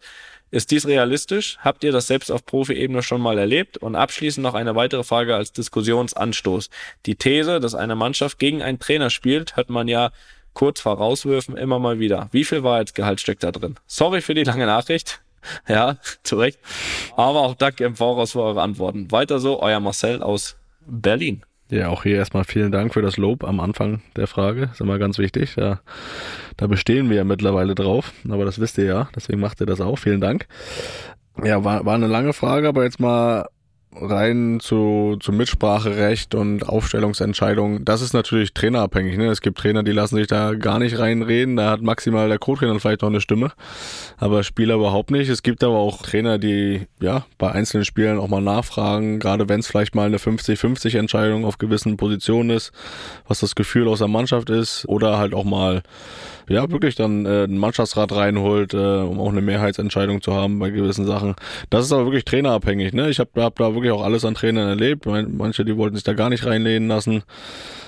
Ist 0.51 0.71
dies 0.71 0.86
realistisch? 0.86 1.58
Habt 1.62 1.86
ihr 1.86 1.93
das 1.93 2.08
selbst 2.08 2.30
auf 2.30 2.45
Profi-Ebene 2.45 3.03
schon 3.03 3.21
mal 3.21 3.38
erlebt? 3.38 3.77
Und 3.77 3.95
abschließend 3.95 4.43
noch 4.43 4.53
eine 4.53 4.75
weitere 4.75 5.06
Frage 5.06 5.34
als 5.34 5.53
Diskussionsanstoß. 5.53 6.69
Die 7.06 7.15
These, 7.15 7.62
dass 7.62 7.73
eine 7.73 7.95
Mannschaft 7.95 8.38
gegen 8.38 8.62
einen 8.62 8.80
Trainer 8.80 9.10
spielt, 9.10 9.56
hört 9.56 9.69
man 9.69 9.88
ja 9.88 10.12
kurz 10.53 10.82
vor 10.82 10.97
Rauswürfen 10.97 11.56
immer 11.56 11.80
mal 11.80 11.99
wieder. 11.99 12.27
Wie 12.34 12.43
viel 12.43 12.63
Wahrheitsgehalt 12.63 13.21
steckt 13.21 13.43
da 13.43 13.51
drin? 13.53 13.75
Sorry 13.88 14.19
für 14.19 14.34
die 14.34 14.43
lange 14.43 14.65
Nachricht. 14.65 15.21
Ja, 15.67 15.97
zu 16.23 16.38
Recht. 16.38 16.60
Aber 17.15 17.41
auch 17.41 17.55
danke 17.55 17.86
im 17.86 17.95
Voraus 17.95 18.31
für 18.31 18.41
eure 18.41 18.62
Antworten. 18.62 19.12
Weiter 19.12 19.39
so, 19.39 19.62
euer 19.62 19.79
Marcel 19.79 20.21
aus 20.21 20.57
Berlin. 20.86 21.43
Ja, 21.69 21.89
auch 21.89 22.03
hier 22.03 22.15
erstmal 22.15 22.45
vielen 22.45 22.71
Dank 22.71 22.93
für 22.93 23.01
das 23.01 23.17
Lob 23.17 23.43
am 23.43 23.60
Anfang 23.60 24.01
der 24.15 24.27
Frage. 24.27 24.69
Ist 24.71 24.79
immer 24.79 24.99
ganz 24.99 25.17
wichtig. 25.17 25.55
Da, 25.55 25.81
da 26.55 26.67
bestehen 26.67 27.10
wir 27.10 27.17
ja 27.17 27.23
mittlerweile 27.25 27.75
drauf. 27.75 28.13
Aber 28.29 28.45
das 28.45 28.60
wisst 28.60 28.77
ihr 28.77 28.86
ja. 28.86 29.10
Deswegen 29.15 29.41
macht 29.41 29.60
ihr 29.60 29.65
das 29.65 29.81
auch. 29.81 29.99
Vielen 29.99 30.21
Dank. 30.21 30.47
Ja, 31.43 31.63
war, 31.63 31.86
war 31.86 31.95
eine 31.95 32.07
lange 32.07 32.31
Frage, 32.33 32.69
aber 32.69 32.83
jetzt 32.83 32.99
mal 32.99 33.47
rein 33.95 34.60
zu, 34.60 35.17
zu 35.19 35.32
Mitspracherecht 35.32 36.36
und 36.36 36.67
Aufstellungsentscheidungen. 36.67 37.86
Das 37.86 38.02
ist 38.02 38.13
natürlich 38.13 38.54
trainerabhängig. 38.54 39.17
Ne? 39.17 39.28
Es 39.28 39.41
gibt 39.41 39.58
Trainer, 39.58 39.84
die 39.84 39.91
lassen 39.91 40.15
sich 40.15 40.28
da 40.28 40.54
gar 40.54 40.80
nicht 40.80 41.00
reinreden. 41.00 41.56
Da 41.56 41.71
hat 41.71 41.82
maximal 41.82 42.28
der 42.28 42.38
Co-Trainer 42.38 42.80
vielleicht 42.80 43.02
noch 43.02 43.10
eine 43.10 43.21
Stimme, 43.21 43.52
aber 44.17 44.43
Spieler 44.43 44.76
überhaupt 44.76 45.12
nicht. 45.12 45.30
Es 45.30 45.43
gibt 45.43 45.63
aber 45.63 45.78
auch 45.78 46.02
Trainer, 46.02 46.38
die 46.38 46.88
ja 47.02 47.26
bei 47.38 47.52
einzelnen 47.52 47.86
Spielern 47.86 48.19
auch 48.19 48.28
mal 48.28 48.41
nachfragen, 48.41 49.19
gerade 49.19 49.50
wenn 49.50 49.62
es 49.62 49.67
vielleicht 49.67 49.95
mal 49.95 50.06
eine 50.06 50.17
50-50 50.17 50.97
Entscheidung 50.97 51.45
auf 51.45 51.58
gewissen 51.58 51.97
Positionen 51.97 52.50
ist, 52.50 52.71
was 53.28 53.39
das 53.39 53.56
Gefühl 53.56 53.88
aus 53.88 54.00
der 54.00 54.08
Mannschaft 54.08 54.50
ist 54.50 54.86
oder 54.88 55.17
halt 55.17 55.34
auch 55.34 55.45
mal 55.45 55.82
ja, 56.50 56.69
wirklich 56.71 56.95
dann 56.95 57.26
äh, 57.26 57.43
einen 57.43 57.58
Mannschaftsrat 57.58 58.13
reinholt, 58.13 58.73
äh, 58.73 58.78
um 58.78 59.19
auch 59.19 59.30
eine 59.30 59.41
Mehrheitsentscheidung 59.41 60.21
zu 60.21 60.34
haben 60.34 60.60
bei 60.60 60.69
gewissen 60.69 61.06
Sachen. 61.06 61.36
Das 61.69 61.86
ist 61.86 61.91
aber 61.91 62.06
wirklich 62.06 62.26
trainerabhängig. 62.26 62.93
Ne? 62.93 63.10
Ich 63.10 63.19
habe 63.19 63.30
hab 63.43 63.56
da 63.58 63.76
wirklich 63.77 63.91
auch 63.91 64.03
alles 64.03 64.25
an 64.25 64.35
Trainern 64.35 64.67
erlebt. 64.67 65.05
Manche, 65.05 65.63
die 65.65 65.77
wollten 65.77 65.95
sich 65.95 66.03
da 66.03 66.13
gar 66.13 66.29
nicht 66.29 66.45
reinlehnen 66.45 66.89
lassen. 66.89 67.23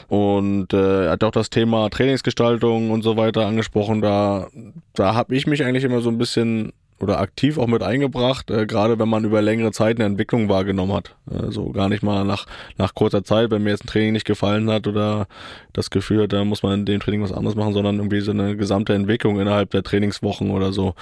Und 0.07 0.73
äh, 0.73 1.05
er 1.05 1.11
hat 1.11 1.23
auch 1.23 1.31
das 1.31 1.49
Thema 1.49 1.89
Trainingsgestaltung 1.89 2.89
und 2.91 3.03
so 3.03 3.17
weiter 3.17 3.45
angesprochen. 3.45 4.01
Da, 4.01 4.47
da 4.93 5.13
habe 5.13 5.35
ich 5.35 5.45
mich 5.45 5.63
eigentlich 5.63 5.83
immer 5.83 6.01
so 6.01 6.09
ein 6.09 6.17
bisschen 6.17 6.73
oder 7.01 7.19
aktiv 7.19 7.57
auch 7.57 7.67
mit 7.67 7.83
eingebracht, 7.83 8.49
äh, 8.51 8.65
gerade 8.65 8.99
wenn 8.99 9.09
man 9.09 9.23
über 9.23 9.41
längere 9.41 9.71
Zeit 9.71 9.97
eine 9.97 10.05
Entwicklung 10.05 10.49
wahrgenommen 10.49 10.93
hat. 10.93 11.15
Also 11.31 11.71
gar 11.71 11.89
nicht 11.89 12.03
mal 12.03 12.25
nach, 12.25 12.45
nach 12.77 12.93
kurzer 12.93 13.23
Zeit, 13.23 13.51
wenn 13.51 13.63
mir 13.63 13.71
jetzt 13.71 13.85
ein 13.85 13.87
Training 13.87 14.13
nicht 14.13 14.25
gefallen 14.25 14.69
hat 14.69 14.87
oder 14.87 15.27
das 15.73 15.89
Gefühl 15.89 16.23
hat, 16.23 16.33
da 16.33 16.43
muss 16.43 16.63
man 16.63 16.79
in 16.79 16.85
dem 16.85 16.99
Training 16.99 17.21
was 17.21 17.31
anderes 17.31 17.55
machen, 17.55 17.73
sondern 17.73 17.97
irgendwie 17.97 18.21
so 18.21 18.31
eine 18.31 18.57
gesamte 18.57 18.93
Entwicklung 18.93 19.39
innerhalb 19.39 19.69
der 19.71 19.83
Trainingswochen 19.83 20.51
oder 20.51 20.73
so. 20.73 20.95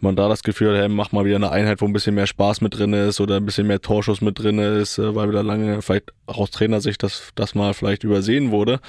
Man 0.00 0.16
da 0.16 0.28
das 0.28 0.42
Gefühl 0.42 0.72
hat, 0.72 0.80
hey, 0.80 0.88
mach 0.88 1.12
mal 1.12 1.24
wieder 1.24 1.36
eine 1.36 1.50
Einheit, 1.50 1.80
wo 1.80 1.86
ein 1.86 1.92
bisschen 1.92 2.14
mehr 2.14 2.26
Spaß 2.26 2.60
mit 2.60 2.78
drin 2.78 2.92
ist 2.92 3.20
oder 3.20 3.36
ein 3.36 3.44
bisschen 3.44 3.66
mehr 3.66 3.80
Torschuss 3.80 4.20
mit 4.20 4.38
drin 4.38 4.58
ist, 4.58 4.98
äh, 4.98 5.14
weil 5.14 5.28
wieder 5.28 5.42
lange 5.42 5.82
vielleicht 5.82 6.12
aus 6.26 6.50
Trainersicht 6.50 7.02
das, 7.02 7.30
das 7.34 7.54
mal 7.54 7.74
vielleicht 7.74 8.04
übersehen 8.04 8.50
wurde. 8.50 8.80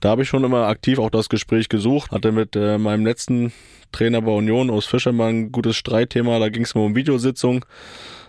Da 0.00 0.10
habe 0.10 0.22
ich 0.22 0.28
schon 0.28 0.44
immer 0.44 0.66
aktiv 0.66 0.98
auch 0.98 1.10
das 1.10 1.28
Gespräch 1.28 1.68
gesucht, 1.68 2.10
hatte 2.12 2.32
mit 2.32 2.54
äh, 2.56 2.78
meinem 2.78 3.04
letzten 3.04 3.52
Trainer 3.92 4.22
bei 4.22 4.32
Union 4.32 4.70
aus 4.70 4.86
Fischer 4.86 5.12
mal 5.12 5.30
ein 5.30 5.52
gutes 5.52 5.76
Streitthema, 5.76 6.38
da 6.38 6.48
ging 6.48 6.64
es 6.64 6.74
mal 6.74 6.82
um 6.82 6.94
Videositzung 6.94 7.64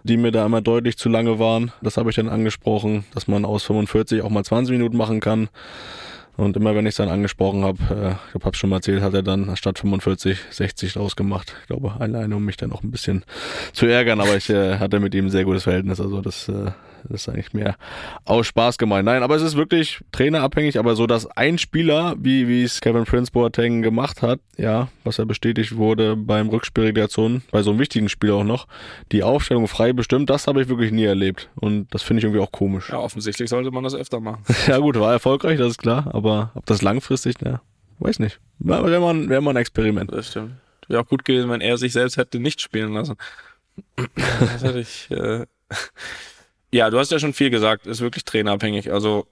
die 0.08 0.18
mir 0.18 0.32
da 0.32 0.46
immer 0.46 0.62
deutlich 0.62 0.98
zu 0.98 1.10
lange 1.10 1.40
waren. 1.40 1.72
Das 1.82 1.98
habe 1.98 2.10
ich 2.10 2.16
dann 2.16 2.30
angesprochen, 2.30 3.06
dass 3.14 3.28
man 3.28 3.46
aus 3.46 3.64
45 3.64 4.22
auch 4.22 4.30
mal 4.30 4.44
20 4.44 4.72
Minuten 4.72 4.98
machen 4.98 5.20
kann. 5.20 5.50
Und 6.38 6.56
immer 6.56 6.76
wenn 6.76 6.86
ich 6.86 6.92
es 6.92 6.98
dann 6.98 7.10
angesprochen 7.10 7.64
habe, 7.64 7.80
äh, 7.90 8.38
ich 8.38 8.46
hab's 8.46 8.60
schon 8.60 8.70
mal 8.70 8.78
erzählt, 8.78 9.02
hat 9.02 9.16
er 9.16 9.24
dann 9.24 9.56
statt 9.58 9.80
45 9.80 10.38
60 10.52 10.94
draus 10.94 11.16
gemacht. 11.16 11.56
Ich 11.62 11.68
glaube, 11.68 11.96
alleine 12.00 12.36
um 12.36 12.46
mich 12.46 12.58
dann 12.58 12.72
auch 12.72 12.84
ein 12.84 12.92
bisschen 12.92 13.26
zu 13.74 13.88
ärgern, 13.88 14.22
aber 14.22 14.38
ich 14.38 14.50
äh, 14.50 14.78
hatte 14.78 15.00
mit 15.00 15.16
ihm 15.16 15.26
ein 15.26 15.30
sehr 15.32 15.46
gutes 15.46 15.64
Verhältnis. 15.64 16.00
Also 16.00 16.22
das, 16.22 16.48
äh, 16.48 16.72
das 17.10 17.22
ist 17.22 17.30
eigentlich 17.30 17.54
mehr 17.54 17.78
aus 18.26 18.48
Spaß 18.48 18.78
gemeint. 18.78 19.06
Nein, 19.06 19.24
aber 19.24 19.36
es 19.36 19.42
ist 19.42 19.56
wirklich 19.56 20.00
trainerabhängig, 20.12 20.78
aber 20.78 20.96
so, 20.96 21.08
dass 21.08 21.26
ein 21.28 21.58
Spieler, 21.58 22.16
wie 22.20 22.48
wie 22.48 22.64
es 22.64 22.82
Kevin 22.82 23.06
Prince 23.06 23.32
Boateng 23.32 23.82
gemacht 23.82 24.22
hat, 24.22 24.40
ja, 24.58 24.90
was 25.04 25.20
er 25.20 25.26
bestätigt 25.26 25.76
wurde 25.76 26.16
beim 26.16 26.50
Rückspielrelegation, 26.50 27.44
bei 27.52 27.62
so 27.64 27.72
einem 27.72 27.80
wichtigen 27.80 28.10
Spiel 28.10 28.32
auch 28.32 28.44
noch, 28.44 28.68
die 29.12 29.24
Aufstellung 29.24 29.68
frei 29.68 29.94
bestimmt, 29.94 30.30
das 30.30 30.48
habe 30.48 30.62
ich 30.62 30.70
wirklich 30.70 30.92
nie 30.92 31.06
erlebt. 31.06 31.50
Und 31.56 31.94
das 31.94 32.04
finde 32.04 32.20
ich 32.20 32.24
irgendwie 32.26 32.42
auch 32.42 32.52
komisch. 32.52 32.90
Ja, 32.90 33.00
offensichtlich 33.00 33.50
sollte 33.50 33.72
man 33.72 33.84
das 33.84 33.96
öfter 33.96 34.20
machen. 34.20 34.44
Ja 34.68 34.80
gut, 34.80 35.00
war 35.00 35.14
erfolgreich, 35.14 35.58
das 35.58 35.70
ist 35.70 35.78
klar, 35.78 36.10
aber 36.14 36.52
ob 36.56 36.66
das 36.66 36.82
langfristig, 36.82 37.40
ne, 37.42 37.62
weiß 38.00 38.20
nicht. 38.20 38.40
Wäre 38.60 39.00
mal, 39.00 39.30
wär 39.30 39.40
mal 39.40 39.52
ein 39.52 39.58
Experiment. 39.58 40.12
Das 40.12 40.28
stimmt. 40.28 40.56
Wäre 40.88 41.02
auch 41.02 41.08
gut 41.08 41.24
gewesen, 41.24 41.50
wenn 41.50 41.62
er 41.62 41.78
sich 41.78 41.94
selbst 41.94 42.18
hätte 42.18 42.40
nicht 42.40 42.62
spielen 42.62 42.94
lassen. 42.94 43.16
Das 44.16 44.64
hätte 44.64 44.80
ich. 44.80 45.12
Äh 45.12 45.46
ja, 46.72 46.90
du 46.90 47.00
hast 47.00 47.12
ja 47.12 47.20
schon 47.20 47.34
viel 47.34 47.50
gesagt, 47.50 47.88
ist 47.88 48.02
wirklich 48.02 48.26
trainerabhängig. 48.26 48.92
Also 48.92 49.28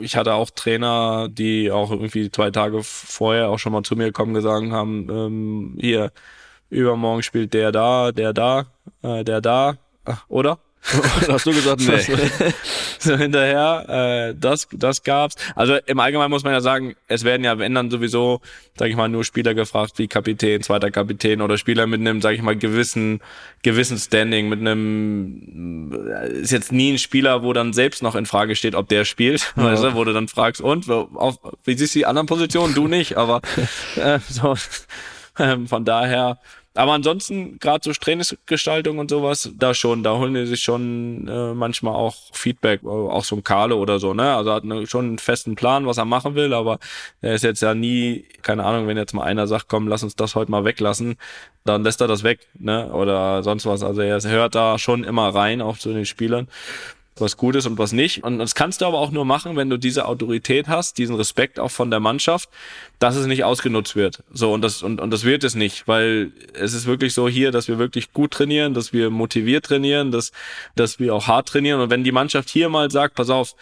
ich 0.00 0.16
hatte 0.16 0.34
auch 0.34 0.50
Trainer, 0.50 1.28
die 1.28 1.70
auch 1.70 1.90
irgendwie 1.90 2.30
zwei 2.30 2.50
Tage 2.50 2.82
vorher 2.82 3.50
auch 3.50 3.58
schon 3.58 3.72
mal 3.72 3.82
zu 3.82 3.96
mir 3.96 4.06
gekommen 4.06 4.34
gesagt 4.34 4.70
haben, 4.70 5.08
ähm, 5.10 5.76
hier, 5.78 6.12
übermorgen 6.70 7.22
spielt 7.22 7.54
der 7.54 7.72
da, 7.72 8.12
der 8.12 8.32
da, 8.32 8.66
äh, 9.02 9.24
der 9.24 9.40
da, 9.40 9.78
Ach, 10.04 10.24
oder? 10.92 11.34
Hast 11.34 11.46
du 11.46 11.52
gesagt, 11.52 11.80
nee. 11.80 12.52
so 12.98 13.16
hinterher, 13.16 14.30
äh, 14.30 14.34
das, 14.38 14.68
das 14.72 15.02
gab's. 15.02 15.36
Also 15.54 15.76
im 15.86 15.98
Allgemeinen 15.98 16.30
muss 16.30 16.44
man 16.44 16.52
ja 16.52 16.60
sagen, 16.60 16.94
es 17.08 17.24
werden 17.24 17.44
ja, 17.44 17.58
wenn 17.58 17.74
dann 17.74 17.90
sowieso, 17.90 18.40
sag 18.78 18.88
ich 18.88 18.96
mal, 18.96 19.08
nur 19.08 19.24
Spieler 19.24 19.54
gefragt 19.54 19.98
wie 19.98 20.08
Kapitän, 20.08 20.62
zweiter 20.62 20.90
Kapitän 20.90 21.40
oder 21.40 21.56
Spieler 21.56 21.86
mit 21.86 22.00
einem, 22.00 22.20
sag 22.20 22.34
ich 22.34 22.42
mal, 22.42 22.56
gewissen, 22.56 23.20
gewissen 23.62 23.98
Standing, 23.98 24.48
mit 24.48 24.60
einem, 24.60 25.92
ist 26.42 26.52
jetzt 26.52 26.72
nie 26.72 26.92
ein 26.92 26.98
Spieler, 26.98 27.42
wo 27.42 27.52
dann 27.52 27.72
selbst 27.72 28.02
noch 28.02 28.14
in 28.14 28.26
Frage 28.26 28.54
steht, 28.54 28.74
ob 28.74 28.88
der 28.88 29.04
spielt, 29.04 29.52
weißt 29.56 29.84
du, 29.84 29.94
wo 29.94 30.04
du 30.04 30.12
dann 30.12 30.28
fragst, 30.28 30.60
und, 30.60 30.88
auf, 30.90 31.38
wie 31.64 31.76
siehst 31.76 31.94
du 31.94 32.00
die 32.00 32.06
anderen 32.06 32.26
Positionen? 32.26 32.74
Du 32.74 32.88
nicht, 32.88 33.16
aber 33.16 33.40
äh, 33.96 34.18
so, 34.28 34.54
ähm, 35.38 35.66
von 35.66 35.84
daher, 35.84 36.38
aber 36.76 36.92
ansonsten, 36.92 37.58
gerade 37.60 37.80
so 37.84 37.92
Trainingsgestaltung 37.92 38.98
und 38.98 39.08
sowas, 39.08 39.50
da 39.56 39.74
schon, 39.74 40.02
da 40.02 40.16
holen 40.18 40.34
die 40.34 40.46
sich 40.46 40.62
schon 40.62 41.28
äh, 41.28 41.54
manchmal 41.54 41.94
auch 41.94 42.16
Feedback, 42.32 42.82
äh, 42.82 42.88
auch 42.88 43.24
so 43.24 43.36
ein 43.36 43.44
Kale 43.44 43.76
oder 43.76 44.00
so, 44.00 44.12
ne? 44.12 44.34
Also 44.34 44.52
hat 44.52 44.64
eine, 44.64 44.86
schon 44.86 45.04
einen 45.06 45.18
festen 45.18 45.54
Plan, 45.54 45.86
was 45.86 45.98
er 45.98 46.04
machen 46.04 46.34
will, 46.34 46.52
aber 46.52 46.78
er 47.20 47.34
ist 47.34 47.44
jetzt 47.44 47.62
ja 47.62 47.74
nie, 47.74 48.24
keine 48.42 48.64
Ahnung, 48.64 48.88
wenn 48.88 48.96
jetzt 48.96 49.14
mal 49.14 49.22
einer 49.22 49.46
sagt, 49.46 49.68
komm, 49.68 49.86
lass 49.86 50.02
uns 50.02 50.16
das 50.16 50.34
heute 50.34 50.50
mal 50.50 50.64
weglassen, 50.64 51.16
dann 51.64 51.84
lässt 51.84 52.00
er 52.00 52.08
das 52.08 52.24
weg, 52.24 52.40
ne? 52.58 52.92
Oder 52.92 53.42
sonst 53.44 53.66
was. 53.66 53.82
Also 53.84 54.00
er 54.00 54.20
hört 54.22 54.54
da 54.54 54.78
schon 54.78 55.04
immer 55.04 55.34
rein, 55.34 55.62
auch 55.62 55.78
zu 55.78 55.92
den 55.92 56.06
Spielern. 56.06 56.48
Was 57.16 57.36
gut 57.36 57.54
ist 57.54 57.66
und 57.66 57.78
was 57.78 57.92
nicht. 57.92 58.24
Und 58.24 58.38
das 58.38 58.54
kannst 58.54 58.80
du 58.80 58.86
aber 58.86 58.98
auch 58.98 59.10
nur 59.10 59.24
machen, 59.24 59.56
wenn 59.56 59.70
du 59.70 59.78
diese 59.78 60.06
Autorität 60.06 60.68
hast, 60.68 60.98
diesen 60.98 61.14
Respekt 61.14 61.60
auch 61.60 61.70
von 61.70 61.90
der 61.90 62.00
Mannschaft, 62.00 62.48
dass 62.98 63.16
es 63.16 63.26
nicht 63.26 63.44
ausgenutzt 63.44 63.94
wird. 63.94 64.22
So, 64.32 64.52
und 64.52 64.62
das, 64.62 64.82
und, 64.82 65.00
und 65.00 65.10
das 65.10 65.24
wird 65.24 65.44
es 65.44 65.54
nicht, 65.54 65.86
weil 65.86 66.32
es 66.54 66.74
ist 66.74 66.86
wirklich 66.86 67.14
so 67.14 67.28
hier, 67.28 67.52
dass 67.52 67.68
wir 67.68 67.78
wirklich 67.78 68.12
gut 68.12 68.32
trainieren, 68.32 68.74
dass 68.74 68.92
wir 68.92 69.10
motiviert 69.10 69.64
trainieren, 69.66 70.10
dass, 70.10 70.32
dass 70.74 70.98
wir 70.98 71.14
auch 71.14 71.26
hart 71.26 71.48
trainieren. 71.48 71.80
Und 71.80 71.90
wenn 71.90 72.04
die 72.04 72.12
Mannschaft 72.12 72.50
hier 72.50 72.68
mal 72.68 72.90
sagt, 72.90 73.14
pass 73.14 73.30
auf, 73.30 73.54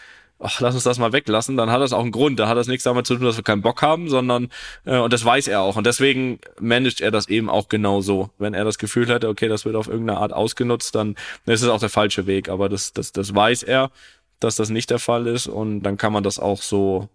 ach, 0.42 0.60
lass 0.60 0.74
uns 0.74 0.84
das 0.84 0.98
mal 0.98 1.12
weglassen, 1.12 1.56
dann 1.56 1.70
hat 1.70 1.80
das 1.80 1.92
auch 1.92 2.02
einen 2.02 2.12
Grund. 2.12 2.38
Da 2.38 2.48
hat 2.48 2.56
das 2.56 2.66
nichts 2.66 2.84
damit 2.84 3.06
zu 3.06 3.14
tun, 3.16 3.24
dass 3.24 3.36
wir 3.36 3.44
keinen 3.44 3.62
Bock 3.62 3.82
haben, 3.82 4.08
sondern, 4.08 4.48
äh, 4.84 4.98
und 4.98 5.12
das 5.12 5.24
weiß 5.24 5.48
er 5.48 5.60
auch. 5.60 5.76
Und 5.76 5.86
deswegen 5.86 6.38
managt 6.60 7.00
er 7.00 7.10
das 7.10 7.28
eben 7.28 7.48
auch 7.48 7.68
genau 7.68 8.00
so. 8.00 8.30
Wenn 8.38 8.54
er 8.54 8.64
das 8.64 8.78
Gefühl 8.78 9.08
hätte, 9.08 9.28
okay, 9.28 9.48
das 9.48 9.64
wird 9.64 9.76
auf 9.76 9.88
irgendeine 9.88 10.18
Art 10.18 10.32
ausgenutzt, 10.32 10.94
dann 10.94 11.16
ist 11.46 11.62
es 11.62 11.68
auch 11.68 11.80
der 11.80 11.88
falsche 11.88 12.26
Weg. 12.26 12.48
Aber 12.48 12.68
das, 12.68 12.92
das, 12.92 13.12
das 13.12 13.34
weiß 13.34 13.62
er, 13.62 13.90
dass 14.40 14.56
das 14.56 14.70
nicht 14.70 14.90
der 14.90 14.98
Fall 14.98 15.26
ist 15.26 15.46
und 15.46 15.82
dann 15.82 15.96
kann 15.96 16.12
man 16.12 16.24
das 16.24 16.38
auch 16.38 16.60
so, 16.62 17.08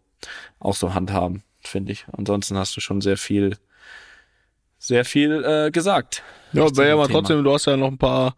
auch 0.59 0.75
so 0.75 0.93
handhaben, 0.93 1.43
finde 1.61 1.91
ich. 1.91 2.05
Ansonsten 2.15 2.57
hast 2.57 2.75
du 2.77 2.81
schon 2.81 3.01
sehr 3.01 3.17
viel, 3.17 3.57
sehr 4.79 5.05
viel 5.05 5.43
äh, 5.43 5.71
gesagt. 5.71 6.23
Ja, 6.53 6.75
wäre 6.77 6.89
ja 6.89 6.95
mal 6.95 7.07
trotzdem, 7.07 7.43
du 7.43 7.53
hast 7.53 7.65
ja 7.65 7.75
noch 7.75 7.89
ein 7.89 7.97
paar, 7.97 8.35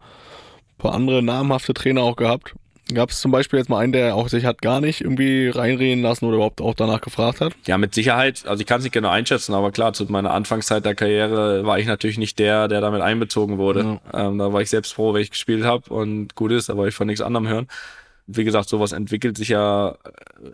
paar 0.78 0.94
andere 0.94 1.22
namhafte 1.22 1.72
Trainer 1.74 2.02
auch 2.02 2.16
gehabt. 2.16 2.54
Gab 2.94 3.10
es 3.10 3.20
zum 3.20 3.30
Beispiel 3.30 3.58
jetzt 3.58 3.68
mal 3.68 3.78
einen, 3.78 3.92
der 3.92 4.14
auch 4.14 4.28
sich 4.28 4.44
hat 4.44 4.62
gar 4.62 4.80
nicht 4.80 5.00
irgendwie 5.00 5.48
reinreden 5.48 6.02
lassen 6.02 6.24
oder 6.24 6.36
überhaupt 6.36 6.60
auch 6.60 6.74
danach 6.74 7.00
gefragt 7.00 7.40
hat? 7.40 7.52
Ja, 7.66 7.78
mit 7.78 7.94
Sicherheit. 7.94 8.44
Also 8.46 8.60
ich 8.60 8.66
kann 8.66 8.78
es 8.78 8.84
nicht 8.84 8.92
genau 8.92 9.10
einschätzen, 9.10 9.54
aber 9.54 9.70
klar, 9.70 9.92
zu 9.92 10.04
meiner 10.06 10.32
Anfangszeit 10.32 10.84
der 10.84 10.94
Karriere 10.94 11.64
war 11.64 11.78
ich 11.78 11.86
natürlich 11.86 12.18
nicht 12.18 12.38
der, 12.38 12.68
der 12.68 12.80
damit 12.80 13.00
einbezogen 13.00 13.58
wurde. 13.58 14.00
Ja. 14.12 14.28
Ähm, 14.28 14.38
da 14.38 14.52
war 14.52 14.60
ich 14.60 14.70
selbst 14.70 14.92
froh, 14.94 15.14
wenn 15.14 15.22
ich 15.22 15.30
gespielt 15.30 15.64
habe 15.64 15.92
und 15.92 16.34
gut 16.34 16.52
ist, 16.52 16.68
da 16.68 16.76
wollte 16.76 16.90
ich 16.90 16.94
von 16.94 17.06
nichts 17.06 17.22
anderem 17.22 17.48
hören. 17.48 17.68
Wie 18.26 18.44
gesagt, 18.44 18.68
sowas 18.68 18.92
entwickelt 18.92 19.36
sich 19.36 19.48
ja, 19.48 19.96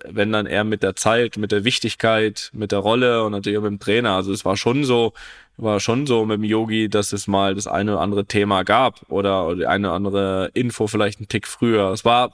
wenn 0.09 0.33
dann 0.33 0.47
eher 0.47 0.65
mit 0.65 0.83
der 0.83 0.97
Zeit, 0.97 1.37
mit 1.37 1.53
der 1.53 1.65
Wichtigkeit, 1.65 2.51
mit 2.55 2.73
der 2.73 2.79
Rolle 2.79 3.23
und 3.23 3.33
natürlich 3.33 3.59
auch 3.59 3.63
mit 3.63 3.73
dem 3.73 3.81
Trainer. 3.81 4.13
Also 4.13 4.33
es 4.33 4.47
war 4.47 4.57
schon 4.57 4.85
so, 4.85 5.13
war 5.57 5.81
schon 5.81 6.07
so 6.07 6.25
mit 6.27 6.39
dem 6.39 6.45
Yogi, 6.45 6.89
dass 6.89 7.13
es 7.13 7.27
mal 7.27 7.55
das 7.55 7.67
eine 7.67 7.93
oder 7.93 8.01
andere 8.01 8.27
Thema 8.27 8.63
gab 8.63 9.01
oder, 9.09 9.47
oder 9.47 9.69
eine 9.69 9.89
oder 9.89 9.97
andere 9.97 10.51
Info 10.55 10.87
vielleicht 10.87 11.19
einen 11.19 11.29
Tick 11.29 11.47
früher. 11.47 11.91
Es 11.93 12.05
war, 12.05 12.33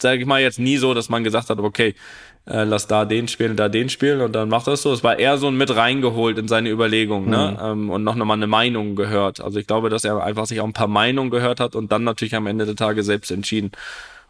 sage 0.00 0.20
ich 0.20 0.26
mal, 0.26 0.40
jetzt 0.40 0.58
nie 0.58 0.76
so, 0.76 0.94
dass 0.94 1.08
man 1.08 1.24
gesagt 1.24 1.50
hat, 1.50 1.58
okay, 1.58 1.94
äh, 2.46 2.64
lass 2.64 2.86
da 2.86 3.04
den 3.04 3.28
spielen, 3.28 3.56
da 3.56 3.68
den 3.68 3.88
spielen 3.88 4.20
und 4.20 4.32
dann 4.32 4.48
macht 4.48 4.66
das 4.66 4.82
so. 4.82 4.92
Es 4.92 5.04
war 5.04 5.18
eher 5.18 5.38
so 5.38 5.48
ein 5.48 5.56
mit 5.56 5.74
reingeholt 5.74 6.38
in 6.38 6.48
seine 6.48 6.70
Überlegungen 6.70 7.30
ne? 7.30 7.36
mhm. 7.36 7.56
ne? 7.56 7.72
ähm, 7.72 7.90
und 7.90 8.04
noch 8.04 8.14
nochmal 8.14 8.36
eine 8.36 8.48
Meinung 8.48 8.96
gehört. 8.96 9.40
Also 9.40 9.58
ich 9.58 9.66
glaube, 9.66 9.90
dass 9.90 10.04
er 10.04 10.22
einfach 10.22 10.46
sich 10.46 10.60
auch 10.60 10.66
ein 10.66 10.72
paar 10.72 10.88
Meinungen 10.88 11.30
gehört 11.30 11.60
hat 11.60 11.76
und 11.76 11.92
dann 11.92 12.04
natürlich 12.04 12.34
am 12.34 12.46
Ende 12.46 12.66
der 12.66 12.76
Tage 12.76 13.02
selbst 13.02 13.30
entschieden. 13.30 13.72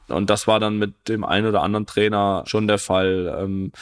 Und 0.08 0.30
das 0.30 0.46
war 0.46 0.60
dann 0.60 0.78
mit 0.78 1.08
dem 1.08 1.24
einen 1.24 1.46
oder 1.46 1.62
anderen 1.62 1.86
Trainer 1.86 2.42
schon 2.46 2.66
der 2.68 2.78
Fall. 2.78 3.34
Ähm, 3.40 3.72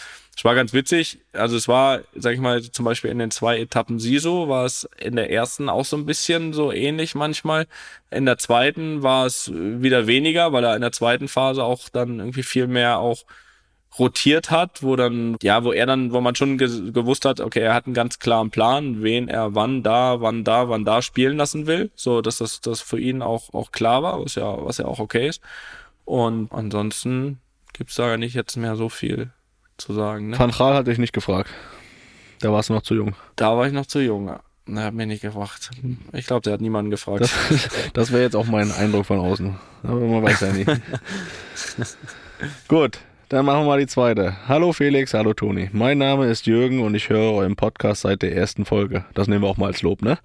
es 0.40 0.44
war 0.46 0.54
ganz 0.54 0.72
witzig. 0.72 1.18
Also 1.34 1.54
es 1.54 1.68
war, 1.68 2.00
sag 2.14 2.32
ich 2.32 2.40
mal, 2.40 2.62
zum 2.62 2.86
Beispiel 2.86 3.10
in 3.10 3.18
den 3.18 3.30
zwei 3.30 3.58
Etappen 3.60 3.98
SISO 3.98 4.48
war 4.48 4.64
es 4.64 4.88
in 4.98 5.16
der 5.16 5.30
ersten 5.30 5.68
auch 5.68 5.84
so 5.84 5.98
ein 5.98 6.06
bisschen 6.06 6.54
so 6.54 6.72
ähnlich 6.72 7.14
manchmal. 7.14 7.66
In 8.10 8.24
der 8.24 8.38
zweiten 8.38 9.02
war 9.02 9.26
es 9.26 9.52
wieder 9.52 10.06
weniger, 10.06 10.50
weil 10.54 10.64
er 10.64 10.74
in 10.76 10.80
der 10.80 10.92
zweiten 10.92 11.28
Phase 11.28 11.62
auch 11.62 11.90
dann 11.90 12.20
irgendwie 12.20 12.42
viel 12.42 12.68
mehr 12.68 13.00
auch 13.00 13.26
rotiert 13.98 14.50
hat, 14.50 14.82
wo 14.82 14.96
dann, 14.96 15.36
ja, 15.42 15.62
wo 15.62 15.72
er 15.74 15.84
dann, 15.84 16.10
wo 16.10 16.22
man 16.22 16.34
schon 16.34 16.56
ge 16.56 16.90
gewusst 16.90 17.26
hat, 17.26 17.40
okay, 17.40 17.60
er 17.60 17.74
hat 17.74 17.84
einen 17.84 17.92
ganz 17.92 18.18
klaren 18.18 18.48
Plan, 18.48 19.02
wen 19.02 19.28
er 19.28 19.54
wann 19.54 19.82
da, 19.82 20.22
wann 20.22 20.42
da, 20.42 20.70
wann 20.70 20.86
da 20.86 21.02
spielen 21.02 21.36
lassen 21.36 21.66
will, 21.66 21.90
so 21.96 22.22
dass 22.22 22.38
das, 22.38 22.62
das 22.62 22.80
für 22.80 22.98
ihn 22.98 23.20
auch, 23.20 23.52
auch 23.52 23.72
klar 23.72 24.02
war, 24.02 24.24
was 24.24 24.36
ja, 24.36 24.64
was 24.64 24.78
ja 24.78 24.86
auch 24.86 25.00
okay 25.00 25.28
ist. 25.28 25.42
Und 26.06 26.50
ansonsten 26.50 27.40
gibt's 27.74 27.96
da 27.96 28.16
nicht 28.16 28.32
jetzt 28.32 28.56
mehr 28.56 28.76
so 28.76 28.88
viel 28.88 29.32
zu 29.80 29.92
sagen. 29.92 30.30
Ne? 30.30 30.38
Van 30.38 30.50
Gaal 30.50 30.74
hat 30.74 30.86
dich 30.86 30.98
nicht 30.98 31.12
gefragt. 31.12 31.50
Da 32.40 32.52
warst 32.52 32.68
du 32.68 32.74
noch 32.74 32.82
zu 32.82 32.94
jung. 32.94 33.14
Da 33.36 33.56
war 33.56 33.66
ich 33.66 33.72
noch 33.72 33.86
zu 33.86 34.00
jung. 34.00 34.28
Er 34.66 34.84
hat 34.84 34.94
mich 34.94 35.06
nicht 35.06 35.22
gefragt. 35.22 35.70
Ich 36.12 36.26
glaube, 36.26 36.42
der 36.42 36.54
hat 36.54 36.60
niemanden 36.60 36.90
gefragt. 36.90 37.22
Das, 37.22 37.32
das 37.92 38.12
wäre 38.12 38.22
jetzt 38.22 38.36
auch 38.36 38.46
mein 38.46 38.70
Eindruck 38.70 39.06
von 39.06 39.18
außen. 39.18 39.56
Aber 39.82 40.00
man 40.00 40.22
weiß 40.22 40.40
ja 40.40 40.52
nicht. 40.52 40.70
Gut, 42.68 42.98
dann 43.28 43.44
machen 43.44 43.60
wir 43.60 43.66
mal 43.66 43.80
die 43.80 43.86
zweite. 43.86 44.36
Hallo 44.48 44.72
Felix, 44.72 45.12
hallo 45.12 45.34
Toni. 45.34 45.70
Mein 45.72 45.98
Name 45.98 46.26
ist 46.26 46.46
Jürgen 46.46 46.80
und 46.80 46.94
ich 46.94 47.08
höre 47.08 47.32
euren 47.32 47.56
Podcast 47.56 48.02
seit 48.02 48.22
der 48.22 48.34
ersten 48.34 48.64
Folge. 48.64 49.04
Das 49.14 49.28
nehmen 49.28 49.42
wir 49.42 49.48
auch 49.48 49.56
mal 49.56 49.66
als 49.66 49.82
Lob, 49.82 50.02
ne? 50.02 50.18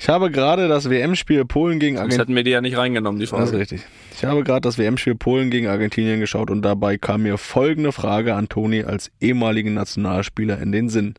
Ich 0.00 0.08
habe 0.08 0.30
gerade 0.30 0.68
das 0.68 0.88
WM-Spiel 0.88 1.44
Polen 1.44 1.80
gegen 1.80 1.96
Argentinien. 1.96 2.18
Das 2.18 2.26
hätten 2.26 2.36
wir 2.36 2.44
die 2.44 2.52
ja 2.52 2.60
nicht 2.60 2.76
reingenommen, 2.76 3.18
die 3.20 3.26
Frage. 3.26 3.42
Das 3.42 3.50
ist 3.50 3.58
richtig. 3.58 3.82
Ich 4.14 4.24
habe 4.24 4.44
gerade 4.44 4.60
das 4.60 4.78
WM-Spiel 4.78 5.16
Polen 5.16 5.50
gegen 5.50 5.66
Argentinien 5.66 6.20
geschaut 6.20 6.50
und 6.50 6.62
dabei 6.62 6.96
kam 6.98 7.22
mir 7.22 7.36
folgende 7.36 7.90
Frage 7.90 8.34
an 8.34 8.48
Toni 8.48 8.84
als 8.84 9.10
ehemaligen 9.20 9.74
Nationalspieler 9.74 10.60
in 10.60 10.70
den 10.70 10.88
Sinn. 10.88 11.14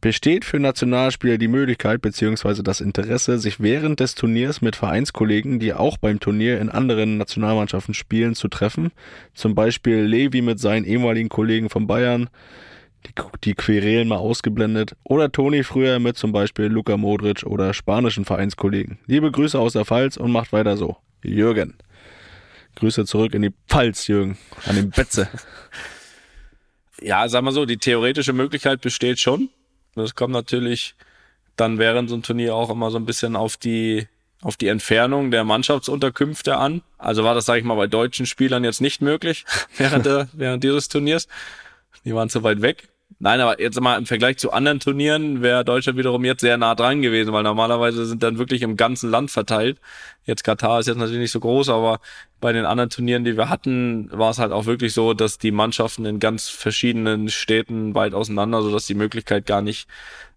Besteht 0.00 0.46
für 0.46 0.58
Nationalspieler 0.58 1.36
die 1.36 1.48
Möglichkeit 1.48 2.00
bzw. 2.00 2.62
das 2.62 2.80
Interesse, 2.80 3.38
sich 3.38 3.60
während 3.60 4.00
des 4.00 4.14
Turniers 4.14 4.62
mit 4.62 4.76
Vereinskollegen, 4.76 5.58
die 5.58 5.74
auch 5.74 5.98
beim 5.98 6.20
Turnier 6.20 6.58
in 6.58 6.70
anderen 6.70 7.18
Nationalmannschaften 7.18 7.92
spielen, 7.92 8.34
zu 8.34 8.48
treffen? 8.48 8.92
Zum 9.34 9.54
Beispiel 9.54 9.96
Levi 9.96 10.40
mit 10.40 10.58
seinen 10.58 10.84
ehemaligen 10.84 11.28
Kollegen 11.28 11.68
von 11.68 11.86
Bayern, 11.86 12.30
die, 13.06 13.12
die 13.44 13.54
Querelen 13.54 14.08
mal 14.08 14.18
ausgeblendet, 14.18 14.96
oder 15.04 15.32
Toni 15.32 15.62
früher 15.62 15.98
mit 15.98 16.16
zum 16.16 16.32
Beispiel 16.32 16.66
Luka 16.66 16.96
Modric 16.96 17.44
oder 17.44 17.74
spanischen 17.74 18.24
Vereinskollegen. 18.24 18.98
Liebe 19.06 19.30
Grüße 19.30 19.58
aus 19.58 19.72
der 19.72 19.84
Pfalz 19.84 20.16
und 20.16 20.30
macht 20.30 20.52
weiter 20.52 20.76
so. 20.76 20.96
Jürgen. 21.22 21.74
Grüße 22.76 23.04
zurück 23.04 23.34
in 23.34 23.42
die 23.42 23.52
Pfalz, 23.68 24.06
Jürgen, 24.06 24.38
an 24.66 24.76
den 24.76 24.90
Betze. 24.90 25.28
ja, 27.00 27.28
sag 27.28 27.42
mal 27.42 27.52
so, 27.52 27.66
die 27.66 27.78
theoretische 27.78 28.32
Möglichkeit 28.32 28.80
besteht 28.80 29.18
schon. 29.18 29.50
Das 29.94 30.14
kommt 30.14 30.32
natürlich 30.32 30.94
dann 31.56 31.78
während 31.78 32.08
so 32.08 32.16
ein 32.16 32.22
Turnier 32.22 32.54
auch 32.54 32.70
immer 32.70 32.90
so 32.90 32.98
ein 32.98 33.06
bisschen 33.06 33.36
auf 33.36 33.56
die 33.56 34.06
auf 34.42 34.56
die 34.56 34.68
Entfernung 34.68 35.30
der 35.30 35.44
Mannschaftsunterkünfte 35.44 36.56
an. 36.56 36.82
Also 36.96 37.24
war 37.24 37.34
das, 37.34 37.44
sage 37.44 37.60
ich 37.60 37.64
mal, 37.64 37.74
bei 37.74 37.86
deutschen 37.86 38.24
Spielern 38.24 38.64
jetzt 38.64 38.80
nicht 38.80 39.02
möglich 39.02 39.44
während, 39.76 40.06
der, 40.06 40.28
während 40.32 40.64
dieses 40.64 40.88
Turniers. 40.88 41.28
Die 42.04 42.14
waren 42.14 42.30
zu 42.30 42.42
weit 42.42 42.62
weg. 42.62 42.88
Nein, 43.18 43.40
aber 43.40 43.60
jetzt 43.60 43.78
mal 43.80 43.98
im 43.98 44.06
Vergleich 44.06 44.38
zu 44.38 44.52
anderen 44.52 44.80
Turnieren 44.80 45.42
wäre 45.42 45.64
Deutschland 45.64 45.98
wiederum 45.98 46.24
jetzt 46.24 46.40
sehr 46.40 46.56
nah 46.56 46.74
dran 46.74 47.02
gewesen, 47.02 47.32
weil 47.32 47.42
normalerweise 47.42 48.06
sind 48.06 48.22
dann 48.22 48.38
wirklich 48.38 48.62
im 48.62 48.76
ganzen 48.76 49.10
Land 49.10 49.30
verteilt. 49.30 49.78
Jetzt 50.24 50.44
Katar 50.44 50.80
ist 50.80 50.86
jetzt 50.86 50.96
natürlich 50.96 51.20
nicht 51.20 51.32
so 51.32 51.40
groß, 51.40 51.68
aber 51.70 52.00
bei 52.40 52.52
den 52.52 52.64
anderen 52.64 52.88
Turnieren, 52.88 53.24
die 53.24 53.36
wir 53.36 53.50
hatten, 53.50 54.08
war 54.12 54.30
es 54.30 54.38
halt 54.38 54.52
auch 54.52 54.64
wirklich 54.64 54.94
so, 54.94 55.12
dass 55.12 55.38
die 55.38 55.50
Mannschaften 55.50 56.06
in 56.06 56.18
ganz 56.20 56.48
verschiedenen 56.48 57.28
Städten 57.28 57.94
weit 57.94 58.14
auseinander, 58.14 58.62
so 58.62 58.72
dass 58.72 58.86
die 58.86 58.94
Möglichkeit 58.94 59.44
gar 59.44 59.60
nicht, 59.60 59.86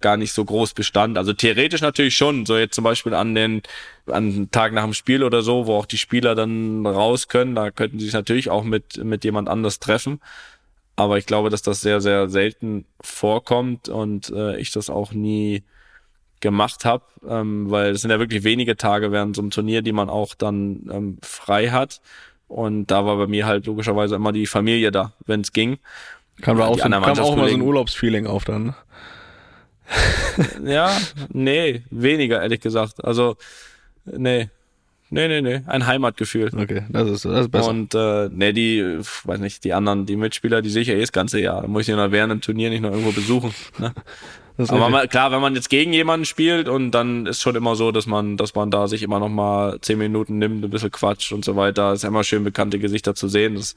gar 0.02 0.18
nicht 0.18 0.34
so 0.34 0.44
groß 0.44 0.74
bestand. 0.74 1.18
Also 1.18 1.32
theoretisch 1.32 1.82
natürlich 1.82 2.18
schon, 2.18 2.46
so 2.46 2.58
jetzt 2.58 2.76
zum 2.76 2.84
Beispiel 2.84 3.14
an 3.14 3.36
den, 3.36 3.62
an 4.08 4.50
Tag 4.52 4.74
nach 4.74 4.84
dem 4.84 4.94
Spiel 4.94 5.24
oder 5.24 5.42
so, 5.42 5.68
wo 5.68 5.76
auch 5.76 5.86
die 5.86 5.98
Spieler 5.98 6.36
dann 6.36 6.86
raus 6.86 7.30
können, 7.30 7.56
da 7.56 7.72
könnten 7.72 8.00
sie 8.00 8.06
sich 8.06 8.14
natürlich 8.14 8.50
auch 8.50 8.64
mit, 8.64 9.02
mit 9.04 9.24
jemand 9.24 9.48
anders 9.48 9.80
treffen. 9.80 10.20
Aber 10.96 11.18
ich 11.18 11.26
glaube, 11.26 11.50
dass 11.50 11.62
das 11.62 11.82
sehr, 11.82 12.02
sehr 12.02 12.30
selten 12.30 12.86
vorkommt 13.02 13.90
und 13.90 14.30
äh, 14.30 14.58
ich 14.58 14.72
das 14.72 14.90
auch 14.90 15.12
nie 15.12 15.64
gemacht 16.40 16.86
habe, 16.86 17.06
ähm, 17.28 17.72
weil 17.72 17.92
es 17.92 18.02
sind 18.02 18.12
ja 18.12 18.20
wirklich 18.20 18.44
wenige 18.44 18.76
Tage 18.76 19.12
während 19.12 19.36
so 19.36 19.42
einem 19.42 19.50
Turnier, 19.50 19.82
die 19.82 19.94
man 19.94 20.10
auch 20.10 20.36
dann 20.36 20.90
ähm, 20.92 21.18
frei 21.24 21.70
hat. 21.70 22.02
Und 22.48 22.88
da 22.92 23.06
war 23.06 23.18
bei 23.18 23.28
mir 23.28 23.48
halt 23.48 23.66
logischerweise 23.66 24.16
immer 24.16 24.32
die 24.32 24.46
Familie 24.46 24.92
da, 24.92 25.14
wenn 25.26 25.42
es 25.42 25.54
ging. 25.54 25.80
Kam 26.42 26.58
da 26.58 26.66
auch, 26.66 26.78
so, 26.78 26.84
kam 26.84 26.94
auch 26.94 27.36
mal 27.36 27.50
so 27.50 27.56
ein 27.56 27.62
Urlaubsfeeling 27.62 28.28
auf 28.28 28.44
dann. 28.44 28.66
Ne? 28.66 28.76
ja, 30.66 30.96
nee, 31.30 31.84
weniger 31.90 32.42
ehrlich 32.42 32.60
gesagt. 32.60 33.04
Also, 33.04 33.38
nee, 34.06 34.50
Nee, 35.14 35.28
nee, 35.28 35.42
nee. 35.42 35.62
Ein 35.68 35.86
Heimatgefühl. 35.86 36.50
Okay, 36.56 36.84
das 36.90 37.08
ist, 37.08 37.26
das 37.26 37.42
ist 37.42 37.52
besser. 37.52 37.70
Und 37.70 37.94
äh, 37.94 38.30
nee, 38.32 38.52
die, 38.52 39.00
weiß 39.24 39.40
nicht, 39.40 39.64
die 39.64 39.74
anderen, 39.74 40.08
die 40.08 40.16
Mitspieler, 40.16 40.64
die 40.64 40.70
sehe 40.70 40.82
ich 40.82 40.88
ja 40.88 40.96
eh 40.96 41.02
das 41.02 41.12
ganze 41.12 41.40
Jahr. 41.40 41.62
Da 41.62 41.68
muss 41.68 41.84
ich 41.84 41.90
ja 41.90 42.12
während 42.12 42.32
dem 42.32 42.42
Turnier 42.42 42.72
nicht 42.72 42.82
noch 42.82 42.90
irgendwo 42.90 43.12
besuchen. 43.12 43.54
Ne? 43.78 43.94
Aber 44.58 44.90
man, 44.90 45.08
klar, 45.10 45.32
wenn 45.32 45.42
man 45.42 45.56
jetzt 45.56 45.70
gegen 45.70 45.94
jemanden 45.94 46.26
spielt 46.26 46.68
und 46.68 46.92
dann 46.92 47.26
ist 47.26 47.42
schon 47.42 47.56
immer 47.56 47.76
so, 47.76 47.92
dass 47.92 48.06
man, 48.06 48.38
dass 48.38 48.56
man 48.56 48.72
da 48.72 48.88
sich 48.88 49.04
immer 49.04 49.20
noch 49.20 49.30
mal 49.30 49.80
zehn 49.82 49.98
Minuten 49.98 50.38
nimmt, 50.38 50.64
ein 50.64 50.70
bisschen 50.70 50.92
quatscht 50.92 51.32
und 51.32 51.46
so 51.46 51.56
weiter. 51.56 51.94
Ist 51.94 52.04
ja 52.04 52.10
immer 52.10 52.24
schön, 52.24 52.44
bekannte 52.44 52.80
Gesichter 52.80 53.16
zu 53.16 53.28
sehen. 53.28 53.56
Das, 53.56 53.76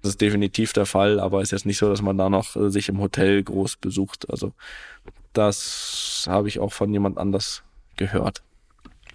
das 0.00 0.10
ist 0.10 0.20
definitiv 0.20 0.72
der 0.72 0.86
Fall, 0.86 1.20
aber 1.20 1.42
ist 1.42 1.52
jetzt 1.52 1.66
nicht 1.66 1.78
so, 1.78 1.88
dass 1.88 2.02
man 2.02 2.18
da 2.18 2.28
noch 2.28 2.56
äh, 2.56 2.70
sich 2.70 2.88
im 2.88 3.00
Hotel 3.00 3.42
groß 3.42 3.76
besucht. 3.76 4.28
Also 4.30 4.52
das 5.32 6.26
habe 6.28 6.48
ich 6.48 6.58
auch 6.58 6.72
von 6.72 6.92
jemand 6.92 7.18
anders 7.18 7.62
gehört. 7.96 8.42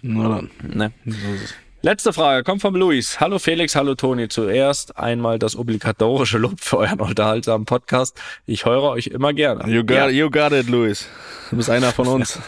Na 0.02 0.28
dann. 0.28 0.50
Ne. 0.62 0.92
Letzte 1.82 2.12
Frage 2.12 2.44
kommt 2.44 2.60
vom 2.60 2.74
Luis. 2.74 3.20
Hallo 3.20 3.38
Felix, 3.38 3.74
hallo 3.76 3.94
Toni. 3.94 4.28
Zuerst 4.28 4.96
einmal 4.96 5.38
das 5.38 5.56
obligatorische 5.56 6.38
Lob 6.38 6.60
für 6.60 6.78
euren 6.78 7.00
unterhaltsamen 7.00 7.66
Podcast. 7.66 8.20
Ich 8.46 8.64
höre 8.64 8.82
euch 8.82 9.08
immer 9.08 9.32
gerne. 9.32 9.68
You 9.72 9.82
got, 9.84 9.96
ja. 9.96 10.08
you 10.08 10.30
got 10.30 10.52
it, 10.52 10.68
Luis. 10.68 11.08
Du 11.50 11.56
bist 11.56 11.70
einer 11.70 11.92
von 11.92 12.06
uns. 12.08 12.40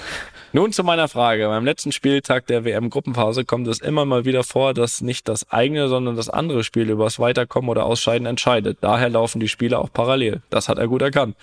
Nun 0.52 0.72
zu 0.72 0.82
meiner 0.82 1.06
Frage. 1.06 1.46
Beim 1.46 1.64
letzten 1.64 1.92
Spieltag 1.92 2.48
der 2.48 2.64
WM-Gruppenphase 2.64 3.44
kommt 3.44 3.68
es 3.68 3.80
immer 3.80 4.04
mal 4.04 4.24
wieder 4.24 4.42
vor, 4.42 4.74
dass 4.74 5.00
nicht 5.00 5.28
das 5.28 5.48
eigene, 5.50 5.88
sondern 5.88 6.16
das 6.16 6.28
andere 6.28 6.64
Spiel 6.64 6.90
übers 6.90 7.20
Weiterkommen 7.20 7.70
oder 7.70 7.84
Ausscheiden 7.84 8.26
entscheidet. 8.26 8.78
Daher 8.80 9.10
laufen 9.10 9.38
die 9.38 9.48
Spiele 9.48 9.78
auch 9.78 9.92
parallel. 9.92 10.42
Das 10.50 10.68
hat 10.68 10.78
er 10.78 10.88
gut 10.88 11.02
erkannt. 11.02 11.36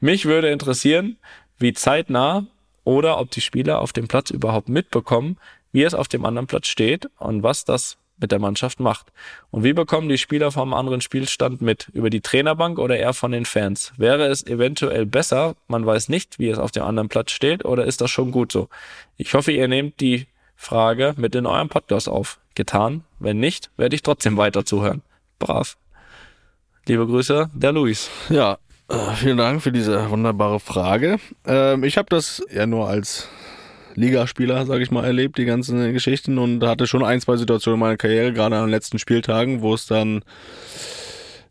Mich 0.00 0.24
würde 0.24 0.48
interessieren, 0.48 1.18
wie 1.58 1.74
zeitnah 1.74 2.46
oder 2.84 3.18
ob 3.18 3.30
die 3.30 3.40
Spieler 3.40 3.80
auf 3.80 3.92
dem 3.92 4.08
Platz 4.08 4.30
überhaupt 4.30 4.68
mitbekommen, 4.68 5.38
wie 5.72 5.82
es 5.82 5.94
auf 5.94 6.08
dem 6.08 6.24
anderen 6.24 6.46
Platz 6.46 6.68
steht 6.68 7.08
und 7.18 7.42
was 7.42 7.64
das 7.64 7.96
mit 8.18 8.30
der 8.30 8.38
Mannschaft 8.38 8.78
macht. 8.80 9.12
Und 9.50 9.64
wie 9.64 9.72
bekommen 9.72 10.08
die 10.08 10.18
Spieler 10.18 10.52
vom 10.52 10.72
anderen 10.72 11.00
Spielstand 11.00 11.60
mit? 11.60 11.88
Über 11.92 12.10
die 12.10 12.20
Trainerbank 12.20 12.78
oder 12.78 12.96
eher 12.96 13.12
von 13.12 13.32
den 13.32 13.44
Fans? 13.44 13.92
Wäre 13.96 14.26
es 14.26 14.46
eventuell 14.46 15.04
besser, 15.04 15.56
man 15.66 15.84
weiß 15.84 16.08
nicht, 16.08 16.38
wie 16.38 16.48
es 16.48 16.58
auf 16.58 16.70
dem 16.70 16.84
anderen 16.84 17.08
Platz 17.08 17.32
steht, 17.32 17.64
oder 17.64 17.84
ist 17.84 18.00
das 18.00 18.10
schon 18.10 18.30
gut 18.30 18.52
so? 18.52 18.68
Ich 19.16 19.34
hoffe, 19.34 19.50
ihr 19.50 19.66
nehmt 19.66 20.00
die 20.00 20.26
Frage 20.56 21.14
mit 21.16 21.34
in 21.34 21.46
eurem 21.46 21.68
Podcast 21.68 22.08
auf. 22.08 22.38
Getan? 22.54 23.02
Wenn 23.18 23.40
nicht, 23.40 23.70
werde 23.76 23.96
ich 23.96 24.02
trotzdem 24.02 24.36
weiter 24.36 24.64
zuhören. 24.64 25.02
Brav. 25.40 25.76
Liebe 26.86 27.06
Grüße, 27.06 27.50
der 27.52 27.72
Luis. 27.72 28.10
Ja, 28.28 28.58
vielen 29.14 29.38
Dank 29.38 29.62
für 29.62 29.72
diese 29.72 30.10
wunderbare 30.10 30.60
Frage. 30.60 31.18
Ähm, 31.46 31.84
ich 31.84 31.96
habe 31.96 32.08
das 32.10 32.42
ja 32.52 32.66
nur 32.66 32.88
als 32.88 33.28
Ligaspieler, 33.94 34.66
sage 34.66 34.82
ich 34.82 34.90
mal, 34.90 35.04
erlebt, 35.04 35.38
die 35.38 35.44
ganzen 35.44 35.92
Geschichten 35.92 36.38
und 36.38 36.64
hatte 36.64 36.86
schon 36.86 37.04
ein, 37.04 37.20
zwei 37.20 37.36
Situationen 37.36 37.76
in 37.76 37.80
meiner 37.80 37.96
Karriere, 37.96 38.32
gerade 38.32 38.56
an 38.56 38.64
den 38.64 38.70
letzten 38.70 38.98
Spieltagen, 38.98 39.62
wo 39.62 39.74
es 39.74 39.86
dann 39.86 40.22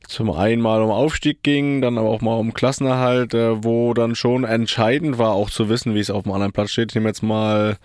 zum 0.07 0.29
einen 0.31 0.61
mal 0.61 0.81
um 0.81 0.91
Aufstieg 0.91 1.41
ging, 1.43 1.81
dann 1.81 1.97
aber 1.97 2.09
auch 2.09 2.21
mal 2.21 2.35
um 2.35 2.53
Klassenerhalt, 2.53 3.33
äh, 3.33 3.63
wo 3.63 3.93
dann 3.93 4.15
schon 4.15 4.43
entscheidend 4.43 5.17
war, 5.17 5.31
auch 5.31 5.49
zu 5.49 5.69
wissen, 5.69 5.95
wie 5.95 5.99
es 5.99 6.11
auf 6.11 6.23
dem 6.23 6.33
anderen 6.33 6.51
Platz 6.51 6.71
steht. 6.71 6.91
Ich 6.91 6.95
nehme 6.95 7.09
jetzt 7.09 7.23
mal 7.23 7.77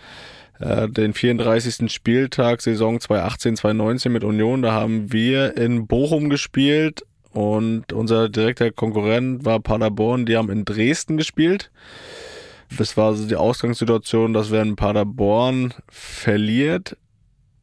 äh, 0.60 0.88
den 0.88 1.14
34. 1.14 1.90
Spieltag 1.90 2.60
Saison 2.60 3.00
2018, 3.00 3.56
2019 3.56 4.12
mit 4.12 4.24
Union. 4.24 4.62
Da 4.62 4.72
haben 4.72 5.12
wir 5.12 5.56
in 5.56 5.86
Bochum 5.86 6.28
gespielt 6.28 7.02
und 7.32 7.92
unser 7.92 8.28
direkter 8.28 8.70
Konkurrent 8.70 9.44
war 9.44 9.60
Paderborn. 9.60 10.26
Die 10.26 10.36
haben 10.36 10.50
in 10.50 10.64
Dresden 10.64 11.16
gespielt. 11.16 11.70
Das 12.76 12.96
war 12.96 13.14
so 13.14 13.26
die 13.26 13.36
Ausgangssituation, 13.36 14.32
dass 14.32 14.50
wenn 14.50 14.76
Paderborn 14.76 15.74
verliert 15.88 16.96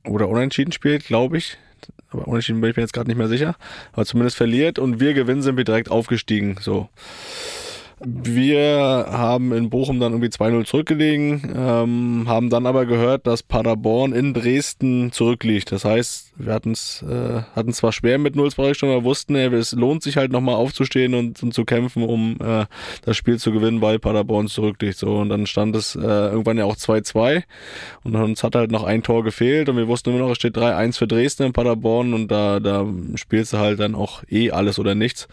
oder 0.03 0.30
unentschieden 0.30 0.72
spielt, 0.72 1.05
glaube 1.05 1.38
ich, 1.38 1.57
aber 2.09 2.28
unentschieden 2.28 2.61
bin 2.61 2.72
ich 2.72 2.78
mir 2.78 2.84
jetzt 2.84 2.93
gerade 2.93 3.07
nicht 3.07 3.18
mehr 3.18 3.28
sicher, 3.28 3.55
aber 3.93 4.05
zumindest 4.05 4.38
verliert 4.38 4.80
und 4.80 4.99
wir 4.99 5.13
gewinnen, 5.13 5.41
sind 5.41 5.57
wir 5.57 5.63
direkt 5.63 5.91
aufgestiegen. 5.91 6.57
So. 6.59 6.89
Wir 8.04 9.08
haben 9.10 9.54
in 9.54 9.70
Bochum 9.70 10.02
dann 10.02 10.12
irgendwie 10.12 10.28
2-0 10.28 10.66
zurückgelegen, 10.66 11.54
ähm, 11.56 12.26
haben 12.28 12.50
dann 12.50 12.66
aber 12.66 12.86
gehört, 12.86 13.26
dass 13.26 13.41
Paderborn 13.41 14.12
in 14.12 14.34
Dresden 14.34 15.14
zurückliegt. 15.14 15.72
Das 15.72 15.86
heißt, 15.86 16.34
wir 16.36 16.54
hatten 16.54 16.74
es 16.74 17.04
äh, 17.04 17.72
zwar 17.72 17.93
schwer 17.93 18.18
mit 18.18 18.36
0 18.36 18.52
2 18.52 18.74
schon, 18.74 18.89
aber 18.89 19.06
wussten, 19.06 19.36
ey, 19.36 19.48
es 19.54 19.72
lohnt 19.72 20.04
sich 20.04 20.18
halt 20.18 20.34
nochmal 20.34 20.56
aufzustehen 20.56 21.14
und, 21.14 21.41
und, 21.41 21.54
zu 21.54 21.64
kämpfen, 21.64 22.04
um 22.04 22.36
äh, 22.41 22.66
das 23.06 23.16
Spiel 23.16 23.39
zu 23.39 23.54
gewinnen, 23.54 23.82
weil 23.82 23.98
Paderborn 23.98 24.48
zurückliegt. 24.48 24.98
So, 24.98 25.16
und 25.16 25.30
dann 25.30 25.48
stand 25.48 25.74
es 25.78 25.96
äh, 25.96 26.02
irgendwann 26.02 26.58
ja 26.58 26.66
auch 26.66 26.76
2-2 26.76 27.43
und 28.04 28.16
uns 28.18 28.43
hat 28.43 28.56
halt 28.56 28.72
noch 28.72 28.84
ein 28.84 29.04
Tor 29.04 29.24
gefehlt 29.24 29.70
und 29.70 29.78
wir 29.78 29.88
wussten 29.88 30.10
immer 30.10 30.20
noch, 30.20 30.32
es 30.32 30.38
steht 30.38 30.58
3-1 30.58 30.98
für 30.98 31.08
Dresden 31.08 31.43
in 31.43 31.54
Paderborn 31.54 32.14
und 32.14 32.28
da, 32.28 32.60
da 32.60 32.86
spielst 33.16 33.54
du 33.54 33.58
halt 33.58 33.80
dann 33.80 33.96
auch 33.96 34.22
eh 34.30 34.52
alles 34.52 34.80
oder 34.80 34.96
nichts 34.96 35.30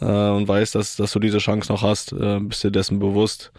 äh, 0.00 0.04
und 0.04 0.46
weißt, 0.46 0.74
dass, 0.74 0.96
dass 0.96 1.12
du 1.12 1.18
diese 1.18 1.38
Chance 1.38 1.72
noch 1.72 1.82
hast, 1.82 2.12
äh, 2.12 2.38
bist 2.40 2.64
dir 2.64 2.70
dessen 2.70 2.98
bewusst. 2.98 3.52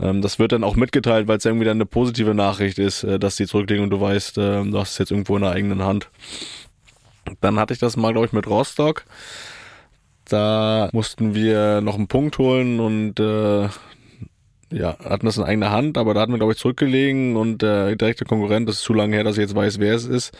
Ähm, 0.00 0.22
das 0.22 0.38
wird 0.38 0.52
dann 0.52 0.64
auch 0.64 0.76
mitgeteilt, 0.76 1.28
weil 1.28 1.38
es 1.38 1.44
irgendwie 1.44 1.64
dann 1.64 1.78
eine 1.78 1.86
positive 1.86 2.34
Nachricht 2.34 2.78
ist, 2.78 3.04
äh, 3.04 3.18
dass 3.18 3.36
die 3.36 3.46
zurücklegen 3.46 3.84
und 3.84 3.90
du 3.90 4.00
weißt, 4.00 4.38
äh, 4.38 4.64
du 4.64 4.78
hast 4.78 4.92
es 4.92 4.98
jetzt 4.98 5.10
irgendwo 5.10 5.36
in 5.36 5.42
der 5.42 5.52
eigenen 5.52 5.82
Hand. 5.82 6.10
Dann 7.40 7.58
hatte 7.58 7.74
ich 7.74 7.80
das 7.80 7.96
mal, 7.96 8.12
glaube 8.12 8.26
ich, 8.26 8.32
mit 8.32 8.46
Rostock. 8.46 9.04
Da 10.28 10.88
mussten 10.92 11.34
wir 11.34 11.80
noch 11.80 11.94
einen 11.94 12.08
Punkt 12.08 12.38
holen 12.38 12.80
und 12.80 13.20
äh, 13.20 13.68
ja, 14.72 14.98
hatten 14.98 15.26
das 15.26 15.38
in 15.38 15.44
eigener 15.44 15.70
Hand, 15.70 15.96
aber 15.96 16.14
da 16.14 16.20
hatten 16.20 16.32
wir, 16.32 16.38
glaube 16.38 16.52
ich, 16.52 16.58
zurückgelegen 16.58 17.36
und 17.36 17.62
der 17.62 17.94
direkte 17.94 18.24
Konkurrent, 18.24 18.68
das 18.68 18.76
ist 18.76 18.82
zu 18.82 18.94
lange 18.94 19.14
her, 19.14 19.24
dass 19.24 19.36
ich 19.36 19.42
jetzt 19.42 19.54
weiß, 19.54 19.78
wer 19.78 19.94
es 19.94 20.04
ist, 20.04 20.36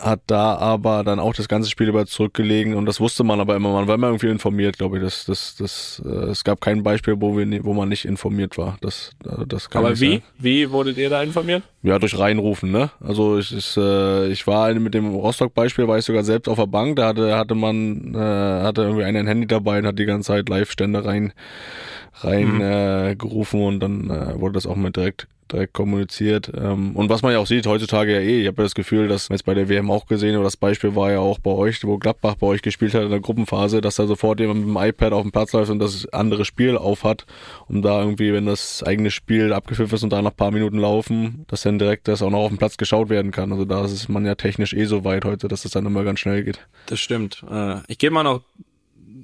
hat 0.00 0.20
da 0.28 0.56
aber 0.56 1.02
dann 1.02 1.18
auch 1.18 1.34
das 1.34 1.48
ganze 1.48 1.68
Spiel 1.68 1.88
über 1.88 2.06
zurückgelegen 2.06 2.74
und 2.74 2.86
das 2.86 3.00
wusste 3.00 3.24
man 3.24 3.40
aber 3.40 3.56
immer, 3.56 3.72
man 3.72 3.88
war 3.88 3.96
immer 3.96 4.08
irgendwie 4.08 4.28
informiert, 4.28 4.78
glaube 4.78 4.98
ich. 4.98 5.02
Das, 5.02 5.24
das, 5.24 5.56
das, 5.56 6.02
äh, 6.04 6.30
es 6.30 6.44
gab 6.44 6.60
kein 6.60 6.82
Beispiel, 6.82 7.20
wo 7.20 7.36
wir, 7.36 7.64
wo 7.64 7.74
man 7.74 7.88
nicht 7.88 8.04
informiert 8.04 8.56
war. 8.58 8.76
Das, 8.80 9.10
äh, 9.24 9.44
das 9.46 9.70
kann 9.70 9.84
aber 9.84 9.98
wie? 10.00 10.10
Sein. 10.10 10.22
Wie 10.38 10.70
wurdet 10.70 10.98
ihr 10.98 11.10
da 11.10 11.22
informiert? 11.22 11.64
Ja, 11.82 11.98
durch 11.98 12.18
Reinrufen, 12.18 12.70
ne? 12.70 12.90
Also 13.00 13.38
ich, 13.38 13.56
ich, 13.56 13.76
äh, 13.76 14.28
ich 14.28 14.46
war 14.46 14.72
mit 14.74 14.94
dem 14.94 15.14
Rostock-Beispiel, 15.14 15.88
war 15.88 15.98
ich 15.98 16.04
sogar 16.04 16.22
selbst 16.22 16.48
auf 16.48 16.58
der 16.58 16.66
Bank, 16.66 16.96
da 16.96 17.08
hatte, 17.08 17.36
hatte 17.36 17.54
man, 17.56 18.14
äh, 18.14 18.18
hatte 18.18 18.82
irgendwie 18.82 19.04
einen 19.04 19.26
Handy 19.26 19.46
dabei 19.46 19.78
und 19.78 19.86
hat 19.86 19.98
die 19.98 20.06
ganze 20.06 20.28
Zeit 20.28 20.48
Live-Stände 20.48 21.04
rein, 21.04 21.32
rein 22.24 22.54
mhm. 22.56 22.60
äh, 22.60 23.16
und 23.52 23.80
dann 23.80 24.10
äh, 24.10 24.40
wurde 24.40 24.54
das 24.54 24.66
auch 24.66 24.76
mit 24.76 24.96
direkt 24.96 25.28
direkt 25.52 25.72
kommuniziert. 25.72 26.50
Ähm, 26.54 26.94
und 26.94 27.08
was 27.08 27.22
man 27.22 27.32
ja 27.32 27.38
auch 27.38 27.46
sieht, 27.46 27.66
heutzutage 27.66 28.12
ja 28.12 28.20
eh, 28.20 28.42
ich 28.42 28.46
habe 28.46 28.58
ja 28.58 28.64
das 28.64 28.74
Gefühl, 28.74 29.08
dass 29.08 29.28
jetzt 29.28 29.44
bei 29.44 29.54
der 29.54 29.68
WM 29.68 29.90
auch 29.90 30.06
gesehen, 30.06 30.36
oder 30.36 30.44
das 30.44 30.56
Beispiel 30.56 30.94
war 30.94 31.10
ja 31.10 31.20
auch 31.20 31.38
bei 31.38 31.50
euch, 31.50 31.82
wo 31.84 31.98
Gladbach 31.98 32.36
bei 32.36 32.46
euch 32.46 32.62
gespielt 32.62 32.94
hat 32.94 33.02
in 33.02 33.10
der 33.10 33.20
Gruppenphase, 33.20 33.80
dass 33.80 33.96
da 33.96 34.06
sofort 34.06 34.40
jemand 34.40 34.60
mit 34.60 34.68
dem 34.68 34.76
iPad 34.76 35.12
auf 35.12 35.22
dem 35.22 35.32
Platz 35.32 35.52
läuft 35.52 35.70
und 35.70 35.78
das 35.78 36.06
andere 36.12 36.44
Spiel 36.44 36.76
aufhat, 36.76 37.26
um 37.68 37.82
da 37.82 38.00
irgendwie, 38.00 38.32
wenn 38.32 38.46
das 38.46 38.82
eigene 38.82 39.10
Spiel 39.10 39.52
abgepfiffen 39.52 39.96
ist 39.96 40.02
und 40.02 40.12
da 40.12 40.22
nach 40.22 40.36
paar 40.36 40.50
Minuten 40.50 40.78
laufen, 40.78 41.44
dass 41.48 41.62
dann 41.62 41.78
direkt 41.78 42.08
das 42.08 42.22
auch 42.22 42.30
noch 42.30 42.40
auf 42.40 42.48
dem 42.48 42.58
Platz 42.58 42.76
geschaut 42.76 43.08
werden 43.08 43.30
kann. 43.30 43.52
Also 43.52 43.64
da 43.64 43.84
ist 43.84 44.08
man 44.08 44.24
ja 44.24 44.34
technisch 44.34 44.74
eh 44.74 44.84
so 44.84 45.04
weit 45.04 45.24
heute, 45.24 45.48
dass 45.48 45.62
das 45.62 45.72
dann 45.72 45.86
immer 45.86 46.04
ganz 46.04 46.20
schnell 46.20 46.44
geht. 46.44 46.66
Das 46.86 47.00
stimmt. 47.00 47.44
Äh, 47.50 47.76
ich 47.88 47.98
gehe 47.98 48.10
mal 48.10 48.22
noch 48.22 48.42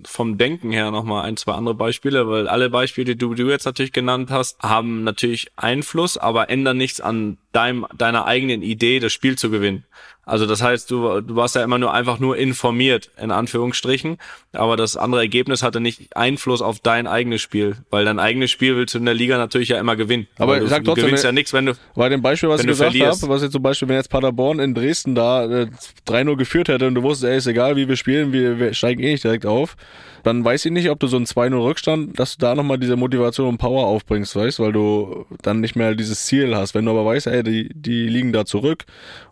vom 0.05 0.38
Denken 0.38 0.70
her 0.70 0.90
nochmal 0.90 1.24
ein, 1.24 1.36
zwei 1.36 1.52
andere 1.52 1.74
Beispiele, 1.74 2.28
weil 2.28 2.48
alle 2.48 2.70
Beispiele, 2.70 3.16
die 3.16 3.34
du, 3.34 3.50
jetzt 3.50 3.64
natürlich 3.64 3.92
genannt 3.92 4.30
hast, 4.30 4.59
haben 4.61 5.05
natürlich 5.05 5.50
Einfluss, 5.57 6.16
aber 6.16 6.50
ändern 6.50 6.76
nichts 6.76 7.00
an 7.00 7.38
deinem, 7.55 7.86
deiner 7.96 8.26
eigenen 8.26 8.62
Idee, 8.62 9.00
das 9.00 9.12
Spiel 9.12 9.36
zu 9.36 9.50
gewinnen. 9.50 9.84
Also 10.26 10.46
das 10.46 10.62
heißt, 10.62 10.90
du, 10.90 11.20
du 11.20 11.36
warst 11.36 11.55
ja 11.55 11.62
immer 11.62 11.78
nur 11.78 11.92
einfach 11.92 12.18
nur 12.18 12.36
informiert, 12.38 13.11
in 13.20 13.30
Anführungsstrichen, 13.30 14.16
aber 14.52 14.76
das 14.76 14.96
andere 14.96 15.20
Ergebnis 15.20 15.62
hatte 15.62 15.80
nicht 15.80 16.16
Einfluss 16.16 16.62
auf 16.62 16.80
dein 16.80 17.07
eigenes 17.07 17.42
Spiel, 17.42 17.76
weil 17.90 18.07
dein 18.07 18.18
eigenes 18.18 18.50
Spiel 18.50 18.76
willst 18.76 18.94
du 18.94 18.98
in 18.98 19.05
der 19.05 19.14
Liga 19.14 19.36
natürlich 19.36 19.68
ja 19.68 19.78
immer 19.78 19.96
gewinnen. 19.96 20.26
Aber 20.38 20.61
du, 20.61 20.66
sag 20.66 20.84
trotzdem, 20.84 21.07
gewinnst 21.07 21.24
ja 21.24 21.32
nichts, 21.32 21.52
wenn 21.52 21.66
du 21.66 21.74
Bei 21.94 22.09
dem 22.09 22.22
Beispiel, 22.22 22.48
was 22.48 22.62
ich 22.62 22.66
gesagt 22.66 22.98
habe, 22.98 23.28
was 23.28 23.42
jetzt 23.42 23.52
zum 23.52 23.62
Beispiel, 23.62 23.88
wenn 23.88 23.96
jetzt 23.96 24.09
Paderborn 24.09 24.61
in 24.61 24.74
Dresden 24.74 25.14
da 25.14 25.44
äh, 25.44 25.66
3-0 26.09 26.36
geführt 26.36 26.68
hätte 26.68 26.86
und 26.86 26.94
du 26.94 27.02
wusstest, 27.02 27.30
ey, 27.30 27.36
ist 27.36 27.46
egal, 27.46 27.76
wie 27.76 27.86
wir 27.86 27.96
spielen, 27.96 28.32
wir, 28.32 28.59
wir 28.59 28.72
steigen 28.72 29.02
eh 29.02 29.12
nicht 29.12 29.24
direkt 29.24 29.44
auf, 29.44 29.76
dann 30.24 30.44
weiß 30.44 30.64
ich 30.64 30.72
nicht, 30.72 30.90
ob 30.90 30.98
du 30.98 31.06
so 31.06 31.16
einen 31.16 31.26
2-0 31.26 31.62
Rückstand, 31.62 32.18
dass 32.18 32.36
du 32.36 32.46
da 32.46 32.54
nochmal 32.54 32.78
diese 32.78 32.96
Motivation 32.96 33.48
und 33.48 33.58
Power 33.58 33.86
aufbringst, 33.86 34.34
weißt, 34.34 34.58
weil 34.58 34.72
du 34.72 35.26
dann 35.42 35.60
nicht 35.60 35.76
mehr 35.76 35.94
dieses 35.94 36.24
Ziel 36.24 36.56
hast. 36.56 36.74
Wenn 36.74 36.86
du 36.86 36.92
aber 36.92 37.04
weißt, 37.04 37.26
ey, 37.26 37.42
die, 37.42 37.70
die 37.74 38.08
liegen 38.08 38.32
da 38.32 38.46
zurück 38.46 38.84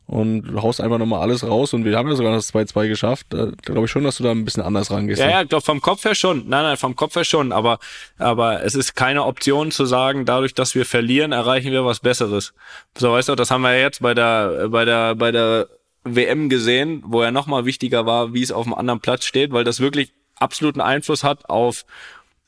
und 0.06 0.42
du 0.42 0.62
haust 0.62 0.82
einfach 0.82 0.98
nochmal 0.98 1.20
alles 1.20 1.46
raus 1.46 1.72
und 1.72 1.86
wir 1.86 1.96
haben 1.96 2.08
ja 2.08 2.14
sogar 2.14 2.32
das 2.32 2.52
2-2 2.52 2.88
geschafft, 2.88 3.26
da 3.30 3.50
glaube 3.62 3.86
ich 3.86 3.90
schon, 3.90 4.04
dass 4.04 4.18
du 4.18 4.22
da 4.22 4.32
ein 4.32 4.44
bisschen 4.44 4.62
anders 4.62 4.90
rangehst. 4.90 5.20
Ja, 5.20 5.30
ja, 5.30 5.42
glaub, 5.44 5.64
vom 5.64 5.80
Kopf 5.80 6.04
her 6.04 6.14
schon. 6.14 6.48
Nein, 6.48 6.62
nein, 6.62 6.76
vom 6.76 6.94
Kopf 6.94 7.16
her 7.16 7.24
schon, 7.24 7.52
aber, 7.52 7.78
aber 8.18 8.62
es 8.62 8.74
ist 8.74 8.94
keine 8.94 9.24
Option 9.24 9.70
zu 9.70 9.86
sagen, 9.86 10.26
dadurch, 10.26 10.52
dass 10.52 10.74
wir 10.74 10.84
verlieren, 10.84 11.32
erreichen 11.32 11.72
wir 11.72 11.86
was 11.86 12.00
Besseres. 12.00 12.52
So, 12.98 13.12
weißt 13.12 13.30
du, 13.30 13.34
das 13.34 13.50
haben 13.50 13.62
wir 13.62 13.80
jetzt 13.80 14.02
bei 14.02 14.12
der, 14.12 14.68
bei 14.68 14.84
der, 14.84 15.14
bei 15.14 15.32
der 15.32 15.68
WM 16.04 16.48
gesehen, 16.48 17.02
wo 17.06 17.22
er 17.22 17.30
nochmal 17.30 17.64
wichtiger 17.64 18.04
war, 18.04 18.34
wie 18.34 18.42
es 18.42 18.52
auf 18.52 18.64
dem 18.64 18.74
anderen 18.74 19.00
Platz 19.00 19.24
steht, 19.24 19.52
weil 19.52 19.64
das 19.64 19.80
wirklich 19.80 20.12
absoluten 20.36 20.80
Einfluss 20.80 21.24
hat 21.24 21.48
auf, 21.48 21.84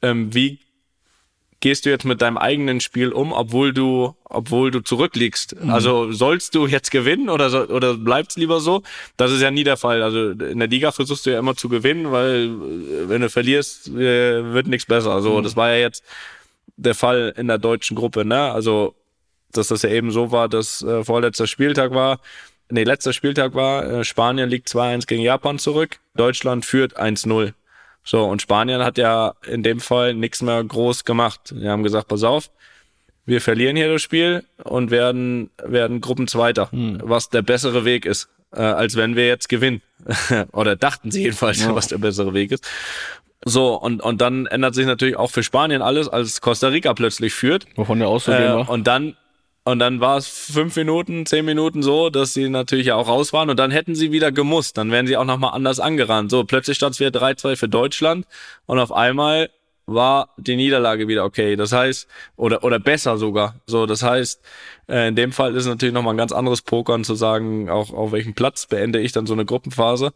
ähm, 0.02 0.34
wie 0.34 0.58
gehst 1.64 1.86
du 1.86 1.90
jetzt 1.90 2.04
mit 2.04 2.20
deinem 2.20 2.36
eigenen 2.36 2.80
Spiel 2.80 3.10
um, 3.10 3.32
obwohl 3.32 3.72
du, 3.72 4.14
obwohl 4.24 4.70
du 4.70 4.80
zurückliegst? 4.80 5.62
Mhm. 5.62 5.70
Also 5.70 6.12
sollst 6.12 6.54
du 6.54 6.66
jetzt 6.66 6.90
gewinnen 6.90 7.30
oder, 7.30 7.48
so, 7.48 7.66
oder 7.68 7.94
bleibt's 7.94 8.36
lieber 8.36 8.60
so? 8.60 8.82
Das 9.16 9.32
ist 9.32 9.40
ja 9.40 9.50
nie 9.50 9.64
der 9.64 9.78
Fall. 9.78 10.02
Also 10.02 10.32
in 10.32 10.58
der 10.58 10.68
Liga 10.68 10.92
versuchst 10.92 11.24
du 11.24 11.30
ja 11.30 11.38
immer 11.38 11.56
zu 11.56 11.70
gewinnen, 11.70 12.12
weil 12.12 12.44
äh, 12.44 13.08
wenn 13.08 13.22
du 13.22 13.30
verlierst, 13.30 13.88
äh, 13.88 14.52
wird 14.52 14.66
nichts 14.66 14.86
besser. 14.86 15.12
Also 15.12 15.38
mhm. 15.38 15.42
das 15.42 15.56
war 15.56 15.70
ja 15.70 15.78
jetzt 15.78 16.04
der 16.76 16.94
Fall 16.94 17.32
in 17.36 17.48
der 17.48 17.58
deutschen 17.58 17.96
Gruppe, 17.96 18.26
ne? 18.26 18.52
Also, 18.52 18.94
dass 19.52 19.68
das 19.68 19.82
ja 19.82 19.88
eben 19.88 20.10
so 20.10 20.32
war, 20.32 20.50
dass 20.50 20.82
äh, 20.82 21.02
vorletzter 21.02 21.46
Spieltag 21.46 21.92
war, 21.94 22.20
nee, 22.68 22.84
letzter 22.84 23.12
Spieltag 23.12 23.54
war, 23.54 23.84
äh, 23.84 24.04
Spanien 24.04 24.50
liegt 24.50 24.68
2-1 24.68 25.06
gegen 25.06 25.22
Japan 25.22 25.58
zurück, 25.58 26.00
Deutschland 26.14 26.64
führt 26.64 27.00
1-0. 27.00 27.54
So, 28.04 28.24
und 28.24 28.42
Spanien 28.42 28.84
hat 28.84 28.98
ja 28.98 29.34
in 29.46 29.62
dem 29.62 29.80
Fall 29.80 30.14
nichts 30.14 30.42
mehr 30.42 30.62
groß 30.62 31.04
gemacht. 31.04 31.54
Die 31.56 31.68
haben 31.68 31.82
gesagt, 31.82 32.08
pass 32.08 32.22
auf, 32.22 32.50
wir 33.26 33.40
verlieren 33.40 33.76
hier 33.76 33.90
das 33.90 34.02
Spiel 34.02 34.44
und 34.62 34.90
werden, 34.90 35.50
werden 35.62 36.00
Gruppenzweiter, 36.02 36.70
hm. 36.70 37.00
was 37.02 37.30
der 37.30 37.40
bessere 37.42 37.86
Weg 37.86 38.04
ist, 38.04 38.28
äh, 38.54 38.60
als 38.60 38.96
wenn 38.96 39.16
wir 39.16 39.26
jetzt 39.26 39.48
gewinnen. 39.48 39.80
Oder 40.52 40.76
dachten 40.76 41.10
sie 41.10 41.22
jedenfalls, 41.22 41.62
ja. 41.62 41.74
was 41.74 41.88
der 41.88 41.98
bessere 41.98 42.34
Weg 42.34 42.52
ist. 42.52 42.68
So, 43.46 43.74
und, 43.74 44.02
und 44.02 44.20
dann 44.20 44.46
ändert 44.46 44.74
sich 44.74 44.86
natürlich 44.86 45.16
auch 45.16 45.30
für 45.30 45.42
Spanien 45.42 45.82
alles, 45.82 46.08
als 46.08 46.40
Costa 46.40 46.68
Rica 46.68 46.92
plötzlich 46.94 47.32
führt. 47.34 47.66
Wovon 47.76 47.98
der 47.98 48.08
auszugehen 48.08 48.42
Äh, 48.44 48.54
war. 48.54 48.68
und 48.68 48.86
dann 48.86 49.16
und 49.64 49.78
dann 49.78 50.00
war 50.00 50.18
es 50.18 50.26
fünf 50.28 50.76
Minuten, 50.76 51.24
zehn 51.24 51.44
Minuten 51.44 51.82
so, 51.82 52.10
dass 52.10 52.34
sie 52.34 52.48
natürlich 52.50 52.88
ja 52.88 52.96
auch 52.96 53.08
raus 53.08 53.32
waren 53.32 53.48
und 53.48 53.58
dann 53.58 53.70
hätten 53.70 53.94
sie 53.94 54.12
wieder 54.12 54.30
gemusst. 54.30 54.76
Dann 54.76 54.90
wären 54.90 55.06
sie 55.06 55.16
auch 55.16 55.24
nochmal 55.24 55.54
anders 55.54 55.80
angerannt. 55.80 56.30
So, 56.30 56.44
plötzlich 56.44 56.76
stand 56.76 56.94
es 56.94 57.00
wieder 57.00 57.18
3-2 57.18 57.56
für 57.56 57.68
Deutschland 57.68 58.26
und 58.66 58.78
auf 58.78 58.92
einmal 58.92 59.48
war 59.86 60.30
die 60.36 60.56
Niederlage 60.56 61.08
wieder 61.08 61.24
okay. 61.24 61.56
Das 61.56 61.72
heißt, 61.72 62.08
oder, 62.36 62.62
oder 62.64 62.78
besser 62.78 63.16
sogar. 63.16 63.56
So, 63.66 63.86
das 63.86 64.02
heißt, 64.02 64.40
äh, 64.88 65.08
in 65.08 65.16
dem 65.16 65.32
Fall 65.32 65.54
ist 65.54 65.64
es 65.64 65.68
natürlich 65.68 65.94
nochmal 65.94 66.14
ein 66.14 66.18
ganz 66.18 66.32
anderes 66.32 66.62
Pokern 66.62 67.04
zu 67.04 67.14
sagen, 67.14 67.68
auch 67.70 67.92
auf 67.92 68.12
welchem 68.12 68.34
Platz 68.34 68.66
beende 68.66 69.00
ich 69.00 69.12
dann 69.12 69.26
so 69.26 69.34
eine 69.34 69.44
Gruppenphase. 69.44 70.12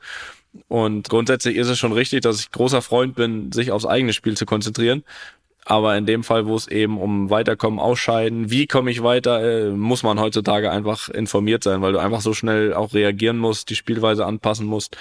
Und 0.69 1.09
grundsätzlich 1.09 1.57
ist 1.57 1.69
es 1.69 1.79
schon 1.79 1.93
richtig, 1.93 2.23
dass 2.23 2.41
ich 2.41 2.51
großer 2.51 2.83
Freund 2.83 3.15
bin, 3.15 3.53
sich 3.53 3.71
aufs 3.71 3.85
eigene 3.85 4.13
Spiel 4.13 4.37
zu 4.37 4.47
konzentrieren. 4.47 5.05
Aber 5.71 5.99
in 5.99 6.07
dem 6.07 6.25
Fall, 6.25 6.47
wo 6.47 6.57
es 6.57 6.67
eben 6.67 6.97
um 6.99 7.29
Weiterkommen, 7.29 7.79
Ausscheiden, 7.79 8.51
wie 8.51 8.67
komme 8.67 8.91
ich 8.91 9.03
weiter, 9.03 9.67
äh, 9.67 9.71
muss 9.71 10.03
man 10.03 10.19
heutzutage 10.19 10.71
einfach 10.71 11.11
informiert 11.11 11.63
sein, 11.63 11.83
weil 11.83 11.93
du 11.93 11.99
einfach 11.99 12.23
so 12.23 12.33
schnell 12.33 12.73
auch 12.73 12.95
reagieren 12.95 13.37
musst, 13.37 13.69
die 13.69 13.75
Spielweise 13.75 14.25
anpassen 14.25 14.67
musst. 14.67 14.97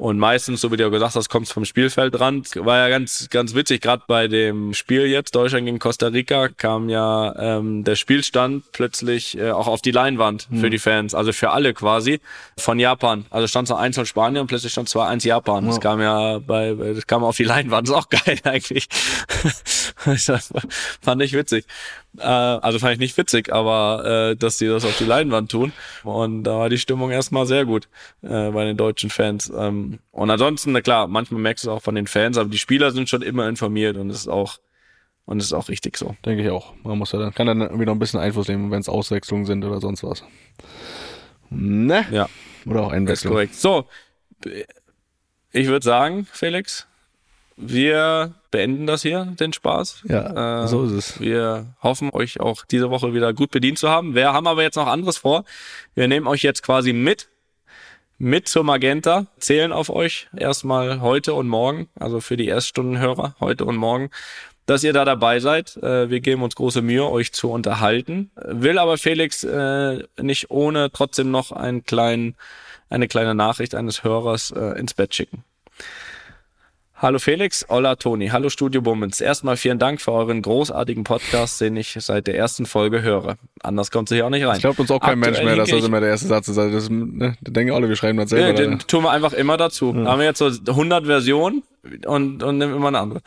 Und 0.00 0.18
meistens, 0.18 0.62
so 0.62 0.72
wie 0.72 0.78
du 0.78 0.90
gesagt 0.90 1.14
hast, 1.14 1.28
kommst 1.28 1.52
vom 1.52 1.66
Spielfeldrand. 1.66 2.56
War 2.64 2.78
ja 2.78 2.88
ganz, 2.88 3.28
ganz 3.28 3.54
witzig, 3.54 3.82
gerade 3.82 4.02
bei 4.06 4.28
dem 4.28 4.72
Spiel 4.72 5.04
jetzt, 5.04 5.34
Deutschland 5.34 5.66
gegen 5.66 5.78
Costa 5.78 6.06
Rica, 6.06 6.48
kam 6.48 6.88
ja 6.88 7.34
ähm, 7.38 7.84
der 7.84 7.96
Spielstand 7.96 8.64
plötzlich 8.72 9.36
äh, 9.36 9.50
auch 9.50 9.66
auf 9.66 9.82
die 9.82 9.90
Leinwand 9.90 10.48
für 10.58 10.70
die 10.70 10.78
Fans, 10.78 11.14
also 11.14 11.32
für 11.32 11.50
alle 11.50 11.74
quasi, 11.74 12.20
von 12.56 12.78
Japan. 12.78 13.26
Also 13.28 13.46
stand 13.46 13.68
so 13.68 13.74
1 13.74 13.94
von 13.94 14.06
Spanien 14.06 14.40
und 14.40 14.46
plötzlich 14.46 14.72
stand 14.72 14.88
2-1 14.88 15.26
Japan. 15.26 15.66
Das 15.66 15.80
kam 15.80 16.00
ja 16.00 16.38
bei, 16.38 16.72
das 16.72 17.06
kam 17.06 17.22
auf 17.22 17.36
die 17.36 17.44
Leinwand, 17.44 17.86
ist 17.86 17.94
auch 17.94 18.08
geil 18.08 18.38
eigentlich. 18.44 18.88
Das 20.06 20.50
fand 21.02 21.20
ich 21.20 21.34
witzig. 21.34 21.66
Äh, 22.18 22.22
also 22.24 22.78
fand 22.78 22.94
ich 22.94 22.98
nicht 22.98 23.16
witzig, 23.16 23.52
aber 23.52 24.30
äh, 24.32 24.36
dass 24.36 24.58
die 24.58 24.66
das 24.66 24.84
auf 24.84 24.96
die 24.98 25.04
Leinwand 25.04 25.50
tun. 25.50 25.72
Und 26.02 26.44
da 26.44 26.58
war 26.58 26.68
die 26.68 26.78
Stimmung 26.78 27.10
erstmal 27.10 27.46
sehr 27.46 27.64
gut 27.64 27.88
äh, 28.22 28.50
bei 28.50 28.64
den 28.64 28.76
deutschen 28.76 29.10
Fans. 29.10 29.52
Ähm, 29.56 30.00
und 30.10 30.30
ansonsten, 30.30 30.72
na 30.72 30.80
klar, 30.80 31.06
manchmal 31.06 31.40
merkst 31.40 31.64
du 31.64 31.70
es 31.70 31.76
auch 31.76 31.82
von 31.82 31.94
den 31.94 32.06
Fans, 32.06 32.36
aber 32.38 32.48
die 32.48 32.58
Spieler 32.58 32.90
sind 32.90 33.08
schon 33.08 33.22
immer 33.22 33.48
informiert 33.48 33.96
und 33.96 34.10
es 34.10 34.18
ist 34.18 34.28
auch 34.28 34.58
und 35.26 35.38
es 35.38 35.44
ist 35.46 35.52
auch 35.52 35.68
richtig 35.68 35.96
so. 35.96 36.16
Denke 36.26 36.42
ich 36.42 36.50
auch. 36.50 36.74
Man 36.82 36.98
muss 36.98 37.12
ja 37.12 37.20
dann, 37.20 37.32
kann 37.32 37.46
dann 37.46 37.60
irgendwie 37.60 37.84
noch 37.84 37.92
ein 37.94 38.00
bisschen 38.00 38.18
Einfluss 38.18 38.48
nehmen, 38.48 38.72
wenn 38.72 38.80
es 38.80 38.88
Auswechslungen 38.88 39.46
sind 39.46 39.64
oder 39.64 39.80
sonst 39.80 40.02
was. 40.02 40.24
Ne? 41.50 42.04
Ja, 42.10 42.28
Oder 42.66 42.82
auch 42.82 42.88
ist 42.90 42.96
Einwechslung. 42.96 43.32
korrekt. 43.34 43.54
So, 43.54 43.86
ich 45.52 45.66
würde 45.68 45.84
sagen, 45.84 46.26
Felix, 46.32 46.88
wir 47.60 48.34
beenden 48.50 48.86
das 48.86 49.02
hier, 49.02 49.24
den 49.38 49.52
Spaß. 49.52 50.02
Ja, 50.08 50.64
Äh, 50.64 50.68
so 50.68 50.84
ist 50.84 50.92
es. 50.92 51.20
Wir 51.20 51.74
hoffen, 51.82 52.10
euch 52.10 52.40
auch 52.40 52.64
diese 52.64 52.90
Woche 52.90 53.14
wieder 53.14 53.32
gut 53.32 53.50
bedient 53.50 53.78
zu 53.78 53.88
haben. 53.88 54.14
Wir 54.14 54.32
haben 54.32 54.46
aber 54.46 54.62
jetzt 54.62 54.76
noch 54.76 54.86
anderes 54.86 55.18
vor. 55.18 55.44
Wir 55.94 56.08
nehmen 56.08 56.26
euch 56.26 56.42
jetzt 56.42 56.62
quasi 56.62 56.92
mit, 56.92 57.28
mit 58.18 58.48
zur 58.48 58.64
Magenta, 58.64 59.26
zählen 59.38 59.72
auf 59.72 59.90
euch 59.90 60.28
erstmal 60.36 61.00
heute 61.00 61.34
und 61.34 61.48
morgen, 61.48 61.88
also 61.98 62.20
für 62.20 62.36
die 62.36 62.48
Erststundenhörer 62.48 63.36
heute 63.40 63.64
und 63.64 63.76
morgen, 63.76 64.10
dass 64.66 64.84
ihr 64.84 64.92
da 64.92 65.04
dabei 65.04 65.40
seid. 65.40 65.76
Äh, 65.76 66.10
Wir 66.10 66.20
geben 66.20 66.42
uns 66.42 66.54
große 66.54 66.82
Mühe, 66.82 67.08
euch 67.08 67.32
zu 67.32 67.50
unterhalten. 67.50 68.30
Will 68.36 68.78
aber 68.78 68.98
Felix 68.98 69.44
äh, 69.44 70.02
nicht 70.20 70.50
ohne 70.50 70.90
trotzdem 70.92 71.30
noch 71.30 71.52
einen 71.52 71.84
kleinen, 71.84 72.36
eine 72.88 73.06
kleine 73.06 73.34
Nachricht 73.34 73.74
eines 73.74 74.02
Hörers 74.02 74.50
äh, 74.50 74.78
ins 74.78 74.94
Bett 74.94 75.14
schicken. 75.14 75.44
Hallo 77.02 77.18
Felix, 77.18 77.64
hola 77.70 77.96
Toni, 77.96 78.28
hallo 78.28 78.50
Studio 78.50 78.82
Bummens. 78.82 79.22
Erstmal 79.22 79.56
vielen 79.56 79.78
Dank 79.78 80.02
für 80.02 80.12
euren 80.12 80.42
großartigen 80.42 81.02
Podcast, 81.02 81.58
den 81.58 81.74
ich 81.76 81.96
seit 81.98 82.26
der 82.26 82.36
ersten 82.36 82.66
Folge 82.66 83.00
höre. 83.00 83.38
Anders 83.62 83.90
kommt 83.90 84.10
es 84.10 84.14
hier 84.14 84.26
auch 84.26 84.30
nicht 84.30 84.44
rein. 84.44 84.56
Ich 84.56 84.60
glaube 84.60 84.82
uns 84.82 84.90
auch 84.90 85.00
kein 85.00 85.18
Mensch 85.18 85.42
mehr, 85.42 85.56
dass 85.56 85.70
das 85.70 85.82
immer 85.82 86.00
der 86.00 86.10
erste 86.10 86.26
Satz 86.26 86.48
ist. 86.48 86.58
Also 86.58 86.74
das, 86.74 86.90
ne, 86.90 87.38
denken 87.40 87.72
alle, 87.72 87.88
wir 87.88 87.96
schreiben 87.96 88.18
das 88.18 88.30
Ja, 88.32 88.38
selber. 88.38 88.52
den 88.60 88.80
tun 88.80 89.04
wir 89.04 89.12
einfach 89.12 89.32
immer 89.32 89.56
dazu. 89.56 89.94
Da 89.94 90.10
haben 90.10 90.18
wir 90.18 90.26
jetzt 90.26 90.40
so 90.40 90.50
100 90.50 91.06
Versionen 91.06 91.62
und, 92.04 92.42
und 92.42 92.58
nehmen 92.58 92.76
immer 92.76 92.88
eine 92.88 92.98
andere. 92.98 93.20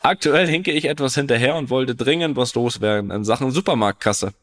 Aktuell 0.00 0.46
hinke 0.46 0.72
ich 0.72 0.84
etwas 0.84 1.14
hinterher 1.14 1.56
und 1.56 1.70
wollte 1.70 1.94
dringend 1.94 2.36
was 2.36 2.54
loswerden 2.54 3.10
in 3.10 3.24
Sachen 3.24 3.52
Supermarktkasse. 3.52 4.34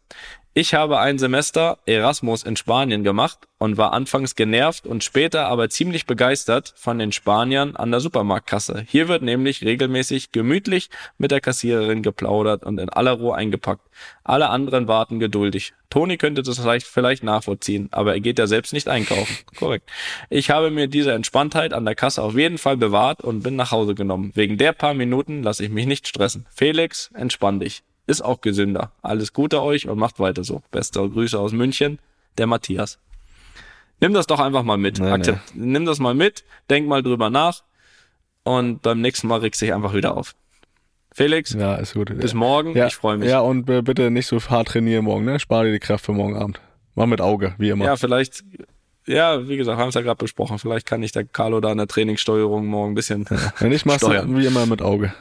Ich 0.54 0.74
habe 0.74 1.00
ein 1.00 1.18
Semester 1.18 1.78
Erasmus 1.86 2.44
in 2.44 2.58
Spanien 2.58 3.06
gemacht 3.06 3.40
und 3.58 3.78
war 3.78 3.94
anfangs 3.94 4.36
genervt 4.36 4.86
und 4.86 5.02
später 5.02 5.46
aber 5.46 5.70
ziemlich 5.70 6.06
begeistert 6.06 6.74
von 6.76 7.00
den 7.00 7.14
Spaniern 7.14 7.78
an 7.78 7.90
der 7.90 8.02
Supermarktkasse. 8.02 8.84
Hier 8.86 9.08
wird 9.08 9.22
nämlich 9.22 9.64
regelmäßig 9.64 10.34
gemütlich 10.34 10.90
mit 11.18 11.32
der 11.32 11.40
Kassiererin 11.40 12.04
geplaudert 12.04 12.66
und 12.66 12.82
in 12.82 12.90
aller 12.90 13.14
Ruhe 13.14 13.34
eingepackt. 13.34 13.88
Alle 14.26 14.50
anderen 14.50 14.90
warten 14.90 15.20
geduldig. 15.20 15.74
Toni 15.90 16.18
könnte 16.18 16.44
das 16.44 16.60
vielleicht, 16.60 16.86
vielleicht 16.86 17.24
nachvollziehen, 17.24 17.88
aber 17.92 18.16
er 18.16 18.20
geht 18.20 18.38
ja 18.38 18.46
selbst 18.46 18.74
nicht 18.74 18.90
einkaufen. 18.90 19.38
Korrekt. 19.58 19.90
Ich 20.30 20.50
habe 20.50 20.70
mir 20.70 20.88
diese 20.88 21.14
Entspanntheit 21.14 21.72
an 21.72 21.86
der 21.86 21.96
Kasse 21.96 22.22
auf 22.22 22.36
jeden 22.36 22.58
Fall 22.58 22.76
bewahrt 22.76 23.22
und 23.22 23.42
bin 23.42 23.56
nach 23.56 23.72
Hause 23.72 23.96
genommen. 23.96 24.34
Wegen 24.36 24.58
der 24.58 24.74
paar 24.74 24.96
Minuten 24.96 25.44
lasse 25.44 25.64
ich 25.64 25.70
mich 25.70 25.86
nicht 25.86 26.10
stressen. 26.10 26.46
Felix, 26.54 27.10
entspann 27.14 27.62
dich. 27.62 27.84
Ist 28.12 28.22
auch 28.22 28.42
gesünder. 28.42 28.92
Alles 29.02 29.32
Gute 29.32 29.62
euch 29.62 29.88
und 29.88 29.98
macht 29.98 30.20
weiter 30.20 30.44
so. 30.44 30.62
Beste 30.72 31.00
Grüße 31.10 31.40
aus 31.40 31.54
München, 31.54 31.98
der 32.38 32.46
Matthias. 32.46 33.00
Nimm 34.02 34.14
das 34.14 34.28
doch 34.28 34.40
einfach 34.42 34.64
mal 34.64 34.78
mit. 34.78 35.00
Nee, 35.00 35.10
Akzept, 35.10 35.56
Nimm 35.56 35.86
das 35.86 36.00
mal 36.00 36.14
mit, 36.14 36.44
denk 36.70 36.88
mal 36.90 37.02
drüber 37.04 37.30
nach 37.30 37.64
und 38.44 38.82
beim 38.82 39.00
nächsten 39.00 39.28
Mal 39.28 39.40
regst 39.40 39.62
dich 39.62 39.74
einfach 39.74 39.94
wieder 39.94 40.18
auf. 40.18 40.36
Felix, 41.14 41.54
ja, 41.54 41.76
ist 41.76 41.94
gut. 41.94 42.18
bis 42.20 42.34
morgen. 42.34 42.76
Ja, 42.76 42.88
Ich 42.88 42.96
freue 42.96 43.18
mich. 43.18 43.30
Ja, 43.30 43.40
und 43.40 43.64
bitte 43.66 44.12
nicht 44.12 44.28
so 44.28 44.40
hart 44.42 44.70
trainieren 44.70 45.06
morgen, 45.06 45.24
ne? 45.26 45.40
Spar 45.40 45.64
dir 45.64 45.72
die 45.72 45.80
Kraft 45.80 46.06
für 46.06 46.14
morgen 46.14 46.36
Abend. 46.36 46.60
Mach 46.96 47.06
mit 47.06 47.22
Auge, 47.22 47.56
wie 47.58 47.70
immer. 47.70 47.86
Ja, 47.86 47.96
vielleicht, 47.96 48.44
ja, 49.06 49.48
wie 49.48 49.56
gesagt, 49.58 49.78
haben 49.80 49.90
es 49.90 49.96
ja 49.96 50.02
gerade 50.02 50.18
besprochen. 50.18 50.60
Vielleicht 50.60 50.86
kann 50.86 51.02
ich 51.04 51.12
der 51.14 51.24
Carlo 51.24 51.62
da 51.62 51.72
in 51.72 51.78
der 51.78 51.88
Trainingssteuerung 51.88 52.66
morgen 52.66 52.92
ein 52.92 52.96
bisschen 52.96 53.26
Wenn 53.60 53.78
steuern. 53.78 54.34
du 54.34 54.38
wie 54.40 54.46
immer 54.46 54.66
mit 54.66 54.82
Auge. 54.82 55.14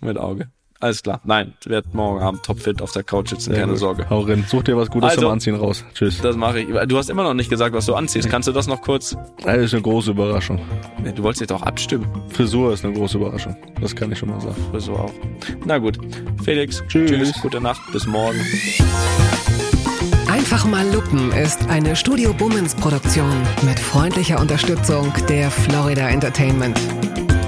mit 0.00 0.18
Auge. 0.18 0.48
Alles 0.78 1.02
klar. 1.02 1.20
Nein, 1.24 1.54
werd 1.64 1.94
morgen 1.94 2.20
Abend 2.22 2.42
topfit 2.42 2.82
auf 2.82 2.92
der 2.92 3.02
Couch 3.02 3.30
sitzen, 3.30 3.50
Sehr 3.52 3.60
keine 3.60 3.72
gut. 3.72 3.80
Sorge. 3.80 4.10
Hau 4.10 4.20
rein. 4.20 4.44
Such 4.46 4.64
dir 4.64 4.76
was 4.76 4.90
Gutes 4.90 5.10
Also- 5.10 5.22
zum 5.22 5.30
Anziehen 5.30 5.54
raus. 5.56 5.84
Tschüss. 5.94 6.20
Das 6.20 6.36
mache 6.36 6.60
ich. 6.60 6.68
Du 6.88 6.98
hast 6.98 7.08
immer 7.08 7.22
noch 7.22 7.34
nicht 7.34 7.48
gesagt, 7.48 7.74
was 7.74 7.86
du 7.86 7.94
anziehst. 7.94 8.28
Kannst 8.28 8.46
du 8.46 8.52
das 8.52 8.66
noch 8.66 8.82
kurz? 8.82 9.16
Das 9.42 9.56
ist 9.56 9.72
eine 9.72 9.82
große 9.82 10.10
Überraschung. 10.10 10.60
Du 11.14 11.22
wolltest 11.22 11.40
dich 11.40 11.48
doch 11.48 11.62
abstimmen. 11.62 12.06
Frisur 12.28 12.72
ist 12.74 12.84
eine 12.84 12.92
große 12.94 13.16
Überraschung. 13.16 13.56
Das 13.80 13.96
kann 13.96 14.12
ich 14.12 14.18
schon 14.18 14.28
mal 14.30 14.40
sagen. 14.40 14.56
So 14.78 14.92
auch. 14.92 15.12
Na 15.64 15.78
gut. 15.78 15.98
Felix, 16.44 16.82
Tschüss. 16.88 17.32
Gute 17.40 17.60
Nacht. 17.60 17.80
Bis 17.92 18.06
morgen. 18.06 18.38
Einfach 20.28 20.66
mal 20.66 20.86
lupen 20.92 21.32
ist 21.32 21.66
eine 21.68 21.96
Studio 21.96 22.34
Bummens 22.34 22.74
Produktion 22.74 23.32
mit 23.62 23.78
freundlicher 23.80 24.38
Unterstützung 24.40 25.12
der 25.28 25.50
Florida 25.50 26.08
Entertainment. 26.08 26.78